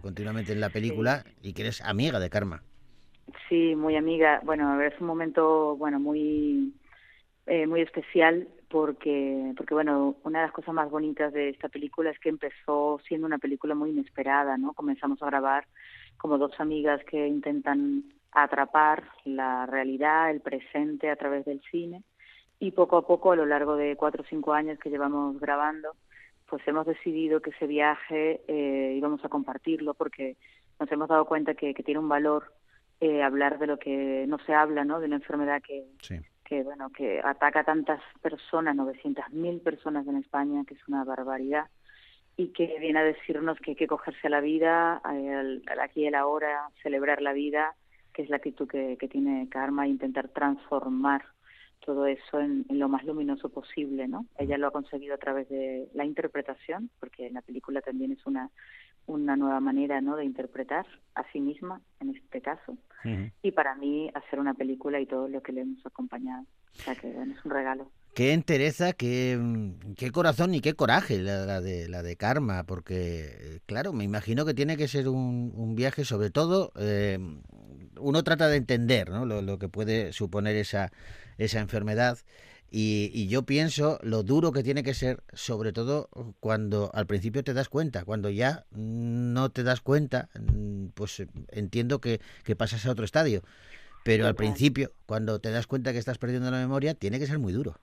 continuamente 0.01 0.51
en 0.51 0.59
la 0.59 0.69
película 0.69 1.23
y 1.41 1.53
que 1.53 1.61
eres 1.63 1.81
amiga 1.81 2.19
de 2.19 2.29
Karma. 2.29 2.63
Sí, 3.49 3.75
muy 3.75 3.95
amiga. 3.95 4.41
Bueno, 4.43 4.81
es 4.81 4.93
un 4.99 5.07
momento, 5.07 5.75
bueno, 5.77 5.99
muy, 5.99 6.73
eh, 7.45 7.67
muy 7.67 7.81
especial 7.81 8.47
porque, 8.69 9.53
porque 9.55 9.73
bueno, 9.73 10.17
una 10.23 10.39
de 10.39 10.45
las 10.45 10.53
cosas 10.53 10.73
más 10.73 10.89
bonitas 10.89 11.31
de 11.33 11.49
esta 11.49 11.69
película 11.69 12.09
es 12.09 12.19
que 12.19 12.29
empezó 12.29 12.99
siendo 13.07 13.27
una 13.27 13.37
película 13.37 13.75
muy 13.75 13.91
inesperada, 13.91 14.57
¿no? 14.57 14.73
Comenzamos 14.73 15.21
a 15.21 15.27
grabar 15.27 15.65
como 16.17 16.37
dos 16.37 16.59
amigas 16.59 17.01
que 17.05 17.27
intentan 17.27 18.03
atrapar 18.31 19.09
la 19.23 19.65
realidad, 19.65 20.31
el 20.31 20.41
presente 20.41 21.09
a 21.09 21.15
través 21.15 21.45
del 21.45 21.61
cine 21.71 22.03
y 22.59 22.71
poco 22.71 22.97
a 22.97 23.07
poco 23.07 23.31
a 23.31 23.35
lo 23.35 23.45
largo 23.45 23.75
de 23.75 23.95
cuatro 23.95 24.23
o 24.23 24.27
cinco 24.27 24.53
años 24.53 24.79
que 24.79 24.89
llevamos 24.89 25.39
grabando, 25.39 25.93
pues 26.49 26.61
hemos 26.67 26.85
decidido 26.85 27.41
que 27.41 27.51
ese 27.51 27.67
viaje 27.67 28.41
eh, 28.47 28.95
íbamos 28.97 29.23
a 29.23 29.29
compartirlo 29.29 29.93
porque 29.93 30.37
nos 30.79 30.91
hemos 30.91 31.07
dado 31.07 31.25
cuenta 31.25 31.53
que, 31.53 31.73
que 31.73 31.83
tiene 31.83 31.99
un 31.99 32.09
valor 32.09 32.51
eh, 32.99 33.21
hablar 33.21 33.59
de 33.59 33.67
lo 33.67 33.77
que 33.77 34.25
no 34.27 34.39
se 34.39 34.53
habla, 34.53 34.83
¿no? 34.83 34.99
De 34.99 35.05
una 35.05 35.17
enfermedad 35.17 35.61
que. 35.61 35.85
Que 36.47 36.63
bueno, 36.63 36.89
que 36.91 37.19
ataca 37.23 37.59
a 37.59 37.63
tantas 37.65 37.99
personas, 38.21 38.75
900.000 38.75 39.61
personas 39.61 40.07
en 40.07 40.15
España, 40.15 40.63
que 40.65 40.75
es 40.75 40.87
una 40.87 41.03
barbaridad 41.03 41.65
y 42.37 42.53
que 42.53 42.77
viene 42.79 42.99
a 42.99 43.03
decirnos 43.03 43.59
que 43.59 43.71
hay 43.71 43.75
que 43.75 43.87
cogerse 43.87 44.27
a 44.27 44.29
la 44.29 44.39
vida, 44.39 44.97
al, 45.03 45.63
aquí 45.81 46.03
y 46.03 46.07
al 46.07 46.15
ahora, 46.15 46.69
celebrar 46.81 47.21
la 47.21 47.33
vida, 47.33 47.75
que 48.13 48.21
es 48.21 48.29
la 48.29 48.37
actitud 48.37 48.67
que, 48.67 48.95
que 48.97 49.09
tiene 49.09 49.49
Karma, 49.49 49.87
intentar 49.87 50.29
transformar 50.29 51.25
todo 51.85 52.05
eso 52.05 52.39
en, 52.39 52.65
en, 52.69 52.79
lo 52.79 52.89
más 52.89 53.03
luminoso 53.05 53.49
posible, 53.49 54.07
¿no? 54.07 54.25
Ella 54.37 54.57
lo 54.57 54.67
ha 54.67 54.71
conseguido 54.71 55.15
a 55.15 55.19
través 55.19 55.47
de 55.49 55.89
la 55.93 56.05
interpretación, 56.05 56.89
porque 56.99 57.29
la 57.31 57.41
película 57.41 57.81
también 57.81 58.11
es 58.11 58.25
una 58.25 58.49
una 59.07 59.37
nueva 59.37 59.59
manera, 59.61 60.01
¿no? 60.01 60.17
De 60.17 60.25
interpretar 60.25 60.85
a 61.15 61.23
sí 61.31 61.39
misma, 61.39 61.81
en 62.01 62.15
este 62.15 62.41
caso, 62.41 62.73
uh 62.73 63.07
-huh. 63.07 63.31
y 63.41 63.51
para 63.51 63.73
mí 63.75 64.11
hacer 64.13 64.39
una 64.39 64.53
película 64.53 64.99
y 64.99 65.05
todo 65.05 65.27
lo 65.29 65.41
que 65.41 65.53
le 65.53 65.61
hemos 65.61 65.83
acompañado, 65.85 66.43
o 66.43 66.75
sea 66.75 66.93
que 66.95 67.11
bueno, 67.11 67.33
es 67.33 67.45
un 67.45 67.51
regalo. 67.51 67.89
Qué 68.17 68.33
entereza, 68.33 68.93
qué, 68.93 69.39
qué 69.95 70.11
corazón 70.11 70.55
y 70.55 70.59
qué 70.59 70.73
coraje 70.73 71.19
la, 71.19 71.45
la, 71.45 71.61
de 71.61 71.87
la 71.87 72.01
de 72.01 72.15
Karma, 72.15 72.63
porque 72.63 73.61
claro, 73.67 73.93
me 73.93 74.05
imagino 74.05 74.43
que 74.43 74.55
tiene 74.55 74.75
que 74.75 74.87
ser 74.87 75.07
un, 75.07 75.53
un 75.55 75.75
viaje, 75.75 76.03
sobre 76.03 76.31
todo, 76.31 76.71
eh, 76.79 77.19
uno 77.99 78.23
trata 78.23 78.47
de 78.47 78.57
entender, 78.57 79.11
¿no? 79.11 79.27
Lo, 79.27 79.43
lo 79.43 79.59
que 79.59 79.69
puede 79.69 80.13
suponer 80.13 80.55
esa 80.55 80.91
esa 81.37 81.59
enfermedad. 81.59 82.17
Y, 82.71 83.11
y, 83.13 83.27
yo 83.27 83.43
pienso 83.43 83.99
lo 84.01 84.23
duro 84.23 84.51
que 84.51 84.63
tiene 84.63 84.81
que 84.81 84.95
ser, 84.95 85.21
sobre 85.33 85.71
todo 85.71 86.09
cuando 86.39 86.89
al 86.95 87.05
principio 87.05 87.43
te 87.43 87.53
das 87.53 87.69
cuenta, 87.69 88.03
cuando 88.03 88.31
ya 88.31 88.65
no 88.71 89.51
te 89.51 89.61
das 89.61 89.81
cuenta, 89.81 90.29
pues 90.95 91.21
entiendo 91.49 92.01
que, 92.01 92.19
que 92.43 92.55
pasas 92.55 92.83
a 92.87 92.91
otro 92.91 93.05
estadio. 93.05 93.43
Pero 94.03 94.25
al 94.25 94.33
principio, 94.33 94.91
cuando 95.05 95.39
te 95.39 95.51
das 95.51 95.67
cuenta 95.67 95.93
que 95.93 95.99
estás 95.99 96.17
perdiendo 96.17 96.49
la 96.49 96.57
memoria, 96.57 96.95
tiene 96.95 97.19
que 97.19 97.27
ser 97.27 97.37
muy 97.37 97.53
duro. 97.53 97.79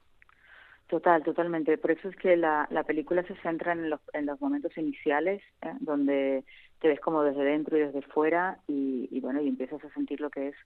Total, 0.88 1.23
totalmente. 1.23 1.79
Por 1.79 1.92
eso 1.92 2.09
es 2.09 2.16
que 2.16 2.37
la, 2.37 2.68
la 2.70 2.85
película 2.85 3.23
se 3.25 3.35
centra 3.37 3.73
en 3.73 3.88
los, 3.88 4.01
en 4.12 4.27
los 4.27 4.40
momentos 4.40 4.77
iniciales, 4.77 5.42
¿eh? 5.62 5.73
donde 5.81 6.44
te 6.81 6.88
ves 6.88 7.01
como 7.01 7.23
desde 7.23 7.42
dentro 7.42 7.77
y 7.77 7.81
desde 7.81 8.03
fuera, 8.03 8.59
y, 8.68 9.09
y 9.11 9.20
bueno, 9.20 9.40
y 9.40 9.49
empiezas 9.49 9.83
a 9.83 9.94
sentir 9.94 10.20
lo 10.20 10.31
que 10.31 10.49
es 10.49 10.57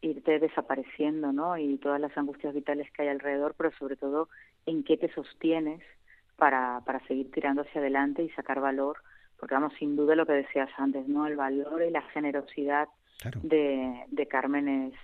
irte 0.00 0.38
desapareciendo, 0.38 1.32
¿no? 1.32 1.56
Y 1.56 1.78
todas 1.78 2.00
las 2.00 2.16
angustias 2.16 2.54
vitales 2.54 2.90
que 2.92 3.02
hay 3.02 3.08
alrededor, 3.08 3.54
pero 3.56 3.72
sobre 3.72 3.96
todo 3.96 4.28
en 4.66 4.84
qué 4.84 4.96
te 4.96 5.12
sostienes 5.12 5.82
para, 6.36 6.82
para 6.84 7.00
seguir 7.06 7.30
tirando 7.32 7.62
hacia 7.62 7.80
adelante 7.80 8.22
y 8.22 8.30
sacar 8.30 8.60
valor, 8.60 8.98
porque 9.38 9.54
vamos, 9.54 9.72
sin 9.78 9.96
duda 9.96 10.14
lo 10.14 10.26
que 10.26 10.32
decías 10.34 10.70
antes, 10.76 11.08
¿no? 11.08 11.26
El 11.26 11.36
valor 11.36 11.82
y 11.82 11.90
la 11.90 12.02
generosidad 12.02 12.88
claro. 13.20 13.40
de, 13.42 14.04
de 14.08 14.26
Carmen 14.26 14.68
es, 14.68 14.94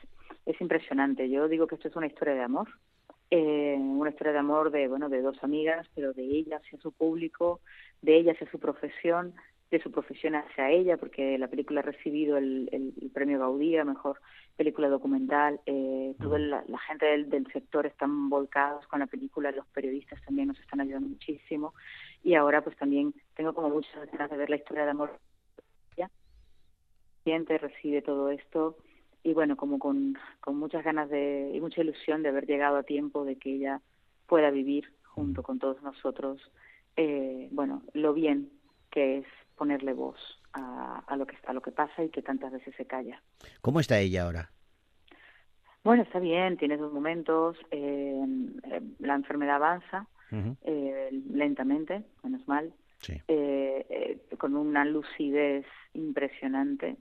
es 0.46 0.60
impresionante. 0.60 1.28
Yo 1.28 1.48
digo 1.48 1.66
que 1.66 1.74
esto 1.74 1.88
es 1.88 1.96
una 1.96 2.06
historia 2.06 2.34
de 2.34 2.42
amor, 2.42 2.68
eh, 3.34 3.76
una 3.78 4.10
historia 4.10 4.34
de 4.34 4.40
amor 4.40 4.70
de, 4.70 4.88
bueno, 4.88 5.08
de 5.08 5.22
dos 5.22 5.42
amigas, 5.42 5.88
pero 5.94 6.12
de 6.12 6.22
ella 6.22 6.58
hacia 6.58 6.78
su 6.80 6.92
público, 6.92 7.60
de 8.02 8.16
ella 8.16 8.32
hacia 8.32 8.50
su 8.50 8.58
profesión, 8.58 9.34
de 9.70 9.80
su 9.80 9.90
profesión 9.90 10.34
hacia 10.34 10.68
ella, 10.68 10.98
porque 10.98 11.38
la 11.38 11.48
película 11.48 11.80
ha 11.80 11.82
recibido 11.82 12.36
el, 12.36 12.68
el, 12.72 12.92
el 13.00 13.10
premio 13.10 13.38
Gaudí 13.38 13.74
a 13.78 13.86
mejor 13.86 14.20
película 14.54 14.90
documental. 14.90 15.60
Eh, 15.64 16.14
toda 16.20 16.38
la, 16.38 16.62
la 16.68 16.78
gente 16.80 17.06
del, 17.06 17.30
del, 17.30 17.50
sector 17.50 17.86
están 17.86 18.28
volcados 18.28 18.86
con 18.86 19.00
la 19.00 19.06
película, 19.06 19.50
los 19.50 19.66
periodistas 19.68 20.22
también 20.26 20.48
nos 20.48 20.60
están 20.60 20.82
ayudando 20.82 21.08
muchísimo. 21.08 21.72
Y 22.22 22.34
ahora, 22.34 22.62
pues 22.62 22.76
también 22.76 23.14
tengo 23.34 23.54
como 23.54 23.70
muchas 23.70 24.10
ganas 24.12 24.30
de 24.30 24.36
ver 24.36 24.50
la 24.50 24.56
historia 24.56 24.84
de 24.84 24.90
amor. 24.90 25.18
Siente, 27.24 27.56
recibe 27.56 28.02
todo 28.02 28.30
esto. 28.30 28.76
Y 29.24 29.34
bueno, 29.34 29.56
como 29.56 29.78
con, 29.78 30.18
con 30.40 30.56
muchas 30.56 30.84
ganas 30.84 31.08
de, 31.08 31.52
y 31.54 31.60
mucha 31.60 31.80
ilusión 31.80 32.22
de 32.22 32.30
haber 32.30 32.46
llegado 32.46 32.76
a 32.76 32.82
tiempo 32.82 33.24
de 33.24 33.36
que 33.36 33.54
ella 33.54 33.80
pueda 34.26 34.50
vivir 34.50 34.92
junto 35.04 35.42
con 35.42 35.58
todos 35.58 35.82
nosotros, 35.82 36.40
eh, 36.96 37.48
bueno, 37.52 37.82
lo 37.92 38.12
bien 38.14 38.50
que 38.90 39.18
es 39.18 39.26
ponerle 39.56 39.92
voz 39.92 40.18
a, 40.52 41.04
a, 41.06 41.16
lo 41.16 41.26
que 41.26 41.36
a 41.46 41.52
lo 41.52 41.60
que 41.60 41.70
pasa 41.70 42.02
y 42.02 42.08
que 42.08 42.22
tantas 42.22 42.52
veces 42.52 42.74
se 42.76 42.84
calla. 42.86 43.22
¿Cómo 43.60 43.80
está 43.80 43.98
ella 44.00 44.24
ahora? 44.24 44.50
Bueno, 45.84 46.02
está 46.02 46.18
bien, 46.20 46.56
tiene 46.56 46.78
sus 46.78 46.92
momentos, 46.92 47.56
eh, 47.70 48.24
la 49.00 49.14
enfermedad 49.14 49.56
avanza 49.56 50.06
uh 50.30 50.36
-huh. 50.36 50.56
eh, 50.62 51.10
lentamente, 51.30 52.04
menos 52.22 52.46
mal, 52.46 52.72
sí. 53.00 53.20
eh, 53.28 54.18
con 54.38 54.54
una 54.54 54.84
lucidez 54.84 55.66
impresionante, 55.94 56.96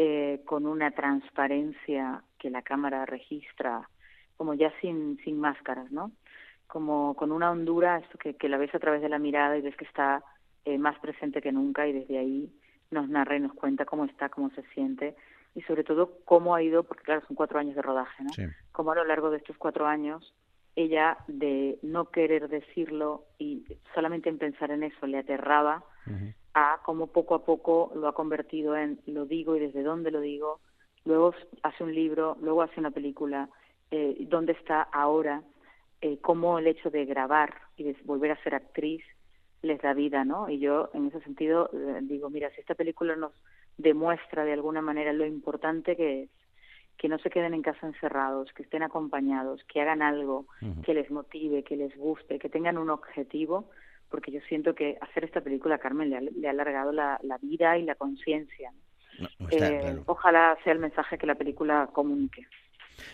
eh, 0.00 0.42
con 0.44 0.64
una 0.64 0.92
transparencia 0.92 2.22
que 2.38 2.50
la 2.50 2.62
cámara 2.62 3.04
registra, 3.04 3.88
como 4.36 4.54
ya 4.54 4.72
sin, 4.80 5.18
sin 5.24 5.40
máscaras, 5.40 5.90
¿no? 5.90 6.12
Como 6.68 7.16
con 7.16 7.32
una 7.32 7.50
hondura, 7.50 7.98
esto 7.98 8.16
que, 8.16 8.34
que 8.34 8.48
la 8.48 8.58
ves 8.58 8.72
a 8.76 8.78
través 8.78 9.02
de 9.02 9.08
la 9.08 9.18
mirada 9.18 9.58
y 9.58 9.60
ves 9.60 9.74
que 9.74 9.86
está 9.86 10.22
eh, 10.64 10.78
más 10.78 10.96
presente 11.00 11.42
que 11.42 11.50
nunca 11.50 11.88
y 11.88 11.92
desde 11.92 12.16
ahí 12.16 12.48
nos 12.92 13.08
narra 13.08 13.38
y 13.38 13.40
nos 13.40 13.54
cuenta 13.54 13.86
cómo 13.86 14.04
está, 14.04 14.28
cómo 14.28 14.50
se 14.50 14.62
siente 14.72 15.16
y 15.56 15.62
sobre 15.62 15.82
todo 15.82 16.20
cómo 16.24 16.54
ha 16.54 16.62
ido, 16.62 16.84
porque 16.84 17.02
claro, 17.02 17.26
son 17.26 17.34
cuatro 17.34 17.58
años 17.58 17.74
de 17.74 17.82
rodaje, 17.82 18.22
¿no? 18.22 18.30
Sí. 18.30 18.44
Cómo 18.70 18.92
a 18.92 18.94
lo 18.94 19.04
largo 19.04 19.30
de 19.30 19.38
estos 19.38 19.56
cuatro 19.56 19.88
años 19.88 20.32
ella 20.76 21.18
de 21.26 21.80
no 21.82 22.10
querer 22.12 22.48
decirlo 22.48 23.24
y 23.36 23.64
solamente 23.96 24.28
en 24.28 24.38
pensar 24.38 24.70
en 24.70 24.84
eso 24.84 25.08
le 25.08 25.18
aterraba 25.18 25.82
uh 26.06 26.10
-huh. 26.10 26.34
Cómo 26.88 27.06
poco 27.06 27.34
a 27.34 27.44
poco 27.44 27.92
lo 27.94 28.08
ha 28.08 28.14
convertido 28.14 28.74
en 28.74 28.98
lo 29.04 29.26
digo 29.26 29.54
y 29.54 29.60
desde 29.60 29.82
dónde 29.82 30.10
lo 30.10 30.22
digo, 30.22 30.58
luego 31.04 31.34
hace 31.62 31.84
un 31.84 31.94
libro, 31.94 32.38
luego 32.40 32.62
hace 32.62 32.80
una 32.80 32.90
película, 32.90 33.50
eh, 33.90 34.16
dónde 34.20 34.52
está 34.52 34.80
ahora, 34.84 35.42
eh, 36.00 36.16
cómo 36.22 36.58
el 36.58 36.66
hecho 36.66 36.88
de 36.88 37.04
grabar 37.04 37.52
y 37.76 37.82
de 37.82 37.96
volver 38.06 38.30
a 38.30 38.42
ser 38.42 38.54
actriz 38.54 39.04
les 39.60 39.82
da 39.82 39.92
vida, 39.92 40.24
¿no? 40.24 40.48
Y 40.48 40.60
yo 40.60 40.88
en 40.94 41.08
ese 41.08 41.20
sentido 41.20 41.68
eh, 41.74 41.98
digo, 42.00 42.30
mira, 42.30 42.48
si 42.52 42.62
esta 42.62 42.74
película 42.74 43.14
nos 43.16 43.32
demuestra 43.76 44.46
de 44.46 44.54
alguna 44.54 44.80
manera 44.80 45.12
lo 45.12 45.26
importante 45.26 45.94
que 45.94 46.22
es 46.22 46.30
que 46.96 47.10
no 47.10 47.18
se 47.18 47.28
queden 47.28 47.52
en 47.52 47.60
casa 47.60 47.86
encerrados, 47.86 48.50
que 48.54 48.62
estén 48.62 48.82
acompañados, 48.82 49.62
que 49.64 49.82
hagan 49.82 50.00
algo 50.00 50.46
uh 50.62 50.64
-huh. 50.64 50.82
que 50.84 50.94
les 50.94 51.10
motive, 51.10 51.64
que 51.64 51.76
les 51.76 51.94
guste, 51.98 52.38
que 52.38 52.48
tengan 52.48 52.78
un 52.78 52.88
objetivo, 52.88 53.68
porque 54.10 54.32
yo 54.32 54.40
siento 54.48 54.74
que 54.74 54.96
hacer 55.00 55.24
esta 55.24 55.40
película 55.40 55.78
Carmen 55.78 56.10
le 56.10 56.16
ha, 56.16 56.20
le 56.20 56.46
ha 56.48 56.50
alargado 56.50 56.92
la, 56.92 57.18
la, 57.22 57.38
vida 57.38 57.76
y 57.78 57.82
la 57.82 57.94
conciencia. 57.94 58.72
No, 59.18 59.28
no 59.38 59.48
eh, 59.50 59.56
claro. 59.56 60.02
Ojalá 60.06 60.58
sea 60.64 60.72
el 60.72 60.78
mensaje 60.78 61.18
que 61.18 61.26
la 61.26 61.34
película 61.34 61.88
comunique. 61.92 62.46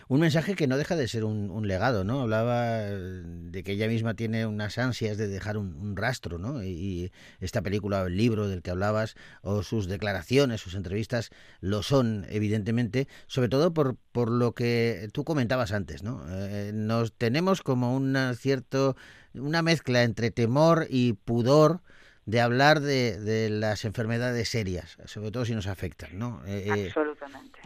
Un 0.09 0.21
mensaje 0.21 0.55
que 0.55 0.67
no 0.67 0.77
deja 0.77 0.97
de 0.97 1.09
ser 1.09 1.25
un, 1.25 1.67
legado, 1.67 2.05
¿no? 2.05 2.21
Hablaba 2.21 2.81
de 2.81 3.63
que 3.63 3.73
ella 3.73 3.89
misma 3.89 4.15
tiene 4.15 4.47
unas 4.47 4.79
ansias 4.79 5.17
de 5.17 5.29
dejar 5.29 5.57
un, 5.57 5.97
rastro, 5.97 6.39
¿no? 6.39 6.63
Y, 6.63 7.13
esta 7.41 7.63
película, 7.63 8.03
el 8.03 8.17
libro 8.17 8.49
del 8.49 8.63
que 8.63 8.71
hablabas, 8.71 9.17
o 9.43 9.63
sus 9.63 9.87
declaraciones, 9.87 10.61
sus 10.61 10.75
entrevistas, 10.75 11.31
lo 11.61 11.83
son, 11.83 12.27
evidentemente, 12.29 13.09
sobre 13.27 13.49
todo 13.49 13.73
por, 13.73 13.97
por 14.13 14.31
lo 14.31 14.53
que 14.53 15.09
tú 15.13 15.25
comentabas 15.25 15.73
antes, 15.73 16.03
¿no? 16.03 16.25
Eh, 16.29 16.73
nos 16.75 17.13
tenemos 17.13 17.63
como 17.63 17.95
una 17.97 18.35
cierto, 18.35 18.97
una 19.35 19.63
mezcla 19.63 20.03
entre 20.03 20.31
temor 20.31 20.87
y 20.89 21.15
pudor 21.15 21.81
de 22.27 22.41
hablar 22.41 22.81
de, 22.81 23.19
de, 23.19 23.51
las 23.51 23.85
enfermedades 23.85 24.49
serias, 24.49 24.97
sobre 25.05 25.31
todo 25.31 25.45
si 25.45 25.55
nos 25.55 25.67
afectan, 25.67 26.19
¿no? 26.19 26.43
Eh, 26.47 26.87
Absolutamente. 26.87 27.14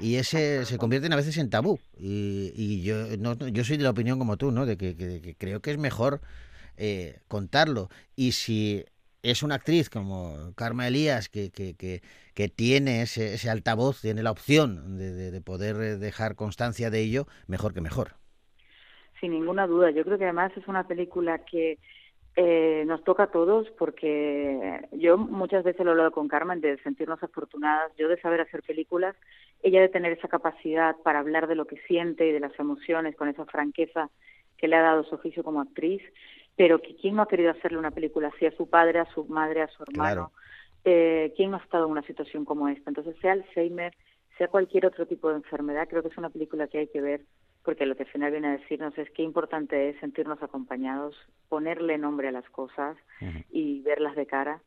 Y 0.01 0.17
ese 0.17 0.65
se 0.65 0.79
convierten 0.79 1.13
a 1.13 1.17
veces 1.17 1.37
en 1.39 1.51
tabú. 1.51 1.79
Y, 1.99 2.53
y 2.55 2.83
yo, 2.83 3.17
no, 3.19 3.35
yo 3.49 3.65
soy 3.65 3.77
de 3.77 3.85
la 3.85 3.91
opinión 3.91 4.19
como 4.19 4.37
tú, 4.37 4.53
¿no? 4.53 4.67
De 4.67 4.77
que, 4.77 5.35
creo 5.37 5.61
que 5.61 5.71
es 5.71 5.79
mejor 5.79 6.21
eh, 6.77 7.21
contarlo. 7.29 7.89
Y 8.15 8.33
si 8.33 8.85
es 9.23 9.43
una 9.43 9.57
actriz 9.57 9.91
como 9.91 10.53
Karma 10.55 10.87
Elías 10.87 11.29
que, 11.29 11.51
que, 11.51 11.75
que, 11.75 12.49
tiene 12.49 13.03
ese, 13.03 13.35
ese, 13.35 13.51
altavoz, 13.51 14.01
tiene 14.01 14.23
la 14.23 14.31
opción 14.31 14.97
de, 14.97 15.13
de, 15.13 15.31
de 15.33 15.41
poder 15.41 15.77
dejar 15.99 16.37
constancia 16.37 16.91
de 16.91 17.01
ello, 17.01 17.27
mejor 17.49 17.75
que 17.75 17.81
mejor. 17.81 18.13
Sin 19.21 19.33
ninguna 19.33 19.67
duda. 19.67 19.91
Yo 19.91 20.05
creo 20.05 20.19
que 20.19 20.25
además 20.25 20.53
es 20.57 20.69
una 20.69 20.87
película 20.87 21.45
que 21.45 21.79
eh, 22.41 22.85
nos 22.87 23.03
toca 23.03 23.25
a 23.25 23.31
todos 23.33 23.69
porque 23.77 24.87
yo 24.93 25.19
muchas 25.19 25.65
veces 25.65 25.85
lo 25.85 25.91
he 25.91 25.95
hablado 25.95 26.13
con 26.13 26.29
Carmen 26.29 26.61
de 26.61 26.79
sentirnos 26.85 27.21
afortunadas, 27.21 27.91
yo 27.99 28.07
de 28.07 28.21
saber 28.21 28.41
hacer 28.41 28.63
películas, 28.63 29.17
ella 29.63 29.81
de 29.81 29.89
tener 29.89 30.13
esa 30.13 30.29
capacidad 30.29 30.97
para 31.03 31.19
hablar 31.19 31.47
de 31.47 31.55
lo 31.55 31.67
que 31.67 31.79
siente 31.87 32.27
y 32.27 32.33
de 32.33 32.41
las 32.41 32.59
emociones 32.59 33.17
con 33.17 33.29
esa 33.29 33.45
franqueza 33.47 34.11
que 34.57 34.69
le 34.69 34.77
ha 34.77 34.83
dado 34.83 35.05
su 35.05 35.15
oficio 35.15 35.43
como 35.43 35.61
actriz, 35.61 36.03
pero 36.57 36.81
que 36.81 36.97
quién 36.97 37.17
no 37.17 37.23
ha 37.23 37.29
querido 37.29 37.51
hacerle 37.51 37.79
una 37.79 37.91
película 37.91 38.29
así 38.29 38.47
a 38.47 38.57
su 38.57 38.69
padre, 38.69 38.99
a 38.99 39.07
su 39.07 39.25
madre, 39.27 39.63
a 39.63 39.69
su 39.69 39.83
hermano, 39.83 40.31
claro. 40.31 40.33
eh, 40.85 41.33
quién 41.37 41.51
no 41.51 41.57
ha 41.57 41.61
estado 41.61 41.87
en 41.87 41.93
una 41.93 42.03
situación 42.03 42.45
como 42.45 42.69
esta. 42.69 42.91
Entonces, 42.91 43.17
sea 43.21 43.33
Alzheimer, 43.33 43.95
sea 44.37 44.49
cualquier 44.49 44.87
otro 44.87 45.07
tipo 45.07 45.29
de 45.29 45.37
enfermedad, 45.37 45.89
creo 45.89 46.03
que 46.03 46.09
es 46.09 46.19
una 46.19 46.31
película 46.31 46.67
que 46.69 46.79
hay 46.79 46.89
que 46.89 47.01
ver 47.01 47.23
porque 47.69 47.85
lo 47.85 47.97
que 47.97 48.05
al 48.05 48.09
final 48.09 48.31
viene 48.31 48.49
a 48.49 48.57
decirnos 48.57 48.97
es 48.97 49.11
qué 49.11 49.23
importante 49.23 49.91
es 49.91 50.01
sentirnos 50.01 50.43
acompañados, 50.43 51.15
ponerle 51.51 51.99
nombre 51.99 52.29
a 52.29 52.33
las 52.33 52.49
cosas 52.49 52.97
uh 53.21 53.25
-huh. 53.25 53.45
y 53.51 53.83
verlas 53.83 54.17
de 54.17 54.25
cara, 54.25 54.63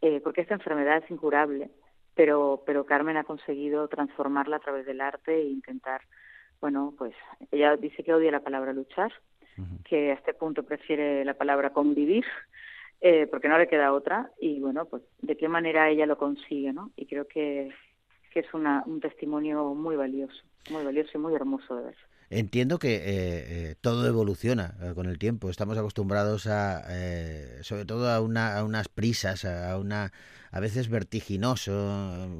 eh, 0.00 0.20
porque 0.20 0.40
esta 0.40 0.54
enfermedad 0.54 0.96
es 0.96 1.08
incurable, 1.12 1.70
pero, 2.14 2.62
pero 2.66 2.84
Carmen 2.84 3.16
ha 3.16 3.24
conseguido 3.24 3.88
transformarla 3.88 4.56
a 4.56 4.60
través 4.60 4.86
del 4.86 5.00
arte 5.00 5.34
e 5.34 5.48
intentar, 5.48 6.02
bueno, 6.60 6.94
pues 6.96 7.14
ella 7.50 7.76
dice 7.76 8.02
que 8.02 8.14
odia 8.14 8.30
la 8.30 8.40
palabra 8.40 8.72
luchar, 8.72 9.12
uh 9.58 9.62
-huh. 9.62 9.82
que 9.84 10.10
a 10.10 10.14
este 10.14 10.34
punto 10.34 10.62
prefiere 10.62 11.24
la 11.24 11.34
palabra 11.34 11.70
convivir, 11.70 12.24
eh, 13.00 13.26
porque 13.26 13.48
no 13.48 13.58
le 13.58 13.68
queda 13.68 13.92
otra, 13.92 14.30
y 14.40 14.60
bueno, 14.60 14.84
pues 14.84 15.02
de 15.22 15.36
qué 15.36 15.48
manera 15.48 15.88
ella 15.88 16.06
lo 16.06 16.16
consigue, 16.16 16.72
¿no? 16.72 16.90
Y 16.96 17.06
creo 17.06 17.26
que 17.26 17.70
que 18.30 18.40
es 18.40 18.54
una, 18.54 18.82
un 18.86 19.00
testimonio 19.00 19.74
muy 19.74 19.96
valioso, 19.96 20.42
muy 20.70 20.84
valioso 20.84 21.10
y 21.14 21.18
muy 21.18 21.34
hermoso 21.34 21.76
de 21.76 21.84
ver. 21.86 21.96
Entiendo 22.30 22.78
que 22.78 22.94
eh, 22.94 23.00
eh, 23.10 23.74
todo 23.80 24.06
evoluciona 24.06 24.74
eh, 24.80 24.92
con 24.94 25.06
el 25.06 25.18
tiempo. 25.18 25.50
Estamos 25.50 25.76
acostumbrados 25.76 26.46
a, 26.46 26.84
eh, 26.88 27.58
sobre 27.62 27.84
todo 27.84 28.08
a, 28.08 28.20
una, 28.20 28.56
a 28.56 28.64
unas 28.64 28.88
prisas, 28.88 29.44
a 29.44 29.76
una, 29.78 30.12
a 30.50 30.60
veces 30.60 30.88
vertiginoso, 30.88 31.72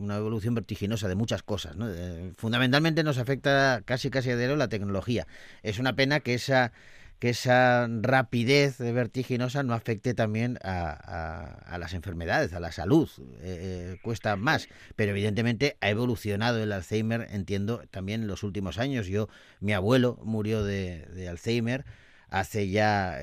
una 0.01 0.17
evolución 0.17 0.55
vertiginosa 0.55 1.09
de 1.09 1.15
muchas 1.15 1.43
cosas. 1.43 1.77
¿no? 1.77 1.89
Eh, 1.89 2.33
fundamentalmente 2.37 3.03
nos 3.05 3.19
afecta 3.19 3.83
casi 3.85 4.11
casi 4.11 4.29
diario 4.35 4.57
la 4.57 4.69
tecnología. 4.69 5.27
Es 5.63 5.79
una 5.79 5.95
pena 5.95 6.21
que 6.21 6.35
esa 6.35 6.73
que 7.21 7.29
esa 7.29 7.87
rapidez 8.01 8.79
vertiginosa 8.79 9.63
no 9.63 9.75
afecte 9.75 10.15
también 10.15 10.59
a, 10.63 11.59
a- 11.67 11.77
las 11.77 11.93
enfermedades, 11.93 12.55
a 12.55 12.61
la 12.61 12.73
salud. 12.73 13.11
Eh, 13.43 13.93
eh, 13.93 13.99
cuesta 14.03 14.37
más, 14.37 14.69
pero 14.97 15.11
evidentemente 15.11 15.77
ha 15.83 15.91
evolucionado 15.91 16.63
el 16.63 16.73
Alzheimer, 16.73 17.29
entiendo, 17.31 17.83
también 17.91 18.23
en 18.23 18.27
los 18.27 18.43
últimos 18.43 18.79
años. 18.79 19.07
Yo, 19.07 19.29
mi 19.61 19.75
abuelo 19.75 20.19
murió 20.25 20.65
de, 20.65 21.05
de 21.15 21.29
Alzheimer 21.29 21.85
hace 22.31 22.71
ya, 22.71 23.19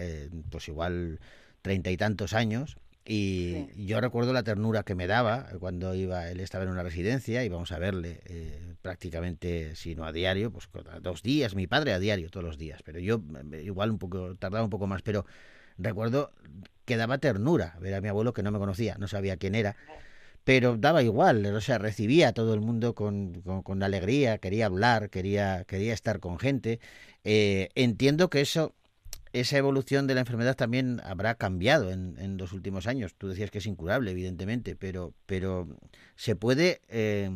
pues 0.52 0.68
igual 0.68 1.20
treinta 1.64 1.90
y 1.90 1.98
tantos 1.98 2.34
años. 2.34 2.78
Y 3.10 3.86
yo 3.86 4.02
recuerdo 4.02 4.34
la 4.34 4.44
ternura 4.44 4.84
que 4.84 4.94
me 4.96 5.08
daba 5.08 5.48
cuando 5.60 5.96
iba, 5.96 6.30
él 6.30 6.40
estaba 6.42 6.66
en 6.66 6.72
una 6.72 6.84
residencia, 6.84 7.44
íbamos 7.44 7.72
a 7.72 7.80
verle 7.80 8.20
eh, 8.26 8.74
prácticamente, 8.82 9.76
si 9.76 9.96
no 9.96 10.04
a 10.06 10.12
diario, 10.12 10.52
pues 10.52 10.68
cada 10.68 11.00
dos 11.00 11.24
días, 11.24 11.56
mi 11.56 11.68
padre 11.68 11.94
a 11.94 12.00
diario, 12.00 12.30
todos 12.30 12.46
los 12.46 12.58
días, 12.58 12.82
pero 12.84 13.00
yo 13.00 13.22
eh, 13.54 13.62
igual 13.64 13.92
un 13.92 13.98
poco, 13.98 14.36
tardaba 14.36 14.64
un 14.64 14.70
poco 14.70 14.88
más, 14.88 15.02
pero 15.04 15.26
recuerdo 15.78 16.32
que 16.86 16.98
daba 16.98 17.18
ternura 17.18 17.78
ver 17.80 17.94
a 17.94 18.02
mi 18.02 18.10
abuelo 18.10 18.34
que 18.34 18.44
no 18.44 18.52
me 18.52 18.60
conocía, 18.60 18.96
no 18.98 19.08
sabía 19.08 19.38
quién 19.38 19.56
era, 19.56 19.76
pero 20.44 20.78
daba 20.78 21.04
igual, 21.04 21.46
o 21.46 21.62
sea, 21.62 21.78
recibía 21.78 22.30
a 22.30 22.34
todo 22.34 22.54
el 22.54 22.62
mundo 22.62 22.94
con, 22.96 23.42
con- 23.42 23.62
con 23.64 23.84
alegría, 23.84 24.38
quería 24.38 24.66
hablar, 24.68 25.10
quería, 25.10 25.64
quería 25.66 25.94
estar 25.94 26.20
con 26.20 26.40
gente. 26.40 26.80
Eh, 27.26 27.70
entiendo 27.76 28.30
que 28.30 28.40
eso, 28.42 28.74
esa 29.40 29.58
evolución 29.58 30.08
de 30.08 30.16
la 30.16 30.22
enfermedad 30.22 30.56
también 30.56 31.00
habrá 31.04 31.36
cambiado 31.36 31.92
en, 31.92 32.18
en 32.18 32.38
los 32.38 32.54
últimos 32.54 32.88
años. 32.88 33.16
Tú 33.16 33.28
decías 33.28 33.52
que 33.52 33.60
es 33.60 33.66
incurable, 33.66 34.12
evidentemente, 34.12 34.76
pero, 34.76 35.14
pero 35.26 35.68
se 36.16 36.36
puede, 36.36 36.82
eh, 36.90 37.30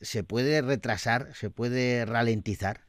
se 0.00 0.24
puede 0.24 0.62
retrasar, 0.62 1.34
se 1.34 1.50
puede 1.50 2.04
ralentizar. 2.04 2.80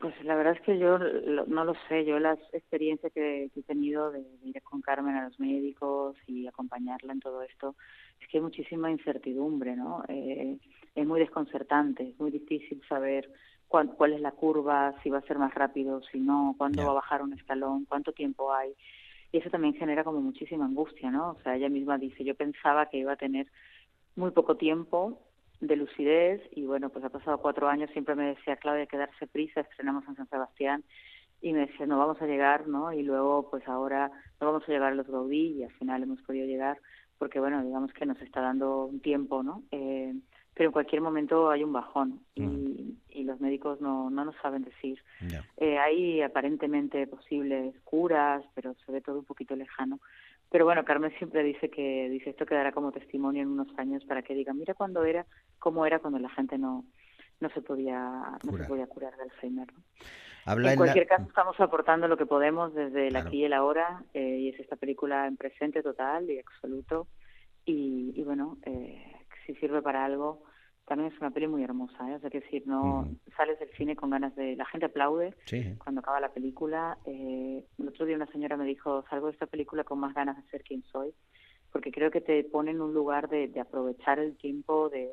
Pues 0.00 0.14
la 0.24 0.34
verdad 0.34 0.54
es 0.54 0.62
que 0.62 0.78
yo 0.78 0.98
no 0.98 1.64
lo 1.64 1.74
sé. 1.88 2.06
Yo 2.06 2.18
las 2.18 2.38
experiencias 2.54 3.12
que, 3.12 3.50
he 3.54 3.62
tenido 3.64 4.10
de, 4.10 4.22
de 4.22 4.48
ir 4.48 4.62
con 4.62 4.80
Carmen 4.80 5.14
a 5.14 5.28
los 5.28 5.38
médicos 5.38 6.16
y 6.26 6.46
acompañarla 6.46 7.12
en 7.12 7.20
todo 7.20 7.42
esto, 7.42 7.76
es 8.18 8.26
que 8.28 8.38
hay 8.38 8.42
muchísima 8.42 8.90
incertidumbre, 8.90 9.76
¿no? 9.76 10.02
Eh, 10.08 10.56
es 10.94 11.06
muy 11.06 11.20
desconcertante, 11.20 12.08
es 12.08 12.18
muy 12.18 12.30
difícil 12.30 12.80
saber 12.88 13.30
cuán- 13.70 13.94
cuál 13.96 14.12
es 14.14 14.20
la 14.20 14.32
curva, 14.32 14.94
si 15.02 15.10
va 15.10 15.18
a 15.18 15.28
ser 15.28 15.38
más 15.38 15.54
rápido, 15.54 16.02
si 16.10 16.18
no, 16.18 16.56
cuándo 16.58 16.84
va 16.84 16.90
a 16.90 16.94
bajar 16.94 17.22
un 17.22 17.32
escalón, 17.32 17.84
cuánto 17.84 18.12
tiempo 18.12 18.52
hay. 18.52 18.74
Y 19.30 19.38
eso 19.38 19.48
también 19.48 19.74
genera 19.74 20.02
como 20.02 20.20
muchísima 20.20 20.64
angustia, 20.64 21.08
¿no? 21.12 21.30
O 21.30 21.36
sea, 21.42 21.54
ella 21.54 21.68
misma 21.68 21.96
dice, 21.96 22.24
yo 22.24 22.34
pensaba 22.34 22.86
que 22.86 22.98
iba 22.98 23.12
a 23.12 23.16
tener 23.16 23.46
muy 24.16 24.32
poco 24.32 24.56
tiempo 24.56 25.20
de 25.60 25.76
lucidez 25.76 26.42
y 26.50 26.66
bueno, 26.66 26.88
pues 26.90 27.04
ha 27.04 27.10
pasado 27.10 27.38
cuatro 27.38 27.68
años, 27.68 27.90
siempre 27.92 28.16
me 28.16 28.24
decía, 28.34 28.56
Claudia, 28.56 28.86
que 28.86 28.96
darse 28.96 29.28
prisa, 29.28 29.60
estrenamos 29.60 30.02
en 30.08 30.16
San 30.16 30.28
Sebastián 30.28 30.82
y 31.40 31.52
me 31.52 31.60
decía, 31.66 31.86
no 31.86 31.96
vamos 31.98 32.20
a 32.20 32.26
llegar, 32.26 32.66
¿no? 32.66 32.92
Y 32.92 33.04
luego, 33.04 33.50
pues 33.50 33.68
ahora 33.68 34.10
no 34.40 34.48
vamos 34.48 34.64
a 34.68 34.72
llegar 34.72 34.92
a 34.92 34.96
los 34.96 35.06
Gaudí 35.06 35.58
y 35.58 35.62
al 35.62 35.72
final 35.74 36.02
hemos 36.02 36.20
podido 36.22 36.44
llegar 36.44 36.76
porque, 37.18 37.38
bueno, 37.38 37.62
digamos 37.62 37.92
que 37.92 38.04
nos 38.04 38.20
está 38.20 38.40
dando 38.40 38.86
un 38.86 38.98
tiempo, 39.00 39.44
¿no? 39.44 39.62
Eh, 39.70 40.12
pero 40.54 40.68
en 40.68 40.72
cualquier 40.72 41.00
momento 41.00 41.50
hay 41.50 41.64
un 41.64 41.72
bajón 41.72 42.20
y, 42.34 42.96
y 43.08 43.24
los 43.24 43.40
médicos 43.40 43.80
no, 43.80 44.10
no 44.10 44.24
nos 44.24 44.36
saben 44.42 44.62
decir. 44.64 45.02
Eh, 45.56 45.78
hay 45.78 46.20
aparentemente 46.22 47.06
posibles 47.06 47.74
curas, 47.84 48.44
pero 48.54 48.74
se 48.84 48.92
ve 48.92 49.00
todo 49.00 49.18
un 49.20 49.24
poquito 49.24 49.56
lejano. 49.56 50.00
Pero 50.50 50.64
bueno, 50.64 50.84
Carmen 50.84 51.12
siempre 51.18 51.42
dice 51.44 51.70
que 51.70 52.08
dice 52.10 52.30
esto 52.30 52.44
quedará 52.44 52.72
como 52.72 52.90
testimonio 52.92 53.42
en 53.42 53.48
unos 53.50 53.68
años 53.78 54.04
para 54.04 54.22
que 54.22 54.34
digan, 54.34 54.58
mira 54.58 54.74
cuando 54.74 55.04
era, 55.04 55.24
cómo 55.58 55.86
era 55.86 55.98
cuando 56.00 56.18
la 56.18 56.28
gente 56.30 56.58
no 56.58 56.84
no 57.40 57.48
se 57.50 57.62
podía 57.62 57.98
no 58.00 58.38
se 58.42 58.48
Curar. 58.48 58.68
podía 58.68 58.86
curar 58.86 59.16
de 59.16 59.22
Alzheimer. 59.22 59.72
¿no? 59.72 59.80
Habla 60.44 60.66
en 60.66 60.72
en 60.74 60.78
la- 60.78 60.84
cualquier 60.84 61.06
caso 61.06 61.22
estamos 61.26 61.58
aportando 61.58 62.06
lo 62.06 62.18
que 62.18 62.26
podemos 62.26 62.74
desde 62.74 63.08
el 63.08 63.16
aquí 63.16 63.38
y 63.38 63.44
el 63.44 63.54
ahora 63.54 64.02
eh, 64.12 64.38
y 64.40 64.48
es 64.50 64.60
esta 64.60 64.76
película 64.76 65.26
en 65.26 65.38
presente 65.38 65.82
total 65.82 66.28
y 66.30 66.38
absoluto 66.38 67.06
y, 67.64 68.12
y 68.14 68.22
bueno 68.24 68.58
eh, 68.66 69.09
si 69.54 69.60
sirve 69.60 69.82
para 69.82 70.04
algo 70.04 70.42
también 70.86 71.12
es 71.12 71.20
una 71.20 71.30
peli 71.30 71.46
muy 71.46 71.62
hermosa 71.62 72.10
¿eh? 72.10 72.16
o 72.16 72.20
sea 72.20 72.30
que 72.30 72.40
decir 72.40 72.66
no 72.66 73.08
sales 73.36 73.58
del 73.60 73.70
cine 73.76 73.94
con 73.94 74.10
ganas 74.10 74.34
de 74.34 74.56
la 74.56 74.64
gente 74.66 74.86
aplaude 74.86 75.34
Sí. 75.44 75.74
cuando 75.82 76.00
acaba 76.00 76.18
la 76.20 76.32
película. 76.32 76.98
Eh, 77.06 77.64
el 77.78 77.88
otro 77.88 78.06
día 78.06 78.16
una 78.16 78.26
señora 78.32 78.56
me 78.56 78.64
dijo, 78.64 79.04
salgo 79.08 79.26
de 79.28 79.32
esta 79.34 79.46
película 79.46 79.84
con 79.84 80.00
más 80.00 80.14
ganas 80.14 80.36
de 80.36 80.50
ser 80.50 80.62
quien 80.62 80.82
soy, 80.84 81.12
porque 81.72 81.92
creo 81.92 82.10
que 82.10 82.20
te 82.20 82.42
pone 82.44 82.72
en 82.72 82.80
un 82.80 82.92
lugar 82.92 83.28
de, 83.28 83.46
de 83.48 83.60
aprovechar 83.60 84.18
el 84.18 84.36
tiempo, 84.36 84.88
de, 84.88 85.08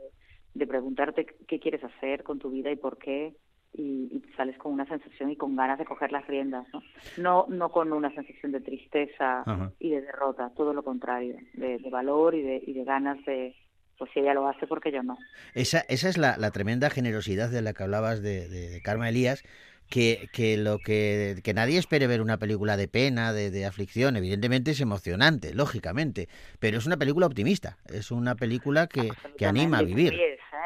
de 0.55 0.65
preguntarte 0.67 1.25
qué 1.47 1.59
quieres 1.59 1.83
hacer 1.83 2.23
con 2.23 2.39
tu 2.39 2.49
vida 2.49 2.71
y 2.71 2.75
por 2.75 2.97
qué, 2.97 3.35
y, 3.73 4.09
y 4.11 4.23
sales 4.35 4.57
con 4.57 4.73
una 4.73 4.88
sensación 4.88 5.29
y 5.29 5.35
con 5.35 5.55
ganas 5.55 5.77
de 5.77 5.85
coger 5.85 6.11
las 6.11 6.25
riendas, 6.25 6.65
¿no? 6.73 6.81
No, 7.17 7.45
no 7.49 7.69
con 7.69 7.93
una 7.93 8.09
sensación 8.15 8.51
de 8.51 8.61
tristeza 8.61 9.41
Ajá. 9.41 9.71
y 9.79 9.91
de 9.91 10.01
derrota, 10.01 10.51
todo 10.55 10.73
lo 10.73 10.81
contrario, 10.83 11.35
de, 11.53 11.77
de 11.77 11.89
valor 11.91 12.33
y 12.33 12.41
de, 12.41 12.63
y 12.65 12.73
de 12.73 12.83
ganas 12.83 13.23
de, 13.25 13.55
pues 13.98 14.12
si 14.14 14.20
ella 14.20 14.34
lo 14.34 14.48
hace, 14.48 14.68
porque 14.68 14.91
yo 14.91 15.04
no. 15.04 15.18
Esa, 15.54 15.80
esa 15.89 16.10
es 16.10 16.18
la, 16.18 16.38
la 16.38 16.52
tremenda 16.52 16.89
generosidad 16.89 17.50
de 17.50 17.62
la 17.62 17.74
que 17.74 17.84
hablabas 17.84 18.22
de, 18.22 18.48
de, 18.48 18.70
de 18.70 18.82
Carmen 18.82 19.08
Elías, 19.08 19.43
que, 19.89 20.30
que 20.34 20.58
lo 20.58 20.80
que, 20.80 21.39
que 21.43 21.54
nadie 21.54 21.78
espere 21.78 22.08
ver 22.08 22.22
una 22.22 22.38
película 22.38 22.78
de 22.78 22.88
pena, 22.88 23.34
de, 23.34 23.52
de 23.52 23.66
aflicción, 23.66 24.18
evidentemente 24.18 24.72
es 24.72 24.82
emocionante, 24.82 25.54
lógicamente, 25.54 26.28
pero 26.60 26.78
es 26.78 26.86
una 26.86 26.98
película 26.98 27.26
optimista, 27.26 27.78
es 27.91 28.12
una 28.12 28.36
película 28.36 28.88
que, 28.88 29.10
que 29.38 29.45
anima 29.45 29.80
a 29.80 29.84
vivir. 29.84 30.14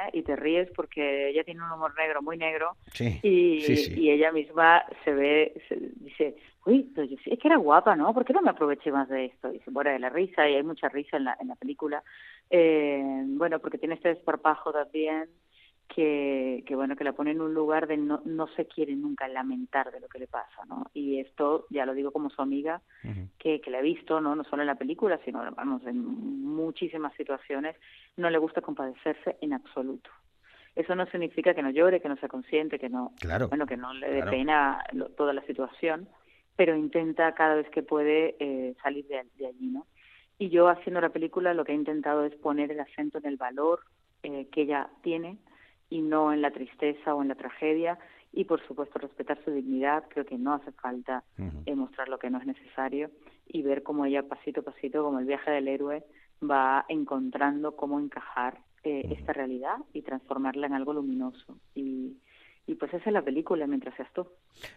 ¿Eh? 0.08 0.10
Y 0.14 0.22
te 0.24 0.36
ríes 0.36 0.70
porque 0.76 1.30
ella 1.30 1.44
tiene 1.44 1.64
un 1.64 1.72
humor 1.72 1.94
negro 1.98 2.22
muy 2.22 2.38
negro 2.38 2.76
Sí, 2.94 3.20
y, 3.24 3.62
sí, 3.62 3.76
sí. 3.78 4.00
y 4.00 4.12
ella 4.12 4.32
misma 4.32 4.84
se 5.04 5.14
ve, 5.14 5.62
se 5.68 5.76
dice, 5.98 6.36
uy, 6.66 6.92
sí, 6.96 7.18
es 7.32 7.40
que 7.40 7.48
era 7.48 7.58
guapa, 7.58 7.96
¿no? 7.96 8.14
¿Por 8.14 8.26
qué 8.26 8.34
no 8.34 8.42
me 8.42 8.52
aproveché 8.52 8.92
más 8.92 9.10
de 9.10 9.26
esto? 9.26 9.52
Y 9.54 9.60
se 9.60 9.72
muere 9.72 9.92
de 9.92 10.00
la 10.00 10.10
risa 10.10 10.48
y 10.50 10.56
hay 10.56 10.64
mucha 10.64 10.90
risa 10.90 11.18
en 11.18 11.26
la, 11.26 11.38
en 11.40 11.48
la 11.48 11.56
película. 11.56 12.04
Eh, 12.50 13.02
bueno, 13.28 13.60
porque 13.60 13.78
tiene 13.78 13.96
este 13.96 14.10
desparpajo 14.10 14.72
también 14.72 15.30
que, 15.94 16.64
que 16.66 16.76
bueno, 16.76 16.96
que 16.96 17.04
la 17.04 17.14
pone 17.14 17.32
en 17.32 17.42
un 17.42 17.54
lugar 17.54 17.88
de 17.88 17.98
no, 17.98 18.22
no 18.26 18.48
se 18.56 18.66
quiere 18.66 18.96
nunca 18.96 19.28
lamentar 19.28 19.92
de 19.92 20.00
lo 20.00 20.08
que 20.08 20.20
le 20.20 20.28
pasa, 20.28 20.64
¿no? 20.68 20.86
Y 20.94 21.20
esto, 21.20 21.66
ya 21.70 21.86
lo 21.86 21.94
digo 21.94 22.12
como 22.12 22.30
su 22.30 22.42
amiga, 22.42 22.82
que, 23.38 23.60
que 23.60 23.72
la 23.72 23.80
he 23.80 23.84
visto, 23.84 24.22
¿no? 24.22 24.36
no 24.36 24.44
solo 24.44 24.62
en 24.62 24.68
la 24.68 24.76
película, 24.76 25.20
sino 25.26 25.44
vamos, 25.56 25.86
en 25.88 25.98
muchísimas 25.98 27.14
situaciones, 27.16 27.76
no 28.16 28.30
le 28.30 28.38
gusta 28.38 28.62
compadecerse 28.62 29.38
en 29.42 29.54
absoluto. 29.54 30.10
Eso 30.76 30.96
no 30.96 31.06
significa 31.08 31.54
que 31.54 31.64
no 31.64 31.72
llore, 31.72 32.00
que 32.02 32.08
no 32.08 32.16
sea 32.18 32.30
consciente, 32.30 32.80
que 32.80 32.88
no, 32.90 33.12
Claro, 33.20 33.50
bueno, 33.50 33.66
que 33.66 33.76
no 33.78 33.94
le 33.94 34.08
dé 34.10 34.16
claro. 34.22 34.32
pena 34.32 34.84
lo- 34.94 35.10
toda 35.10 35.34
la 35.34 35.42
situación, 35.46 36.08
pero 36.56 36.76
intenta 36.76 37.34
cada 37.34 37.56
vez 37.56 37.70
que 37.70 37.84
puede 37.84 38.36
eh, 38.40 38.76
salir 38.82 39.06
de, 39.08 39.26
de 39.38 39.48
allí, 39.48 39.68
¿no? 39.68 39.88
Y 40.38 40.50
yo 40.50 40.70
haciendo 40.70 41.02
la 41.02 41.10
película 41.10 41.54
lo 41.54 41.66
que 41.66 41.72
he 41.74 41.76
intentado 41.76 42.24
es 42.26 42.34
poner 42.36 42.72
el 42.72 42.80
acento 42.80 43.18
en 43.18 43.26
el 43.26 43.38
valor 43.38 43.82
eh, 44.24 44.48
que 44.52 44.62
ella 44.62 44.88
tiene 45.02 45.38
y 45.92 46.02
no 46.02 46.34
en 46.34 46.42
la 46.42 46.50
tristeza 46.50 47.14
o 47.14 47.22
en 47.22 47.28
la 47.28 47.36
tragedia. 47.36 48.00
Y 48.34 48.46
por 48.46 48.66
supuesto 48.66 48.98
respetar 48.98 49.38
su 49.44 49.52
dignidad. 49.52 50.06
Creo 50.08 50.26
que 50.26 50.38
no 50.38 50.54
hace 50.54 50.72
falta 50.72 51.24
eh, 51.66 51.76
mostrar 51.76 52.08
lo 52.08 52.18
que 52.18 52.30
no 52.30 52.40
es 52.40 52.48
necesario 52.48 53.12
y 53.46 53.62
ver 53.62 53.84
cómo 53.84 54.06
ella 54.06 54.24
pasito 54.24 54.62
a 54.62 54.64
pasito 54.64 55.04
como 55.04 55.20
el 55.20 55.26
viaje 55.26 55.52
del 55.52 55.68
héroe 55.68 56.04
va 56.42 56.86
encontrando 56.88 57.76
cómo 57.76 58.00
encajar 58.00 58.58
eh, 58.84 59.06
esta 59.12 59.34
realidad 59.34 59.78
y 59.94 60.02
transformarla 60.02 60.66
en 60.68 60.74
algo 60.74 60.94
luminoso. 60.94 61.58
Y, 61.76 62.18
y 62.72 62.76
pues 62.76 62.94
esa 62.94 63.06
es 63.06 63.14
la 63.14 63.22
película 63.22 63.68
mientras 63.68 63.94
seas 63.98 64.08
tú 64.14 64.26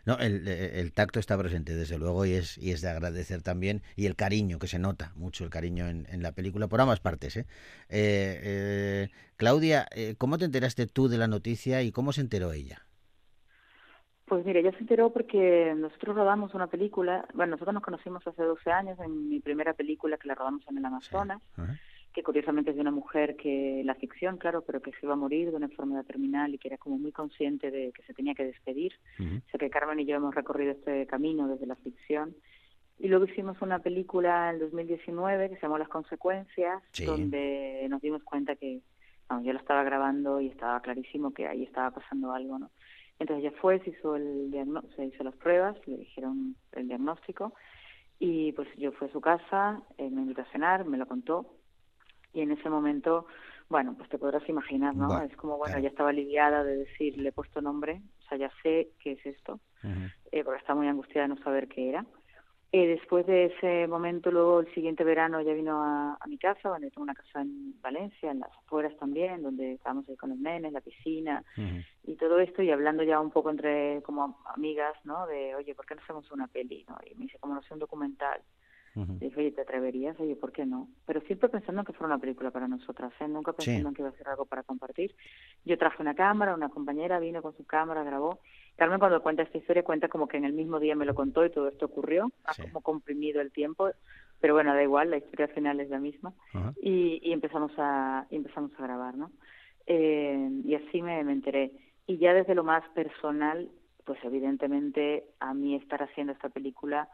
No, 0.04 0.18
el, 0.18 0.48
eh, 0.48 0.80
el 0.80 0.92
tacto 0.92 1.20
está 1.20 1.38
presente, 1.38 1.76
desde 1.76 1.96
luego, 1.96 2.26
y 2.26 2.32
es, 2.32 2.58
y 2.58 2.72
es 2.72 2.80
de 2.80 2.88
agradecer 2.88 3.42
también, 3.42 3.82
y 3.94 4.06
el 4.06 4.16
cariño, 4.16 4.58
que 4.58 4.66
se 4.66 4.80
nota 4.80 5.12
mucho 5.14 5.44
el 5.44 5.50
cariño 5.50 5.86
en, 5.86 6.06
en 6.10 6.22
la 6.22 6.32
película, 6.32 6.66
por 6.66 6.80
ambas 6.80 6.98
partes. 6.98 7.36
¿eh? 7.36 7.46
Eh, 7.88 8.40
eh, 8.42 9.08
Claudia, 9.36 9.86
eh, 9.94 10.16
¿cómo 10.18 10.38
te 10.38 10.44
enteraste 10.44 10.88
tú 10.88 11.06
de 11.06 11.18
la 11.18 11.28
noticia 11.28 11.82
y 11.82 11.92
cómo 11.92 12.12
se 12.12 12.22
enteró 12.22 12.52
ella? 12.52 12.82
Pues 14.26 14.44
mira, 14.44 14.58
ella 14.58 14.72
se 14.72 14.78
enteró 14.78 15.12
porque 15.12 15.74
nosotros 15.76 16.16
rodamos 16.16 16.54
una 16.54 16.66
película, 16.66 17.28
bueno, 17.34 17.52
nosotros 17.52 17.74
nos 17.74 17.82
conocimos 17.82 18.26
hace 18.26 18.42
12 18.42 18.72
años 18.72 18.98
en 18.98 19.28
mi 19.28 19.38
primera 19.38 19.74
película 19.74 20.16
que 20.16 20.26
la 20.26 20.34
rodamos 20.34 20.66
en 20.68 20.78
el 20.78 20.84
Amazonas, 20.84 21.42
que 22.14 22.22
curiosamente 22.22 22.70
es 22.70 22.76
de 22.76 22.82
una 22.82 22.92
mujer 22.92 23.34
que, 23.36 23.82
la 23.84 23.96
ficción, 23.96 24.38
claro, 24.38 24.62
pero 24.62 24.80
que 24.80 24.92
se 24.92 24.98
iba 25.02 25.14
a 25.14 25.16
morir 25.16 25.50
de 25.50 25.56
una 25.56 25.66
enfermedad 25.66 26.04
terminal 26.06 26.54
y 26.54 26.58
que 26.58 26.68
era 26.68 26.78
como 26.78 26.96
muy 26.96 27.10
consciente 27.12 27.70
de 27.72 27.92
que 27.92 28.02
se 28.04 28.14
tenía 28.14 28.34
que 28.34 28.44
despedir. 28.44 28.92
O 29.20 29.50
sea 29.50 29.58
que 29.58 29.68
Carmen 29.68 29.98
y 29.98 30.06
yo 30.06 30.14
hemos 30.16 30.34
recorrido 30.34 30.70
este 30.72 31.06
camino 31.06 31.48
desde 31.48 31.66
la 31.66 31.74
ficción. 31.76 32.34
Y 33.00 33.08
luego 33.08 33.24
hicimos 33.24 33.60
una 33.60 33.80
película 33.80 34.50
en 34.50 34.60
2019 34.60 35.48
que 35.50 35.56
se 35.56 35.62
llamó 35.62 35.76
Las 35.76 35.88
Consecuencias, 35.88 36.80
Sí. 36.92 37.04
donde 37.04 37.84
nos 37.90 38.00
dimos 38.00 38.22
cuenta 38.22 38.54
que, 38.54 38.80
yo 39.42 39.52
la 39.52 39.58
estaba 39.58 39.82
grabando 39.82 40.40
y 40.40 40.46
estaba 40.48 40.80
clarísimo 40.80 41.32
que 41.34 41.48
ahí 41.48 41.64
estaba 41.64 41.90
pasando 41.90 42.30
algo, 42.32 42.58
¿no? 42.60 42.70
Entonces 43.18 43.44
ella 43.44 43.56
fue, 43.60 43.80
se 43.80 43.90
hizo, 43.90 44.14
el 44.14 44.52
diagno- 44.52 44.84
se 44.94 45.06
hizo 45.06 45.24
las 45.24 45.34
pruebas, 45.34 45.76
le 45.88 45.96
dijeron 45.96 46.54
el 46.72 46.86
diagnóstico 46.86 47.54
y 48.20 48.52
pues 48.52 48.68
yo 48.76 48.92
fui 48.92 49.08
a 49.08 49.12
su 49.12 49.20
casa, 49.20 49.82
eh, 49.98 50.08
me 50.10 50.22
invitó 50.22 50.42
a 50.42 50.52
cenar, 50.52 50.84
me 50.84 50.98
lo 50.98 51.06
contó 51.06 51.53
y 52.34 52.42
en 52.42 52.50
ese 52.50 52.68
momento, 52.68 53.26
bueno, 53.68 53.94
pues 53.96 54.08
te 54.10 54.18
podrás 54.18 54.46
imaginar, 54.48 54.94
¿no? 54.94 55.22
Es 55.22 55.34
como, 55.36 55.56
bueno, 55.56 55.78
ya 55.78 55.88
estaba 55.88 56.10
aliviada 56.10 56.64
de 56.64 56.76
decir, 56.76 57.16
le 57.16 57.30
he 57.30 57.32
puesto 57.32 57.62
nombre, 57.62 58.02
o 58.20 58.28
sea, 58.28 58.36
ya 58.36 58.50
sé 58.62 58.90
qué 59.00 59.12
es 59.12 59.24
esto, 59.24 59.60
eh, 60.32 60.44
porque 60.44 60.60
estaba 60.60 60.78
muy 60.78 60.88
angustiada 60.88 61.28
de 61.28 61.34
no 61.34 61.42
saber 61.42 61.68
qué 61.68 61.90
era. 61.90 62.04
Eh, 62.72 62.88
después 62.88 63.24
de 63.24 63.44
ese 63.44 63.86
momento, 63.86 64.32
luego 64.32 64.58
el 64.58 64.74
siguiente 64.74 65.04
verano 65.04 65.38
ella 65.38 65.54
vino 65.54 65.80
a, 65.80 66.18
a 66.20 66.26
mi 66.26 66.38
casa, 66.38 66.70
donde 66.70 66.90
tengo 66.90 67.04
una 67.04 67.14
casa 67.14 67.40
en 67.40 67.80
Valencia, 67.80 68.32
en 68.32 68.40
las 68.40 68.50
afueras 68.50 68.96
también, 68.96 69.44
donde 69.44 69.74
estábamos 69.74 70.08
ahí 70.08 70.16
con 70.16 70.30
los 70.30 70.38
nenes, 70.40 70.72
la 70.72 70.80
piscina 70.80 71.44
y 72.02 72.16
todo 72.16 72.40
esto, 72.40 72.62
y 72.62 72.72
hablando 72.72 73.04
ya 73.04 73.20
un 73.20 73.30
poco 73.30 73.50
entre 73.50 74.02
como 74.02 74.40
amigas, 74.52 74.94
¿no? 75.04 75.24
De, 75.28 75.54
oye, 75.54 75.72
¿por 75.76 75.86
qué 75.86 75.94
no 75.94 76.02
hacemos 76.02 76.28
una 76.32 76.48
peli? 76.48 76.84
¿no? 76.88 76.96
Y 77.08 77.14
me 77.14 77.26
dice, 77.26 77.38
como 77.38 77.54
no 77.54 77.62
sé, 77.62 77.74
un 77.74 77.78
documental. 77.78 78.40
Le 78.96 79.26
dije, 79.26 79.40
oye, 79.40 79.50
¿te 79.52 79.62
atreverías? 79.62 80.18
Oye, 80.20 80.36
¿por 80.36 80.52
qué 80.52 80.64
no? 80.66 80.88
Pero 81.06 81.20
siempre 81.22 81.48
pensando 81.48 81.80
en 81.80 81.86
que 81.86 81.92
fuera 81.92 82.14
una 82.14 82.20
película 82.20 82.50
para 82.50 82.68
nosotras, 82.68 83.12
¿eh? 83.20 83.26
Nunca 83.28 83.52
Sí. 83.52 83.56
pensando 83.66 83.88
en 83.88 83.94
que 83.94 84.02
iba 84.02 84.08
a 84.10 84.12
ser 84.16 84.28
algo 84.28 84.44
para 84.46 84.62
compartir. 84.62 85.14
Yo 85.64 85.76
traje 85.78 86.00
una 86.00 86.14
cámara, 86.14 86.54
una 86.54 86.68
compañera 86.68 87.18
vino 87.18 87.42
con 87.42 87.56
su 87.56 87.64
cámara, 87.66 88.04
grabó. 88.04 88.38
Carmen 88.76 88.98
cuando 88.98 89.22
cuenta 89.22 89.42
esta 89.42 89.58
historia 89.58 89.82
cuenta 89.84 90.08
como 90.08 90.28
que 90.28 90.36
en 90.36 90.44
el 90.44 90.52
mismo 90.52 90.78
día 90.80 90.94
me 90.96 91.04
lo 91.06 91.14
contó 91.14 91.44
y 91.44 91.50
todo 91.50 91.68
esto 91.68 91.86
ocurrió. 91.86 92.30
Ha 92.44 92.52
como 92.62 92.80
comprimido 92.82 93.40
el 93.40 93.50
tiempo, 93.52 93.90
pero 94.40 94.54
bueno, 94.54 94.74
da 94.74 94.82
igual, 94.82 95.10
la 95.10 95.16
historia 95.16 95.46
al 95.46 95.52
final 95.52 95.80
es 95.80 95.90
la 95.90 95.98
misma. 95.98 96.32
Y, 96.80 97.20
y 97.22 97.32
empezamos 97.32 97.72
a 97.78 98.26
y 98.30 98.36
empezamos 98.36 98.72
a 98.78 98.82
grabar, 98.82 99.16
¿no? 99.16 99.30
Eh, 99.86 100.50
y 100.64 100.74
así 100.74 101.02
me, 101.02 101.22
me 101.24 101.32
enteré. 101.32 101.72
Y 102.06 102.18
ya 102.18 102.32
desde 102.34 102.54
lo 102.54 102.64
más 102.64 102.88
personal, 102.90 103.70
pues 104.04 104.18
evidentemente 104.24 105.24
a 105.40 105.54
mí 105.54 105.74
estar 105.76 106.02
haciendo 106.02 106.32
esta 106.32 106.48
película 106.48 107.08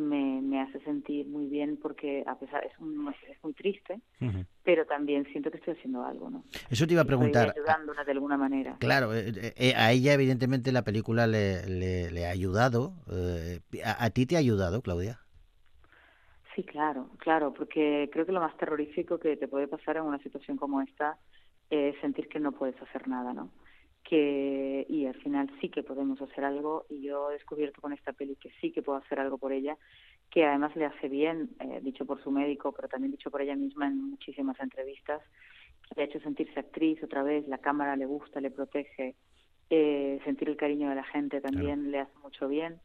me, 0.00 0.40
me 0.42 0.60
hace 0.60 0.80
sentir 0.80 1.26
muy 1.26 1.46
bien 1.46 1.78
porque 1.80 2.24
a 2.26 2.38
pesar 2.38 2.64
es, 2.64 2.72
un- 2.78 3.08
es 3.28 3.44
muy 3.44 3.52
triste, 3.54 4.00
pero 4.62 4.84
también 4.86 5.24
siento 5.32 5.50
que 5.50 5.58
estoy 5.58 5.74
haciendo 5.74 6.04
algo, 6.04 6.30
¿no? 6.30 6.44
Eso 6.70 6.86
te 6.86 6.92
iba 6.94 7.02
a 7.02 7.04
Estoy 7.04 7.16
preguntar. 7.16 7.54
ayudándola 7.56 8.04
de 8.04 8.12
alguna 8.12 8.36
manera. 8.36 8.76
Claro, 8.78 9.14
eh, 9.14 9.32
eh, 9.56 9.74
a 9.76 9.92
ella 9.92 10.12
evidentemente 10.14 10.72
la 10.72 10.82
película 10.84 11.26
le, 11.26 11.66
le- 11.68 12.10
le 12.10 12.26
ha 12.26 12.30
ayudado. 12.30 12.94
eh, 13.12 13.60
¿a, 13.84 14.04
a 14.04 14.10
ti 14.10 14.26
te 14.26 14.36
ha 14.36 14.38
ayudado, 14.40 14.82
Claudia? 14.82 15.20
Sí, 16.54 16.64
claro, 16.64 17.10
claro, 17.18 17.52
porque 17.54 18.10
creo 18.12 18.26
que 18.26 18.32
lo 18.32 18.40
más 18.40 18.56
terrorífico 18.56 19.18
que 19.18 19.36
te 19.36 19.46
puede 19.48 19.68
pasar 19.68 19.96
en 19.96 20.02
una 20.02 20.18
situación 20.18 20.56
como 20.56 20.80
esta 20.82 21.16
es 21.70 21.94
sentir 22.00 22.28
que 22.28 22.40
no 22.40 22.52
puedes 22.52 22.80
hacer 22.82 23.06
nada, 23.06 23.32
¿no? 23.32 23.50
Que 24.04 24.86
y 24.88 25.06
al 25.06 25.14
final 25.14 25.50
sí 25.60 25.68
que 25.68 25.82
podemos 25.82 26.20
hacer 26.20 26.44
algo 26.44 26.86
y 26.88 27.02
yo 27.02 27.30
he 27.30 27.34
descubierto 27.34 27.80
con 27.80 27.92
esta 27.92 28.12
peli 28.12 28.36
que 28.36 28.50
sí 28.60 28.72
que 28.72 28.82
puedo 28.82 28.98
hacer 28.98 29.20
algo 29.20 29.38
por 29.38 29.52
ella, 29.52 29.76
que 30.30 30.44
además 30.44 30.74
le 30.76 30.86
hace 30.86 31.08
bien, 31.08 31.50
eh, 31.60 31.80
dicho 31.82 32.04
por 32.06 32.22
su 32.22 32.30
médico, 32.30 32.72
pero 32.72 32.88
también 32.88 33.12
dicho 33.12 33.30
por 33.30 33.42
ella 33.42 33.56
misma 33.56 33.86
en 33.86 34.10
muchísimas 34.10 34.58
entrevistas, 34.60 35.22
le 35.96 36.02
ha 36.02 36.06
hecho 36.06 36.20
sentirse 36.20 36.60
actriz 36.60 37.02
otra 37.02 37.22
vez, 37.22 37.46
la 37.48 37.58
cámara 37.58 37.96
le 37.96 38.06
gusta, 38.06 38.40
le 38.40 38.50
protege, 38.50 39.16
eh, 39.70 40.20
sentir 40.24 40.48
el 40.48 40.56
cariño 40.56 40.88
de 40.88 40.96
la 40.96 41.04
gente 41.04 41.40
también 41.40 41.90
le 41.90 42.00
hace 42.00 42.18
mucho 42.18 42.48
bien. 42.48 42.80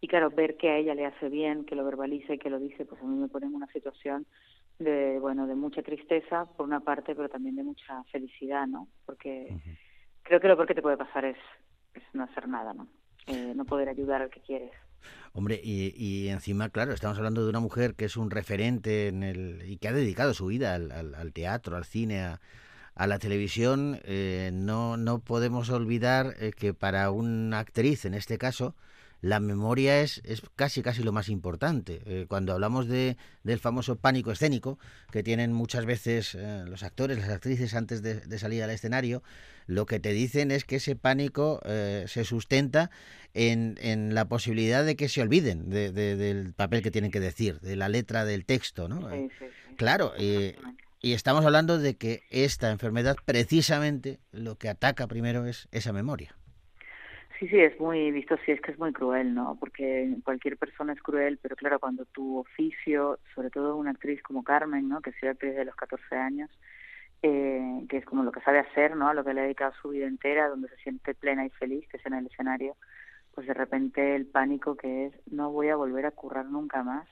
Y 0.00 0.06
claro, 0.06 0.30
ver 0.30 0.56
que 0.56 0.70
a 0.70 0.76
ella 0.76 0.94
le 0.94 1.06
hace 1.06 1.28
bien, 1.28 1.64
que 1.64 1.74
lo 1.74 1.84
verbaliza 1.84 2.34
y 2.34 2.38
que 2.38 2.50
lo 2.50 2.60
dice, 2.60 2.84
pues 2.84 3.00
a 3.02 3.04
mí 3.04 3.16
me 3.16 3.28
pone 3.28 3.46
en 3.46 3.54
una 3.54 3.66
situación 3.72 4.26
de, 4.78 5.18
bueno, 5.18 5.46
de 5.48 5.56
mucha 5.56 5.82
tristeza 5.82 6.46
por 6.56 6.66
una 6.66 6.80
parte, 6.80 7.16
pero 7.16 7.28
también 7.28 7.56
de 7.56 7.64
mucha 7.64 8.04
felicidad, 8.04 8.66
¿no? 8.68 8.86
Porque 9.04 9.52
creo 10.28 10.40
que 10.40 10.48
lo 10.48 10.56
peor 10.56 10.68
que 10.68 10.74
te 10.74 10.82
puede 10.82 10.96
pasar 10.96 11.24
es, 11.24 11.36
es 11.94 12.02
no 12.12 12.24
hacer 12.24 12.48
nada, 12.48 12.72
¿no? 12.74 12.86
Eh, 13.26 13.52
no 13.56 13.64
poder 13.64 13.88
ayudar 13.88 14.22
al 14.22 14.30
que 14.30 14.40
quieres. 14.40 14.70
Hombre, 15.32 15.60
y, 15.62 15.94
y 15.96 16.28
encima, 16.28 16.70
claro, 16.70 16.92
estamos 16.92 17.18
hablando 17.18 17.42
de 17.42 17.50
una 17.50 17.60
mujer 17.60 17.94
que 17.94 18.06
es 18.06 18.16
un 18.16 18.30
referente 18.30 19.08
en 19.08 19.22
el, 19.22 19.62
y 19.66 19.76
que 19.78 19.88
ha 19.88 19.92
dedicado 19.92 20.34
su 20.34 20.46
vida 20.46 20.74
al, 20.74 21.32
teatro, 21.32 21.76
al 21.76 21.84
cine, 21.84 22.20
a, 22.20 22.40
a 22.94 23.06
la 23.06 23.18
televisión. 23.18 24.00
eh, 24.04 24.50
no, 24.52 24.96
no 24.96 25.20
podemos 25.20 25.70
olvidar 25.70 26.34
eh, 26.40 26.52
que 26.56 26.74
para 26.74 27.10
una 27.10 27.58
actriz, 27.60 28.04
en 28.04 28.14
este 28.14 28.38
caso, 28.38 28.74
la 29.20 29.40
memoria 29.40 30.00
es, 30.00 30.20
es 30.24 30.42
casi 30.54 30.80
casi 30.82 31.02
lo 31.02 31.12
más 31.12 31.28
importante. 31.28 32.00
Eh, 32.06 32.26
cuando 32.28 32.52
hablamos 32.52 32.86
de, 32.86 33.16
del 33.42 33.58
famoso 33.58 33.96
pánico 33.96 34.30
escénico 34.30 34.78
que 35.10 35.22
tienen 35.22 35.52
muchas 35.52 35.84
veces 35.86 36.34
eh, 36.36 36.64
los 36.66 36.82
actores, 36.82 37.18
las 37.18 37.28
actrices 37.30 37.74
antes 37.74 38.00
de, 38.02 38.20
de 38.20 38.38
salir 38.38 38.62
al 38.62 38.70
escenario, 38.70 39.22
lo 39.66 39.86
que 39.86 39.98
te 40.00 40.12
dicen 40.12 40.50
es 40.50 40.64
que 40.64 40.76
ese 40.76 40.94
pánico 40.96 41.60
eh, 41.64 42.04
se 42.06 42.24
sustenta 42.24 42.90
en, 43.34 43.76
en 43.80 44.14
la 44.14 44.28
posibilidad 44.28 44.84
de 44.84 44.94
que 44.96 45.08
se 45.08 45.20
olviden 45.20 45.68
de- 45.68 45.90
de- 45.92 46.16
del 46.16 46.54
papel 46.54 46.82
que 46.82 46.90
tienen 46.90 47.10
que 47.10 47.20
decir, 47.20 47.58
de 47.60 47.76
la 47.76 47.88
letra 47.88 48.24
del 48.24 48.44
texto, 48.44 48.88
¿no? 48.88 49.10
Sí, 49.10 49.28
sí, 49.38 49.44
sí. 49.68 49.74
Claro, 49.76 50.12
y 51.00 51.12
estamos 51.12 51.44
hablando 51.44 51.78
de 51.78 51.96
que 51.96 52.22
esta 52.30 52.70
enfermedad 52.70 53.16
precisamente 53.24 54.20
lo 54.32 54.56
que 54.56 54.68
ataca 54.68 55.06
primero 55.06 55.46
es 55.46 55.68
esa 55.72 55.92
memoria. 55.92 56.34
Sí, 57.38 57.48
sí, 57.48 57.60
es 57.60 57.78
muy 57.78 58.10
visto, 58.10 58.36
sí, 58.44 58.50
es 58.52 58.60
que 58.60 58.72
es 58.72 58.78
muy 58.78 58.92
cruel, 58.92 59.32
¿no? 59.34 59.56
Porque 59.60 60.16
cualquier 60.24 60.58
persona 60.58 60.92
es 60.92 61.00
cruel, 61.02 61.38
pero 61.40 61.54
claro, 61.56 61.78
cuando 61.78 62.04
tu 62.06 62.38
oficio, 62.38 63.20
sobre 63.34 63.50
todo 63.50 63.76
una 63.76 63.92
actriz 63.92 64.20
como 64.22 64.42
Carmen, 64.42 64.88
¿no? 64.88 65.00
Que 65.00 65.12
soy 65.20 65.28
actriz 65.28 65.54
de 65.54 65.64
los 65.64 65.76
14 65.76 66.16
años, 66.16 66.50
eh, 67.22 67.84
que 67.88 67.98
es 67.98 68.04
como 68.04 68.24
lo 68.24 68.32
que 68.32 68.40
sabe 68.40 68.58
hacer, 68.58 68.96
¿no? 68.96 69.14
Lo 69.14 69.24
que 69.24 69.34
le 69.34 69.40
ha 69.40 69.44
dedicado 69.44 69.72
su 69.80 69.90
vida 69.90 70.06
entera, 70.06 70.48
donde 70.48 70.68
se 70.68 70.76
siente 70.78 71.14
plena 71.14 71.46
y 71.46 71.50
feliz, 71.50 71.86
que 71.88 71.98
es 71.98 72.06
en 72.06 72.14
el 72.14 72.26
escenario, 72.26 72.76
pues 73.34 73.46
de 73.46 73.54
repente 73.54 74.16
el 74.16 74.26
pánico 74.26 74.76
que 74.76 75.06
es, 75.06 75.14
no 75.30 75.52
voy 75.52 75.68
a 75.68 75.76
volver 75.76 76.06
a 76.06 76.10
currar 76.10 76.46
nunca 76.46 76.82
más, 76.82 77.08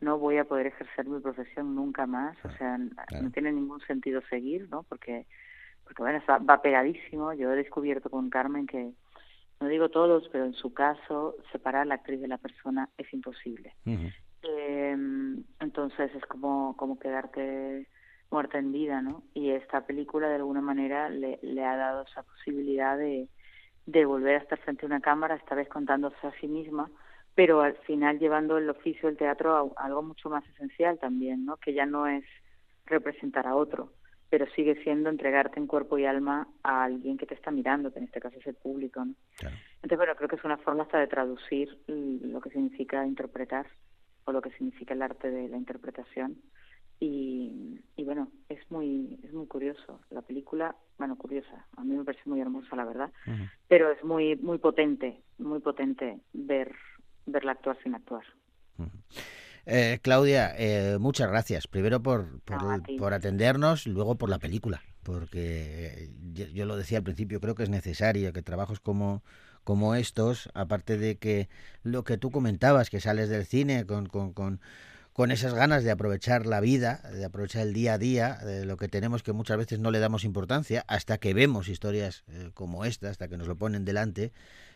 no 0.00 0.18
voy 0.18 0.38
a 0.38 0.44
poder 0.44 0.68
ejercer 0.68 1.06
mi 1.06 1.20
profesión 1.20 1.74
nunca 1.74 2.06
más, 2.06 2.36
o 2.44 2.50
sea, 2.58 2.78
no 2.78 3.30
tiene 3.32 3.50
ningún 3.52 3.80
sentido 3.80 4.22
seguir, 4.30 4.68
¿no? 4.70 4.84
Porque, 4.84 5.26
porque 5.82 6.02
bueno, 6.02 6.18
está- 6.18 6.38
va 6.38 6.62
pegadísimo. 6.62 7.32
Yo 7.32 7.52
he 7.52 7.56
descubierto 7.56 8.08
con 8.08 8.30
Carmen 8.30 8.66
que, 8.68 8.92
no 9.60 9.68
digo 9.68 9.88
todos, 9.88 10.28
pero 10.30 10.44
en 10.44 10.54
su 10.54 10.72
caso, 10.72 11.36
separar 11.50 11.82
a 11.82 11.84
la 11.84 11.94
actriz 11.94 12.20
de 12.20 12.28
la 12.28 12.38
persona 12.38 12.88
es 12.96 13.12
imposible. 13.12 13.74
Eh, 14.42 14.96
entonces 15.60 16.14
es 16.14 16.24
como, 16.26 16.76
como 16.76 16.98
quedarte 16.98 17.88
muerta 18.30 18.58
en 18.58 18.72
vida, 18.72 19.02
¿no? 19.02 19.22
Y 19.34 19.50
esta 19.50 19.86
película 19.86 20.28
de 20.28 20.36
alguna 20.36 20.60
manera 20.60 21.08
le, 21.08 21.38
le 21.42 21.64
ha 21.64 21.76
dado 21.76 22.04
esa 22.04 22.22
posibilidad 22.22 22.96
de, 22.96 23.28
de 23.86 24.04
volver 24.04 24.36
a 24.36 24.38
estar 24.38 24.58
frente 24.58 24.84
a 24.84 24.88
una 24.88 25.00
cámara, 25.00 25.34
esta 25.34 25.54
vez 25.54 25.68
contándose 25.68 26.26
a 26.26 26.38
sí 26.40 26.46
misma, 26.46 26.90
pero 27.34 27.62
al 27.62 27.74
final 27.78 28.18
llevando 28.18 28.58
el 28.58 28.68
oficio 28.68 29.08
del 29.08 29.16
teatro 29.16 29.56
a, 29.56 29.82
a 29.82 29.86
algo 29.86 30.02
mucho 30.02 30.28
más 30.28 30.46
esencial 30.50 30.98
también, 30.98 31.44
¿no? 31.44 31.56
Que 31.56 31.72
ya 31.72 31.86
no 31.86 32.06
es 32.06 32.24
representar 32.86 33.46
a 33.46 33.56
otro, 33.56 33.92
pero 34.30 34.46
sigue 34.54 34.82
siendo 34.82 35.08
entregarte 35.08 35.58
en 35.58 35.66
cuerpo 35.66 35.98
y 35.98 36.04
alma 36.04 36.48
a 36.62 36.84
alguien 36.84 37.16
que 37.16 37.26
te 37.26 37.34
está 37.34 37.50
mirando, 37.50 37.92
que 37.92 37.98
en 37.98 38.04
este 38.04 38.20
caso 38.20 38.38
es 38.38 38.46
el 38.46 38.54
público, 38.54 39.04
¿no? 39.04 39.14
Entonces, 39.76 39.98
bueno, 39.98 40.14
creo 40.16 40.28
que 40.28 40.36
es 40.36 40.44
una 40.44 40.58
forma 40.58 40.82
hasta 40.82 40.98
de 40.98 41.06
traducir 41.06 41.78
lo 41.86 42.40
que 42.40 42.50
significa 42.50 43.06
interpretar 43.06 43.66
o 44.24 44.32
lo 44.32 44.42
que 44.42 44.50
significa 44.50 44.94
el 44.94 45.02
arte 45.02 45.30
de 45.30 45.48
la 45.48 45.56
interpretación. 45.56 46.36
Y, 47.00 47.80
y 47.96 48.04
bueno, 48.04 48.28
es 48.48 48.58
muy 48.70 49.18
es 49.22 49.32
muy 49.32 49.46
curioso. 49.46 50.00
La 50.10 50.20
película, 50.20 50.74
bueno, 50.98 51.16
curiosa, 51.16 51.66
a 51.76 51.84
mí 51.84 51.96
me 51.96 52.04
parece 52.04 52.28
muy 52.28 52.40
hermosa, 52.40 52.74
la 52.74 52.84
verdad, 52.84 53.12
pero 53.68 53.92
es 53.92 54.02
muy 54.02 54.34
muy 54.36 54.58
potente, 54.58 55.22
muy 55.38 55.60
potente 55.60 56.18
ver 56.32 56.74
verla 57.24 57.52
actuar 57.52 57.78
sin 57.82 57.94
actuar. 57.94 58.24
Eh, 59.70 59.98
Claudia, 60.00 60.54
eh, 60.56 60.96
muchas 60.98 61.28
gracias. 61.28 61.66
Primero 61.66 62.02
por, 62.02 62.40
por, 62.40 62.62
No, 62.62 63.06
atendernos, 63.08 63.86
luego 63.86 64.16
por 64.16 64.30
la 64.30 64.38
película, 64.38 64.82
porque 65.02 66.04
eh, 66.04 66.10
yo, 66.32 66.46
yo 66.46 66.64
lo 66.64 66.78
decía 66.78 66.96
al 66.96 67.04
principio, 67.04 67.38
creo 67.38 67.54
que 67.54 67.64
es 67.64 67.68
necesario 67.68 68.32
que 68.32 68.40
trabajos 68.40 68.80
como, 68.80 69.22
como 69.64 69.94
estos, 69.94 70.48
aparte 70.54 70.96
de 70.96 71.18
que 71.18 71.50
lo 71.82 72.02
que 72.02 72.16
tú 72.16 72.30
comentabas, 72.30 72.88
que 72.88 72.98
sales 72.98 73.28
del 73.28 73.44
cine 73.44 73.84
con, 73.84 74.06
con, 74.06 74.32
con, 74.32 74.62
con 75.12 75.32
esas 75.32 75.52
ganas 75.52 75.84
de 75.84 75.90
aprovechar 75.90 76.46
la 76.46 76.60
vida, 76.60 77.02
de 77.12 77.26
aprovechar 77.26 77.66
el 77.66 77.74
día 77.74 77.92
a 77.92 77.98
día, 77.98 78.36
de 78.36 78.64
lo 78.64 78.78
que 78.78 78.88
tenemos 78.88 79.22
que 79.22 79.34
muchas 79.34 79.58
veces 79.58 79.80
no 79.80 79.90
le 79.90 79.98
damos 79.98 80.24
importancia, 80.24 80.82
hasta 80.88 81.18
que 81.18 81.34
vemos 81.34 81.68
historias 81.68 82.24
eh, 82.28 82.52
como 82.54 82.86
esta, 82.86 83.10
hasta 83.10 83.28
que 83.28 83.36
nos 83.36 83.48
lo 83.48 83.56
ponen 83.56 83.84
delante. 83.84 84.32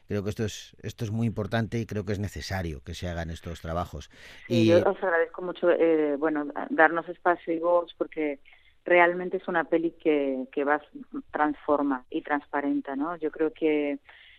Creo 0.08 0.22
que 0.22 0.30
esto 0.30 0.44
es, 0.44 0.76
esto 0.82 1.04
es 1.04 1.10
muy 1.10 1.26
importante 1.26 1.78
y 1.78 1.86
creo 1.86 2.04
que 2.04 2.12
es 2.12 2.18
necesario 2.18 2.82
que 2.84 2.94
se 2.94 3.08
hagan 3.08 3.30
estos 3.30 3.60
trabajos. 3.60 4.10
Sí, 4.46 4.66
yo 4.66 4.78
os 4.78 5.02
agradezco 5.02 5.42
mucho, 5.42 5.70
eh, 5.70 6.16
bueno, 6.16 6.46
darnos 6.70 7.08
espacio 7.08 7.52
y 7.52 7.58
voz 7.58 7.94
porque 7.96 8.40
realmente 8.84 9.36
es 9.36 9.48
una 9.48 9.64
peli 9.64 9.92
que, 9.92 10.46
que 10.52 10.64
va, 10.64 10.82
transforma 11.30 12.04
y 12.10 12.22
transparenta, 12.22 12.96
¿no? 12.96 13.16
Yo 13.16 13.30
creo 13.30 13.52
que 13.52 13.98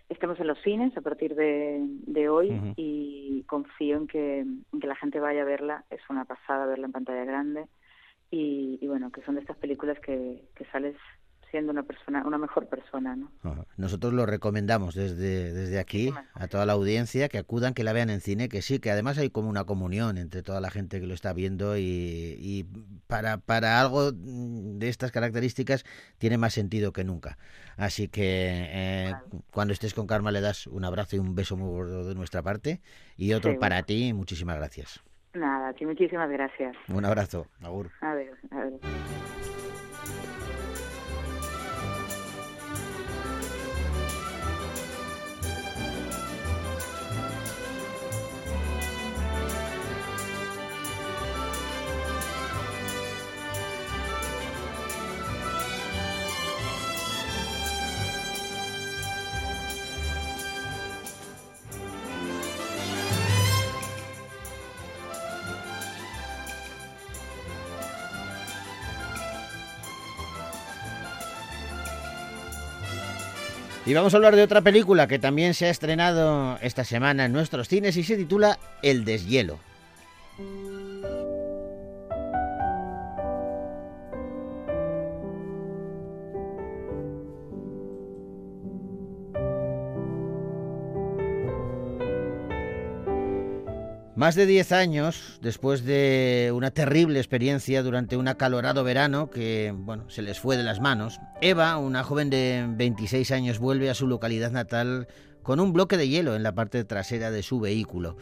estamos 0.10 0.40
en 0.40 0.48
los 0.48 0.62
cines 0.62 0.96
a 0.98 1.02
partir 1.02 1.34
de, 1.34 1.80
de 1.82 2.30
hoy 2.30 2.74
y 2.76 3.44
confío 3.48 3.98
en 3.98 4.08
que, 4.08 4.40
en 4.40 4.80
que 4.80 4.88
la 4.88 4.96
gente 4.96 5.20
vaya 5.20 5.42
a 5.42 5.46
verla. 5.46 5.86
Es 5.90 6.02
una 6.10 6.26
pasada 6.26 6.66
verla 6.66 6.88
en 6.88 6.92
pantalla 6.92 7.24
grande 7.24 7.66
y, 8.30 8.78
y 8.82 8.88
bueno, 8.88 9.12
que 9.12 9.22
son 9.24 9.36
de 9.36 9.42
estas 9.42 9.58
películas 9.58 9.98
que, 10.02 10.44
que 10.56 10.66
sales 10.66 10.98
siendo 11.54 11.72
una 11.72 11.84
persona, 11.84 12.24
una 12.26 12.40
mejor 12.40 12.66
persona, 12.68 13.16
¿no? 13.16 13.32
Nosotros 13.78 14.12
lo 14.12 14.26
recomendamos 14.26 14.96
desde, 14.96 15.54
desde 15.54 15.78
aquí 15.78 16.12
a 16.34 16.48
toda 16.48 16.66
la 16.66 16.74
audiencia 16.74 17.30
que 17.30 17.38
acudan, 17.38 17.76
que 17.76 17.84
la 17.84 17.94
vean 17.94 18.10
en 18.10 18.22
cine, 18.22 18.50
que 18.50 18.64
sí, 18.64 18.80
que 18.80 18.90
además 18.90 19.20
hay 19.20 19.30
como 19.30 19.50
una 19.50 19.64
comunión 19.64 20.18
entre 20.18 20.42
toda 20.42 20.60
la 20.62 20.72
gente 20.72 21.00
que 21.00 21.06
lo 21.06 21.14
está 21.14 21.32
viendo 21.32 21.78
y, 21.78 21.84
y 22.40 22.66
para, 23.06 23.38
para 23.38 23.80
algo 23.80 24.12
de 24.12 24.90
estas 24.90 25.12
características 25.12 25.86
tiene 26.18 26.40
más 26.40 26.54
sentido 26.56 26.92
que 26.92 27.04
nunca. 27.04 27.38
Así 27.78 28.08
que 28.08 28.24
eh, 28.24 29.14
cuando 29.52 29.74
estés 29.74 29.94
con 29.94 30.08
Karma 30.08 30.32
le 30.32 30.42
das 30.42 30.66
un 30.66 30.84
abrazo 30.86 31.18
y 31.18 31.20
un 31.20 31.36
beso 31.36 31.56
muy 31.56 31.70
gordo 31.70 32.04
de 32.04 32.16
nuestra 32.16 32.42
parte 32.42 32.82
y 33.16 33.34
otro 33.34 33.52
Sí, 33.52 33.58
para 33.60 33.76
bueno. 33.76 33.86
ti. 33.86 34.12
Muchísimas 34.14 34.56
gracias. 34.58 35.04
Nada, 35.36 35.70
a 35.70 35.74
ti 35.74 35.86
muchísimas 35.86 36.32
gracias. 36.32 36.76
Un 36.88 37.06
abrazo. 37.06 37.46
Agur. 37.62 37.92
A 38.02 38.16
ver, 38.16 38.32
a 38.50 38.56
ver. 38.58 39.73
Y 73.94 73.96
vamos 73.96 74.16
a 74.16 74.18
hablar 74.18 74.36
de 74.36 74.42
otra 74.42 74.62
película 74.62 75.08
que 75.08 75.20
también 75.20 75.54
se 75.54 75.68
ha 75.68 75.70
estrenado 75.70 76.58
esta 76.64 76.84
semana 76.84 77.26
en 77.26 77.32
nuestros 77.32 77.68
cines 77.68 77.96
y 77.96 78.04
se 78.04 78.18
titula 78.18 78.58
El 78.82 79.06
deshielo. 79.06 79.60
Más 94.16 94.36
de 94.36 94.46
10 94.46 94.72
años 94.74 95.40
después 95.42 95.84
de 95.86 96.52
una 96.54 96.70
terrible 96.70 97.20
experiencia 97.20 97.82
durante 97.82 98.16
un 98.16 98.28
acalorado 98.28 98.84
verano 98.84 99.32
que, 99.32 99.74
bueno, 99.76 100.08
se 100.08 100.22
les 100.22 100.40
fue 100.40 100.56
de 100.56 100.62
las 100.62 100.80
manos, 100.80 101.20
Eva, 101.42 101.78
una 101.78 102.04
joven 102.04 102.30
de 102.30 102.64
26 102.68 103.32
años, 103.32 103.58
vuelve 103.58 103.90
a 103.90 103.96
su 103.96 104.06
localidad 104.06 104.52
natal 104.52 105.08
con 105.42 105.60
un 105.60 105.74
bloque 105.74 105.98
de 105.98 106.10
hielo 106.10 106.36
en 106.36 106.44
la 106.44 106.54
parte 106.54 106.84
trasera 106.84 107.32
de 107.32 107.42
su 107.42 107.60
vehículo. 107.60 108.16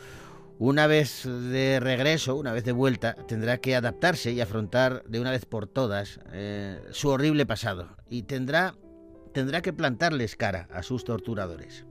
Una 0.60 0.88
vez 0.88 1.26
de 1.26 1.82
regreso, 1.82 2.38
una 2.38 2.54
vez 2.54 2.64
de 2.64 2.72
vuelta, 2.72 3.16
tendrá 3.28 3.58
que 3.58 3.76
adaptarse 3.76 4.32
y 4.32 4.40
afrontar 4.40 5.04
de 5.10 5.20
una 5.20 5.32
vez 5.32 5.46
por 5.46 5.68
todas 5.68 6.22
eh, 6.32 6.80
su 6.92 7.10
horrible 7.10 7.46
pasado 7.46 7.98
y 8.10 8.24
tendrá, 8.24 8.76
tendrá 9.34 9.62
que 9.62 9.74
plantarles 9.74 10.38
cara 10.38 10.70
a 10.72 10.84
sus 10.84 11.04
torturadores. 11.04 11.84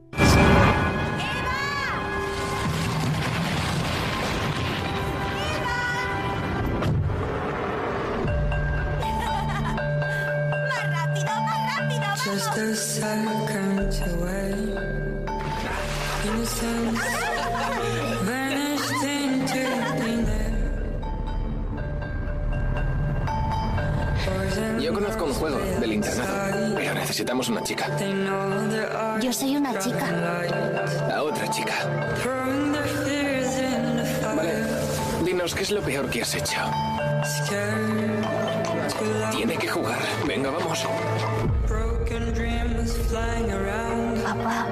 Yo 24.81 24.95
conozco 24.95 25.25
un 25.25 25.35
juego 25.35 25.59
del 25.81 25.93
internado, 25.95 26.75
pero 26.77 26.95
necesitamos 26.95 27.49
una 27.49 27.63
chica. 27.65 27.89
Yo 29.21 29.33
soy 29.33 29.57
una 29.57 29.77
chica. 29.79 30.07
A 31.13 31.23
otra 31.25 31.51
chica. 31.51 31.75
Vale, 34.37 34.53
dinos 35.25 35.55
qué 35.57 35.63
es 35.65 35.71
lo 35.73 35.81
peor 35.81 36.09
que 36.09 36.23
has 36.23 36.35
hecho. 36.37 36.61
Tiene 39.33 39.57
que 39.57 39.69
jugar. 39.69 39.99
Venga, 40.25 40.51
vamos. 40.51 40.87
Papá. 43.11 44.67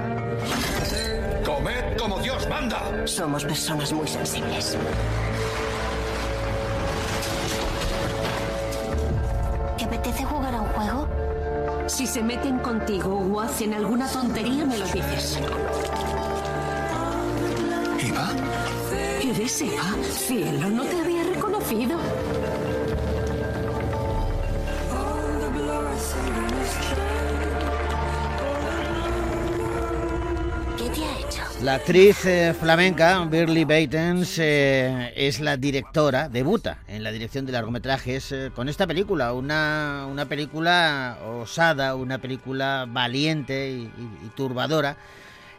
¡Comed 1.45 1.97
como 1.99 2.21
Dios 2.21 2.49
manda! 2.49 2.81
Somos 3.05 3.45
personas 3.45 3.93
muy 3.93 4.07
sensibles. 4.07 4.77
¿Te 9.77 9.85
apetece 9.85 10.25
jugar 10.25 10.55
a 10.55 10.61
un 10.61 10.69
juego? 10.69 11.09
Si 11.89 12.07
se 12.07 12.23
meten 12.23 12.61
contigo 12.61 13.19
o 13.19 13.41
hacen 13.41 13.75
alguna 13.75 14.07
tontería, 14.07 14.65
me 14.65 14.79
lo 14.79 14.87
dices. 14.87 15.41
¿Eva? 18.01 18.29
¿Eres 19.21 19.63
Eva? 19.63 19.97
Cielo, 20.13 20.71
no 20.71 20.85
te 20.85 21.01
había 21.01 21.25
reconocido. 21.25 21.99
La 31.69 31.75
actriz 31.75 32.25
eh, 32.25 32.55
flamenca 32.59 33.23
Birley 33.27 33.65
Baitens 33.67 34.39
eh, 34.39 35.13
es 35.15 35.39
la 35.39 35.59
directora, 35.59 36.31
debuta 36.31 36.79
en 36.89 37.03
la 37.03 37.13
dirección 37.13 37.45
de 37.45 37.53
largometrajes 37.53 38.33
eh, 38.33 38.51
con 38.55 38.71
esta 38.71 38.87
película, 38.87 39.35
una, 39.35 40.07
una 40.11 40.25
película 40.25 41.19
osada, 41.27 41.95
una 41.95 42.17
película 42.23 42.87
valiente 42.89 43.69
y, 43.69 43.83
y- 43.83 44.27
y 44.27 44.29
turbadora, 44.35 44.97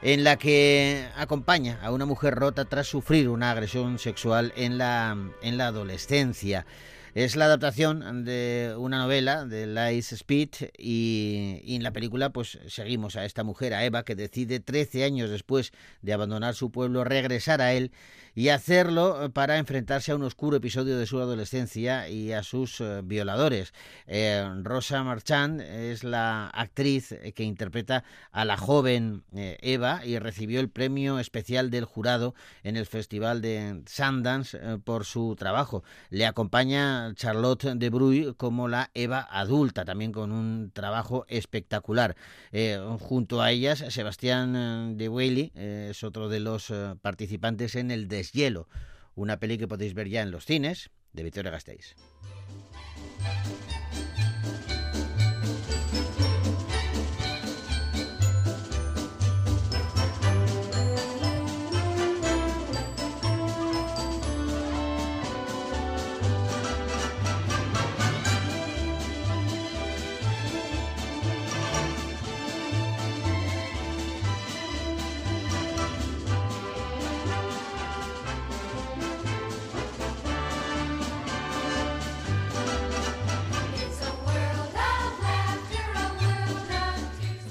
en 0.02 0.24
la 0.24 0.38
que 0.38 1.06
acompaña 1.16 1.78
a 1.84 1.92
una 1.92 2.08
mujer 2.08 2.34
rota 2.34 2.66
tras 2.66 2.88
sufrir 2.88 3.30
una 3.30 3.52
agresión 3.52 4.00
sexual 4.00 4.52
en 4.56 4.80
la, 4.80 5.16
en 5.44 5.58
la 5.60 5.68
adolescencia. 5.68 6.66
Es 7.16 7.36
la 7.36 7.46
adaptación 7.46 8.24
de 8.24 8.76
una 8.78 9.00
novela 9.00 9.46
de 9.46 9.66
Lice 9.66 10.14
Speed 10.14 10.50
y, 10.78 11.60
en 11.66 11.82
la 11.82 11.92
película 11.92 12.30
pues 12.30 12.60
seguimos 12.68 13.16
a 13.16 13.26
esta 13.26 13.44
mujer, 13.44 13.74
a 13.74 13.84
Eva, 13.84 14.04
que 14.04 14.16
decide 14.16 14.60
13 14.60 15.06
años 15.06 15.32
después 15.32 15.72
de 16.04 16.14
abandonar 16.14 16.54
su 16.54 16.72
pueblo 16.72 17.04
regresar 17.04 17.62
a 17.62 17.74
él 17.74 17.92
y 18.36 18.50
hacerlo 18.50 19.26
eh, 19.26 19.30
para 19.30 19.58
enfrentarse 19.58 20.12
a 20.12 20.16
un 20.16 20.24
oscuro 20.24 20.58
episodio 20.58 21.00
de 21.00 21.08
su 21.08 21.20
adolescencia 21.20 22.10
y 22.10 22.32
a 22.32 22.44
sus 22.44 22.80
eh, 22.80 23.02
violadores. 23.04 23.74
Eh, 24.06 24.48
Rosa 24.62 25.04
Marchand 25.04 25.62
es 25.62 26.04
la 26.04 26.48
actriz 26.48 27.16
que 27.34 27.44
interpreta 27.44 28.04
a 28.32 28.46
la 28.46 28.56
joven 28.56 29.24
Eva 29.34 30.06
y 30.06 30.20
recibió 30.20 30.60
el 30.60 30.70
premio 30.70 31.18
especial 31.18 31.72
del 31.72 31.86
jurado 31.86 32.36
en 32.64 32.78
el 32.78 32.86
Festival 32.86 33.42
de 33.42 33.82
Sundance 33.88 34.58
por 34.84 35.06
su 35.06 35.36
trabajo. 35.36 35.84
Le 36.10 36.26
acompaña 36.26 36.99
Charlotte 37.16 37.66
de 37.76 37.90
Bruy 37.90 38.34
como 38.38 38.68
la 38.68 38.92
Eva 38.94 39.28
adulta, 39.30 39.86
también 39.86 40.12
con 40.12 40.32
un 40.32 40.72
trabajo 40.72 41.26
espectacular. 41.28 42.16
Eh, 42.52 42.80
junto 43.00 43.42
a 43.42 43.52
ellas, 43.52 43.84
Sebastián 43.90 44.56
eh, 44.56 44.94
de 44.96 45.10
Whaley 45.10 45.52
eh, 45.56 45.88
es 45.92 46.04
otro 46.04 46.30
de 46.30 46.40
los 46.40 46.72
participantes 47.02 47.76
en 47.76 47.92
El 47.92 48.08
Deshielo, 48.08 48.68
una 49.16 49.38
peli 49.40 49.58
que 49.58 49.68
podéis 49.68 49.94
ver 49.94 50.10
ya 50.10 50.22
en 50.22 50.32
los 50.32 50.46
cines 50.46 50.90
de 51.14 51.24
Victoria 51.24 51.52
Gasteiz. 51.52 51.96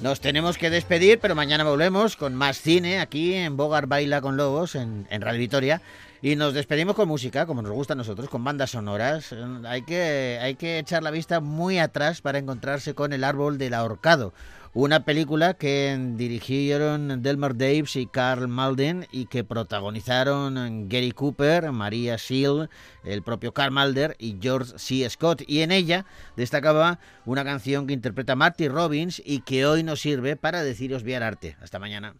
Nos 0.00 0.20
tenemos 0.20 0.58
que 0.58 0.70
despedir, 0.70 1.18
pero 1.18 1.34
mañana 1.34 1.64
volvemos 1.64 2.14
con 2.14 2.32
más 2.32 2.60
cine 2.60 3.00
aquí 3.00 3.34
en 3.34 3.56
Bogar 3.56 3.88
Baila 3.88 4.20
con 4.20 4.36
Lobos, 4.36 4.76
en, 4.76 5.08
en 5.10 5.22
Radio 5.22 5.40
Vitoria. 5.40 5.82
Y 6.20 6.34
nos 6.34 6.52
despedimos 6.52 6.96
con 6.96 7.06
música, 7.06 7.46
como 7.46 7.62
nos 7.62 7.70
gusta 7.72 7.92
a 7.92 7.96
nosotros, 7.96 8.28
con 8.28 8.42
bandas 8.42 8.70
sonoras. 8.70 9.32
Eh, 9.32 9.36
Hay 9.66 9.82
que, 9.82 10.38
hay 10.42 10.56
que 10.56 10.78
echar 10.78 11.02
la 11.02 11.12
vista 11.12 11.40
muy 11.40 11.78
atrás 11.78 12.20
para 12.20 12.38
encontrarse 12.38 12.94
con 12.94 13.12
El 13.12 13.22
árbol 13.22 13.56
del 13.56 13.74
ahorcado, 13.74 14.34
una 14.74 15.04
película 15.04 15.54
que 15.54 15.96
dirigieron 16.16 17.22
Delmar 17.22 17.56
Daves 17.56 17.94
y 17.96 18.06
Carl 18.06 18.48
Malden 18.48 19.06
y 19.12 19.26
que 19.26 19.44
protagonizaron 19.44 20.88
Gary 20.88 21.12
Cooper, 21.12 21.70
Maria 21.70 22.18
Seal, 22.18 22.68
el 23.04 23.22
propio 23.22 23.54
Carl 23.54 23.72
Malder 23.72 24.16
y 24.18 24.38
George 24.40 24.72
C. 24.76 25.08
Scott. 25.08 25.42
Y 25.46 25.60
en 25.60 25.70
ella 25.70 26.04
destacaba 26.36 26.98
una 27.26 27.44
canción 27.44 27.86
que 27.86 27.94
interpreta 27.94 28.34
Marty 28.34 28.68
Robbins 28.68 29.22
y 29.24 29.40
que 29.42 29.66
hoy 29.66 29.84
nos 29.84 30.00
sirve 30.00 30.36
para 30.36 30.64
deciros 30.64 31.04
viar 31.04 31.22
arte. 31.22 31.56
Hasta 31.60 31.78
mañana. 31.78 32.14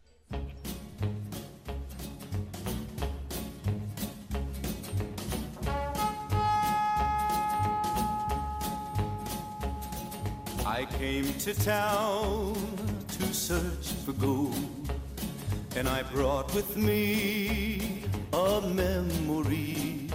I 10.79 10.85
came 10.85 11.35
to 11.41 11.53
town 11.55 12.55
to 13.09 13.35
search 13.35 13.87
for 14.05 14.12
gold, 14.12 14.55
and 15.74 15.89
I 15.89 16.05
brought 16.05 16.55
with 16.55 16.76
me 16.76 18.05
a 18.33 18.61
memory. 18.61 20.09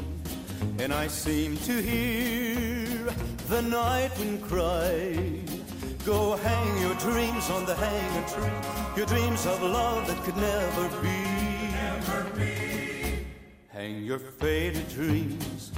And 0.79 0.93
I 0.93 1.07
seem 1.07 1.57
to 1.67 1.73
hear 1.81 3.13
the 3.49 3.61
night 3.61 4.17
wind 4.17 4.41
cry, 4.43 5.41
Go 6.05 6.37
hang 6.37 6.81
your 6.81 6.95
dreams 6.95 7.49
on 7.49 7.65
the 7.65 7.75
hanging 7.75 8.25
tree, 8.31 8.95
your 8.95 9.05
dreams 9.05 9.45
of 9.45 9.61
love 9.61 10.07
that 10.07 10.23
could 10.23 10.37
never 10.37 10.87
be. 11.01 11.19
Hang 13.67 14.01
your 14.01 14.19
faded 14.19 14.87
dreams 14.87 15.73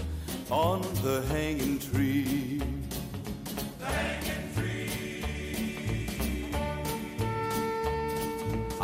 on 0.51 0.83
the 1.01 1.23
hanging 1.29 1.79
tree. 1.79 2.61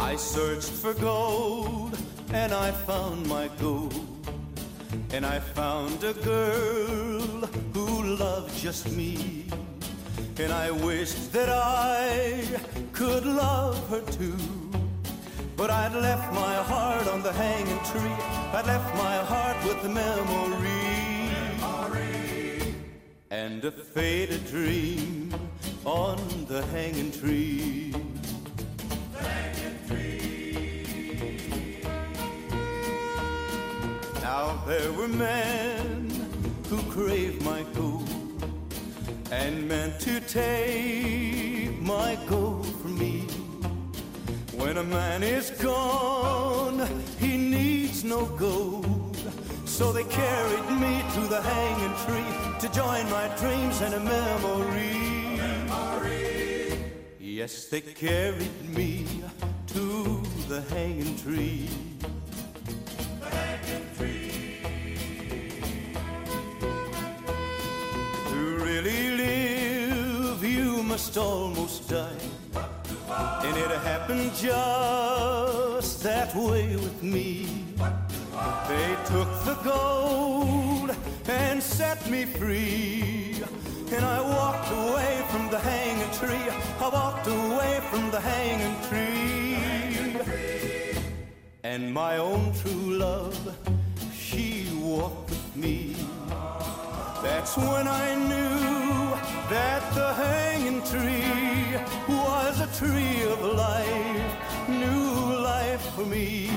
I 0.02 0.16
searched 0.16 0.72
for 0.72 0.96
gold 0.96 1.96
and 2.34 2.52
I 2.54 2.72
found 2.72 3.28
my 3.28 3.50
gold. 3.60 3.94
And 5.14 5.24
I 5.26 5.40
found 5.40 6.04
a 6.04 6.14
girl 6.14 7.46
who 7.74 8.16
loved 8.16 8.58
just 8.58 8.92
me. 8.92 9.46
And 10.40 10.52
I 10.52 10.72
wished 10.72 11.32
that 11.34 11.50
I 11.50 12.44
could 12.94 13.26
love 13.28 13.78
her 13.90 14.02
too. 14.02 14.42
But 15.56 15.70
I'd 15.70 15.94
left 15.94 16.34
my 16.34 16.56
heart 16.72 17.08
on 17.08 17.22
the 17.22 17.34
hanging 17.34 17.82
tree. 17.92 18.18
I'd 18.58 18.66
left 18.66 18.96
my 18.96 19.18
heart 19.32 19.58
with 19.64 19.84
the 19.84 19.90
memory. 19.90 20.72
And 23.30 23.64
a 23.64 23.72
faded 23.72 24.46
dream 24.48 25.34
on 25.86 26.18
the 26.48 26.66
hanging 26.74 27.12
tree. 27.12 27.94
There 34.68 34.92
were 34.94 35.08
men 35.08 36.10
who 36.70 36.78
craved 36.92 37.44
my 37.44 37.64
gold 37.76 38.10
and 39.32 39.68
meant 39.68 40.00
to 40.00 40.20
take 40.22 41.80
my 41.82 42.18
gold 42.28 42.68
from 42.82 42.98
me. 42.98 43.22
When 44.54 44.78
a 44.78 44.84
man 44.84 45.24
is 45.24 45.50
gone, 45.52 46.88
he 47.20 47.38
needs 47.38 48.04
no 48.04 48.26
gold. 48.26 49.18
So 49.66 49.92
they 49.92 50.04
carried 50.04 50.70
me 50.80 51.04
to 51.16 51.22
the 51.28 51.42
hanging 51.42 51.96
tree 52.06 52.60
to 52.60 52.68
join 52.74 53.10
my 53.10 53.28
dreams 53.38 53.82
and 53.82 53.96
a 53.96 54.00
memory. 54.00 55.12
Yes, 57.20 57.66
they 57.66 57.82
carried 57.82 58.70
me 58.76 59.08
to 59.68 60.22
the 60.48 60.62
hanging 60.70 61.18
tree. 61.18 61.91
Almost 71.18 71.90
die. 71.90 72.22
And 73.44 73.58
it 73.58 73.72
happened 73.82 74.32
just 74.36 76.04
that 76.04 76.36
way 76.36 76.76
with 76.76 77.04
me. 77.04 77.48
They 78.68 78.96
took 79.06 79.32
the 79.44 79.58
gold 79.64 80.96
and 81.28 81.62
set 81.62 82.10
me 82.10 82.26
free. 82.26 83.44
And 83.92 84.06
I 84.06 84.22
walked 84.22 84.72
away 84.72 85.22
from 85.32 85.50
the 85.50 85.60
hanging 85.60 86.12
tree. 86.20 86.48
I 86.80 86.90
walked 86.90 87.28
away 87.28 87.82
from 87.90 88.12
the 88.12 88.20
hanging 88.20 88.78
tree. 88.88 89.58
And 91.64 91.94
my 91.94 92.18
own 92.18 92.54
true 92.62 92.94
love, 93.06 93.38
she 94.14 94.68
walked 94.76 95.30
with 95.30 95.56
me. 95.56 95.96
That's 97.22 97.58
when 97.58 97.88
I 97.88 98.16
knew 98.16 99.01
that 99.52 99.84
the 99.94 100.14
hanging 100.14 100.82
tree 100.84 101.76
was 102.08 102.62
a 102.62 102.70
tree 102.80 103.24
of 103.24 103.42
life, 103.44 104.70
new 104.70 105.36
life 105.44 105.84
for 105.94 106.06
me. 106.06 106.50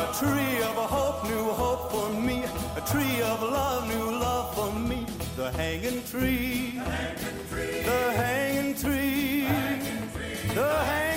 A 0.00 0.06
tree 0.20 0.58
of 0.68 0.76
hope, 0.94 1.24
new 1.28 1.46
hope 1.62 1.90
for 1.90 2.08
me. 2.10 2.44
A 2.76 2.82
tree 2.92 3.20
of 3.20 3.42
love, 3.42 3.88
new 3.88 4.10
love 4.12 4.54
for 4.54 4.72
me. 4.78 5.06
The 5.36 5.50
hanging 5.50 6.02
tree, 6.04 6.74
the 6.76 6.84
hanging 6.84 7.44
tree, 7.50 7.82
the 7.82 8.00
hanging 8.22 8.74
tree. 8.76 9.40
The 9.40 9.50
hanging 9.50 10.10
tree. 10.14 10.54
The 10.54 10.70
hanging 10.90 11.15